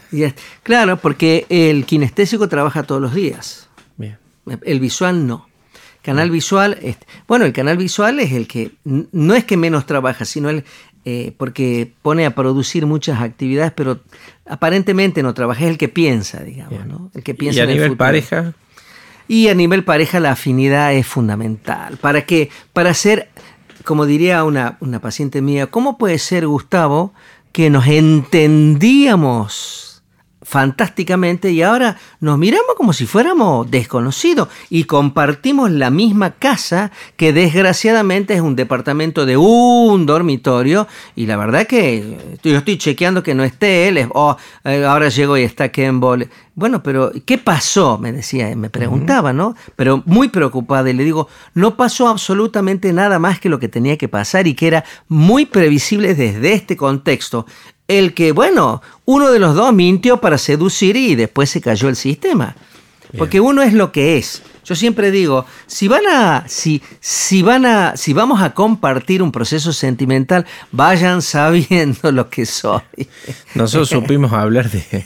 Claro, 0.65 0.97
porque 0.97 1.47
el 1.49 1.87
kinestésico 1.87 2.49
trabaja 2.49 2.83
todos 2.83 3.01
los 3.01 3.15
días. 3.15 3.69
Bien. 3.97 4.19
El 4.63 4.81
visual 4.81 5.29
no. 5.29 5.47
Canal 6.03 6.31
visual, 6.31 6.79
es- 6.83 6.97
bueno, 7.29 7.45
el 7.45 7.53
canal 7.53 7.77
visual 7.77 8.19
es 8.21 8.33
el 8.33 8.47
que 8.49 8.71
no 8.85 9.35
es 9.35 9.45
que 9.45 9.57
menos 9.57 9.87
trabaja, 9.87 10.25
sino 10.25 10.51
el 10.51 10.65
eh, 11.05 11.33
porque 11.37 11.93
pone 12.03 12.25
a 12.27 12.35
producir 12.35 12.87
muchas 12.87 13.21
actividades, 13.21 13.73
pero 13.73 13.99
aparentemente 14.47 15.23
no 15.25 15.35
trabaja, 15.35 15.65
es 15.65 15.71
el 15.71 15.79
que 15.79 15.89
piensa, 15.89 16.43
digamos, 16.45 16.87
¿no? 16.87 17.11
El 17.15 17.23
que 17.25 17.35
piensa 17.35 17.59
Y 17.59 17.61
a 17.61 17.65
en 17.65 17.71
el 17.71 17.75
nivel 17.77 17.89
futuro. 17.91 18.07
pareja, 18.07 18.53
Y 19.27 19.49
a 19.49 19.55
nivel 19.55 19.83
pareja 19.85 20.21
la 20.21 20.31
afinidad 20.33 20.93
es 20.95 21.05
fundamental. 21.07 21.97
¿Para 21.97 22.25
qué? 22.25 22.51
Para 22.73 22.95
ser, 22.95 23.31
como 23.85 24.07
diría 24.07 24.45
una, 24.45 24.77
una 24.81 25.01
paciente 25.01 25.43
mía, 25.43 25.67
¿cómo 25.69 25.99
puede 25.99 26.19
ser, 26.21 26.47
Gustavo, 26.47 27.13
que 27.51 27.69
nos 27.69 27.87
entendíamos 27.89 29.92
fantásticamente 30.53 31.51
y 31.51 31.63
ahora 31.63 31.97
nos 32.21 32.37
miramos 32.37 32.75
como 32.77 32.93
si 32.93 33.07
fuéramos 33.07 33.71
desconocidos 33.71 34.49
y 34.69 34.85
compartimos 34.85 35.71
la 35.71 35.89
misma 35.89 36.33
casa 36.33 36.93
que 37.17 37.33
desgraciadamente 37.33 38.35
es 38.35 38.43
un 38.43 38.55
departamento 38.55 39.25
de 39.25 39.39
un 39.39 40.05
dormitorio 40.05 40.87
y 41.17 41.25
la 41.25 41.39
verdad 41.39 41.67
que 41.67 42.39
yo 42.43 42.59
estoy 42.59 42.77
chequeando 42.77 43.23
que 43.23 43.35
no 43.35 43.45
esté 43.45 43.89
él, 43.89 44.07
oh, 44.13 44.37
eh, 44.65 44.85
ahora 44.85 45.09
llegó 45.09 45.39
y 45.39 45.43
está 45.43 45.71
Kemble. 45.71 46.29
Bueno, 46.55 46.83
pero 46.83 47.13
¿qué 47.25 47.39
pasó? 47.39 47.97
Me 47.97 48.13
decía, 48.13 48.55
me 48.55 48.69
preguntaba, 48.69 49.33
¿no? 49.33 49.57
Pero 49.75 50.03
muy 50.05 50.29
preocupada 50.29 50.91
y 50.91 50.93
le 50.93 51.03
digo, 51.03 51.29
no 51.55 51.79
pasó 51.79 52.09
absolutamente 52.09 52.93
nada 52.93 53.19
más 53.19 53.41
que 53.41 53.49
lo 53.49 53.59
que 53.59 53.69
tenía 53.69 53.97
que 53.97 54.09
pasar 54.09 54.47
y 54.47 54.53
que 54.53 54.67
era 54.67 54.85
muy 55.09 55.47
previsible 55.47 56.15
desde 56.15 56.53
este 56.53 56.77
contexto. 56.77 57.47
El 57.89 58.15
que, 58.15 58.33
bueno, 58.33 58.83
uno 59.05 59.31
de 59.31 59.39
los 59.39 59.55
dos 59.55 59.73
mintió 59.73 60.19
para 60.21 60.39
seducir 60.39 60.97
y 60.97 61.15
después 61.15 61.51
se 61.51 61.61
cayó 61.61 61.89
el 61.89 61.97
sistema. 61.97 62.57
Porque 63.19 63.41
uno 63.41 63.63
es 63.63 63.75
lo 63.75 63.93
que 63.93 64.17
es. 64.17 64.43
Yo 64.65 64.77
siempre 64.77 65.11
digo, 65.11 65.45
si 65.67 65.89
van 65.89 66.07
a, 66.09 66.45
si, 66.47 66.83
si 67.01 67.43
van 67.43 67.67
a, 67.67 67.97
si 67.97 68.13
vamos 68.13 68.41
a 68.43 68.55
compartir 68.55 69.23
un 69.23 69.33
proceso 69.33 69.73
sentimental, 69.73 70.47
vayan 70.71 71.21
sabiendo 71.23 72.13
lo 72.13 72.31
que 72.31 72.47
soy. 72.47 72.83
Nosotros 73.55 73.89
supimos 73.89 74.33
hablar 74.33 74.71
de 74.71 75.05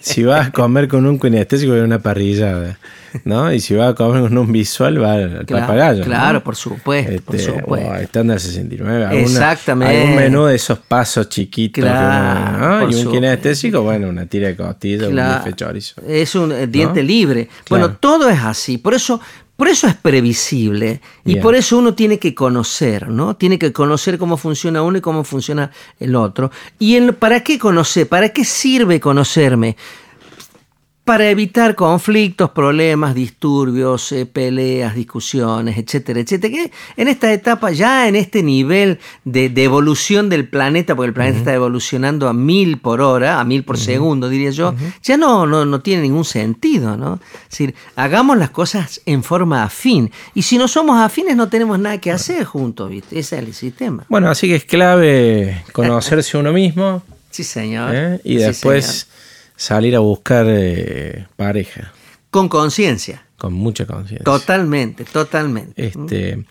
si 0.00 0.22
vas 0.22 0.48
a 0.48 0.52
comer 0.52 0.86
con 0.88 1.06
un 1.06 1.18
kinestésico 1.18 1.74
en 1.74 1.84
una 1.84 2.00
parrillada. 2.00 2.78
¿No? 3.24 3.52
Y 3.52 3.60
si 3.60 3.74
va 3.74 3.88
a 3.88 3.94
comer 3.94 4.22
con 4.22 4.36
un 4.38 4.52
visual, 4.52 5.02
va 5.02 5.12
al 5.14 5.44
Claro, 5.46 5.66
papagayo. 5.66 5.98
¿no? 6.00 6.04
claro, 6.04 6.42
por 6.44 6.56
supuesto, 6.56 7.22
por 7.24 7.36
Este, 7.36 7.52
supuesto. 7.52 7.88
O 7.90 7.94
estándar 7.96 8.40
69. 8.40 9.04
alguna- 9.04 9.20
Exactamente. 9.22 10.00
Algún 10.00 10.16
menú 10.16 10.44
de 10.46 10.54
esos 10.56 10.78
pasos 10.78 11.28
chiquitos. 11.28 11.82
Claro, 11.82 12.50
uno- 12.50 12.58
¿no? 12.58 12.80
por 12.80 12.90
Y 12.90 12.94
un 12.94 13.00
supuesto. 13.02 13.10
kinestésico, 13.12 13.82
bueno, 13.82 14.08
una 14.08 14.26
tira 14.26 14.48
de 14.48 14.56
costilla, 14.56 15.08
Claro. 15.08 15.38
un 15.38 15.44
bife 15.44 15.56
chorizo. 15.56 16.00
Es 16.06 16.34
un 16.34 16.52
eh, 16.52 16.66
diente 16.66 17.02
libre. 17.02 17.48
Bueno, 17.68 17.92
todo 17.96 18.28
es 18.28 18.38
así. 18.40 18.78
Por 18.78 18.94
eso, 18.94 19.20
por 19.56 19.68
eso 19.68 19.86
es 19.86 19.94
previsible. 19.94 21.00
Y 21.24 21.32
Bien. 21.32 21.42
por 21.42 21.54
eso 21.54 21.76
uno 21.78 21.94
tiene 21.94 22.18
que 22.18 22.34
conocer, 22.34 23.08
¿no? 23.08 23.36
Tiene 23.36 23.58
que 23.58 23.72
conocer 23.72 24.16
cómo 24.16 24.36
funciona 24.36 24.82
uno 24.82 24.98
y 24.98 25.00
cómo 25.00 25.22
funciona 25.24 25.70
el 25.98 26.14
otro. 26.16 26.50
¿Y 26.78 26.96
en- 26.96 27.14
para 27.14 27.40
qué 27.40 27.58
conocer? 27.58 28.08
¿Para 28.08 28.30
qué 28.30 28.44
sirve 28.44 29.00
conocerme? 29.00 29.76
Para 31.04 31.28
evitar 31.28 31.74
conflictos, 31.74 32.50
problemas, 32.50 33.14
disturbios, 33.14 34.12
eh, 34.12 34.26
peleas, 34.26 34.94
discusiones, 34.94 35.76
etcétera, 35.76 36.20
etcétera. 36.20 36.52
Que 36.54 36.70
en 36.96 37.08
esta 37.08 37.32
etapa, 37.32 37.72
ya 37.72 38.06
en 38.06 38.16
este 38.16 38.42
nivel 38.42 39.00
de, 39.24 39.48
de 39.48 39.64
evolución 39.64 40.28
del 40.28 40.48
planeta, 40.48 40.94
porque 40.94 41.08
el 41.08 41.14
planeta 41.14 41.38
está 41.38 41.54
evolucionando 41.54 42.28
a 42.28 42.32
mil 42.32 42.78
por 42.78 43.00
hora, 43.00 43.40
a 43.40 43.44
mil 43.44 43.64
por 43.64 43.78
segundo, 43.78 44.28
diría 44.28 44.50
yo, 44.50 44.74
ya 45.02 45.16
no, 45.16 45.46
no, 45.46 45.64
no 45.64 45.80
tiene 45.80 46.02
ningún 46.02 46.24
sentido, 46.24 46.96
¿no? 46.96 47.18
Es 47.44 47.50
decir, 47.50 47.74
hagamos 47.96 48.38
las 48.38 48.50
cosas 48.50 49.00
en 49.06 49.24
forma 49.24 49.64
afín. 49.64 50.12
Y 50.34 50.42
si 50.42 50.58
no 50.58 50.68
somos 50.68 51.00
afines, 51.00 51.34
no 51.34 51.48
tenemos 51.48 51.78
nada 51.78 51.98
que 51.98 52.12
hacer 52.12 52.44
juntos, 52.44 52.90
¿viste? 52.90 53.18
Ese 53.18 53.38
es 53.38 53.42
el 53.44 53.54
sistema. 53.54 54.04
Bueno, 54.08 54.30
así 54.30 54.46
que 54.46 54.56
es 54.56 54.64
clave 54.64 55.64
conocerse 55.72 56.36
uno 56.36 56.52
mismo 56.52 57.02
Sí, 57.30 57.44
señor. 57.44 57.94
¿eh? 57.94 58.20
y 58.24 58.38
Sí, 58.38 58.44
después 58.44 58.84
señor. 58.84 59.19
Salir 59.60 59.94
a 59.94 59.98
buscar 59.98 60.46
eh, 60.48 61.26
pareja 61.36 61.92
Con 62.30 62.48
conciencia. 62.48 63.26
con 63.36 63.52
mucha 63.52 63.84
conciencia. 63.86 64.24
Totalmente, 64.24 65.04
totalmente. 65.04 65.86
Este, 65.86 66.44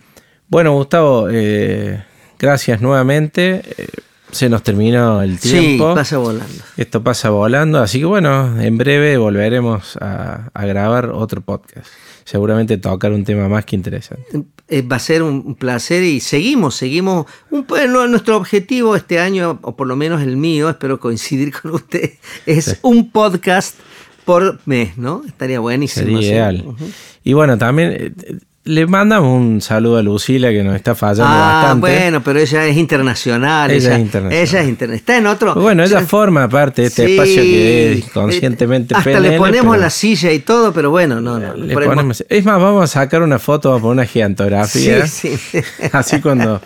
bueno, 0.47 0.74
Gustavo, 0.76 1.28
eh, 1.32 2.03
gracias 2.38 2.82
nuevamente. 2.82 3.64
Eh, 3.78 3.88
se 4.32 4.47
nos 4.47 4.62
terminó 4.62 5.24
el 5.24 5.39
Sí, 5.39 5.49
tiempo. 5.49 5.95
pasa 5.95 6.18
volando. 6.20 6.64
Esto 6.78 7.03
pasa 7.03 7.32
volando, 7.32 7.80
así 7.80 7.97
que 7.99 8.05
bueno, 8.05 8.62
en 8.62 8.78
breve 8.78 9.18
volveremos 9.18 9.97
a, 9.99 10.51
a 10.53 10.66
grabar 10.68 11.10
otro 11.10 11.41
podcast. 11.41 11.88
Seguramente 12.26 12.78
tocar 12.78 13.12
un 13.12 13.24
tema 13.24 13.49
más 13.49 13.66
que 13.66 13.76
interesante. 13.76 14.43
Eh, 14.72 14.84
va 14.84 14.97
a 14.97 14.99
ser 14.99 15.24
un 15.24 15.55
placer 15.55 16.03
y 16.03 16.20
seguimos, 16.20 16.76
seguimos. 16.76 17.26
Un, 17.49 17.63
po- 17.63 17.78
no, 17.88 18.07
nuestro 18.07 18.38
objetivo 18.38 18.95
este 18.95 19.20
año, 19.20 19.57
o 19.63 19.76
por 19.76 19.88
lo 19.88 19.95
menos 19.95 20.22
el 20.22 20.38
mío, 20.38 20.70
espero 20.70 20.99
coincidir 20.99 21.51
con 21.61 21.72
usted, 21.72 22.11
es 22.45 22.78
un 22.84 23.09
podcast 23.09 23.76
por 24.26 24.59
mes, 24.65 24.95
¿no? 24.95 25.24
Estaría 25.28 25.59
buenísimo. 25.59 26.05
Sería 26.05 26.22
ideal. 26.22 26.63
Ujú. 26.67 26.86
Y 27.24 27.34
bueno, 27.34 27.57
también 27.57 27.91
eh, 27.91 28.13
le 28.66 28.86
mandamos 28.86 29.36
un 29.36 29.62
saludo 29.62 29.97
a 29.97 30.03
Lucila 30.03 30.49
que 30.51 30.62
nos 30.64 30.76
está 30.76 30.93
fallando 30.93 31.34
Ah, 31.34 31.53
bastante. 31.64 31.80
bueno, 31.80 32.22
pero 32.24 32.39
ella 32.39 32.66
es 32.68 32.78
internacional. 32.78 33.72
Ella 33.72 33.95
es 33.95 33.99
internacional. 33.99 34.34
Ella 34.47 34.62
es 34.62 34.68
interna- 34.70 34.95
Está 34.95 35.18
en 35.18 35.26
otro. 35.28 35.55
Bueno, 35.55 35.84
ella 35.84 36.01
forma 36.01 36.47
parte 36.47 36.82
de 36.84 36.88
este 36.89 37.05
Sí. 37.07 37.12
espacio 37.14 37.41
que 37.41 37.91
es 37.93 38.05
conscientemente 38.12 38.93
Hasta 38.93 39.10
PNL, 39.12 39.30
le 39.32 39.38
ponemos 39.38 39.72
pero 39.72 39.82
la 39.82 39.89
silla 39.89 40.32
y 40.32 40.39
todo, 40.39 40.72
pero 40.72 40.91
bueno, 40.91 41.20
no, 41.20 41.39
no. 41.39 41.55
le 41.55 41.74
ponemos- 41.74 41.95
ponemos- 41.95 42.26
es 42.30 42.45
más, 42.45 42.62
vamos 42.62 42.84
a 42.84 42.88
sacar 42.88 43.24
una 43.24 43.39
foto, 43.39 43.70
vamos 43.70 43.80
a 43.80 43.84
poner 43.84 43.93
una 44.03 44.05
gigantografía. 44.05 45.07
Sí, 45.07 45.36
sí. 45.38 45.60
Así 45.91 46.20
cuando, 46.22 46.62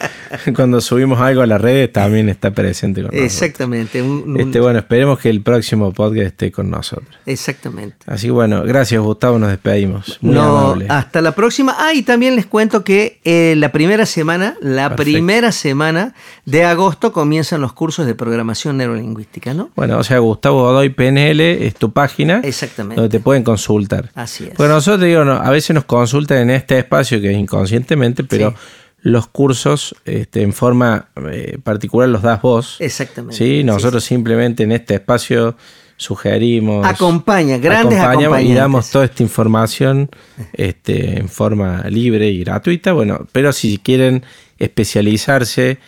cuando 0.56 0.82
subimos 0.82 1.22
algo 1.22 1.42
a 1.42 1.46
las 1.48 1.62
redes 1.62 1.92
también 1.94 2.28
está 2.28 2.52
presente 2.52 3.02
con 3.02 3.12
nosotros. 3.12 3.32
Exactamente. 3.32 4.02
un- 4.02 4.24
un- 4.32 4.40
Este, 4.42 4.60
bueno, 4.60 4.80
esperemos 4.80 5.20
que 5.20 5.30
el 5.30 5.42
próximo 5.42 5.94
podcast 5.94 6.28
esté 6.28 6.52
con 6.52 6.70
nosotros. 6.70 7.08
Exactamente. 7.26 7.98
Así 8.08 8.28
que 8.28 8.32
bueno, 8.32 8.64
gracias 8.64 9.00
Gustavo, 9.02 9.40
nos 9.40 9.50
despedimos. 9.50 10.18
Muy 10.22 10.36
no, 10.36 10.42
amable. 10.58 10.88
hasta 10.90 11.22
la 11.22 11.32
próxima. 11.34 11.76
Ah, 11.86 11.94
y 11.94 12.02
también 12.04 12.38
les 12.38 12.46
cuento 12.46 12.86
que 12.86 13.20
eh, 13.26 13.56
la 13.58 13.74
primera 13.74 14.06
semana, 14.06 14.56
la 14.62 14.90
Perfecto. 14.90 15.04
primera 15.04 15.52
semana 15.52 16.14
de 16.46 16.64
agosto 16.64 17.12
comienzan 17.12 17.60
los 17.60 17.74
cursos 17.74 18.06
de 18.06 18.16
programación 18.16 18.78
neurolingüística, 18.78 19.54
¿no? 19.54 19.70
Bueno, 19.76 19.98
o 19.98 20.04
sea, 20.06 20.20
Gustavo 20.20 20.62
Godoy 20.64 20.90
PNL 20.92 21.42
es 21.42 21.76
tu 21.76 21.92
página 21.92 22.40
Exactamente. 22.42 23.02
donde 23.02 23.18
te 23.18 23.22
pueden 23.22 23.44
consultar. 23.44 24.12
Así 24.16 24.46
es. 24.46 24.56
Bueno, 24.56 24.76
nosotros 24.76 25.02
digo, 25.06 25.26
no, 25.26 25.34
a 25.34 25.50
veces 25.50 25.74
nos 25.74 25.84
consultan 25.84 26.38
en 26.38 26.52
este 26.52 26.80
espacio 26.80 27.20
que 27.20 27.32
es 27.32 27.38
inconscientemente, 27.38 28.24
pero 28.24 28.52
Sí. 28.52 28.56
los 29.02 29.28
cursos 29.28 29.94
este, 30.06 30.42
en 30.42 30.54
forma 30.54 31.08
eh, 31.30 31.58
particular 31.62 32.08
los 32.08 32.22
das 32.22 32.42
vos. 32.42 32.78
Exactamente. 32.80 33.36
Sí, 33.36 33.66
nosotros 33.66 34.06
simplemente 34.06 34.64
en 34.64 34.72
este 34.72 34.94
espacio 34.94 35.58
sugerimos. 36.04 36.86
Acompaña, 36.86 37.58
grandes 37.58 38.00
acompañamos 38.00 38.42
y 38.42 38.54
damos 38.54 38.90
toda 38.92 39.06
esta 39.06 39.24
información 39.24 40.10
este, 40.54 41.20
en 41.20 41.30
forma 41.30 41.84
libre 41.90 42.30
y 42.30 42.44
gratuita. 42.44 42.94
Bueno, 42.94 43.28
pero 43.32 43.52
si 43.54 43.78
quieren 43.78 44.24
especializarse 44.60 45.80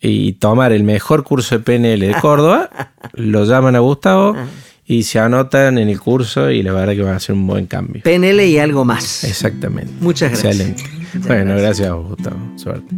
y 0.00 0.32
tomar 0.34 0.72
el 0.72 0.84
mejor 0.84 1.24
curso 1.24 1.58
de 1.58 1.64
PNL 1.64 2.00
de 2.00 2.14
Córdoba, 2.20 2.70
lo 3.12 3.44
llaman 3.44 3.76
a 3.76 3.80
Gustavo 3.80 4.34
y 4.86 5.02
se 5.04 5.18
anotan 5.18 5.78
en 5.78 5.88
el 5.88 6.00
curso 6.00 6.50
y 6.50 6.62
la 6.62 6.72
verdad 6.72 6.94
que 6.94 7.02
van 7.02 7.14
a 7.14 7.16
hacer 7.16 7.34
un 7.34 7.46
buen 7.46 7.66
cambio. 7.66 8.02
PNL 8.02 8.40
y 8.40 8.58
algo 8.58 8.84
más. 8.84 9.24
Exactamente. 9.24 9.92
Muchas 10.00 10.30
gracias. 10.30 10.60
Excelente. 10.60 11.28
bueno, 11.28 11.56
gracias 11.56 11.88
a 11.88 11.94
vos, 11.94 12.16
Gustavo. 12.16 12.38
Suerte. 12.56 12.94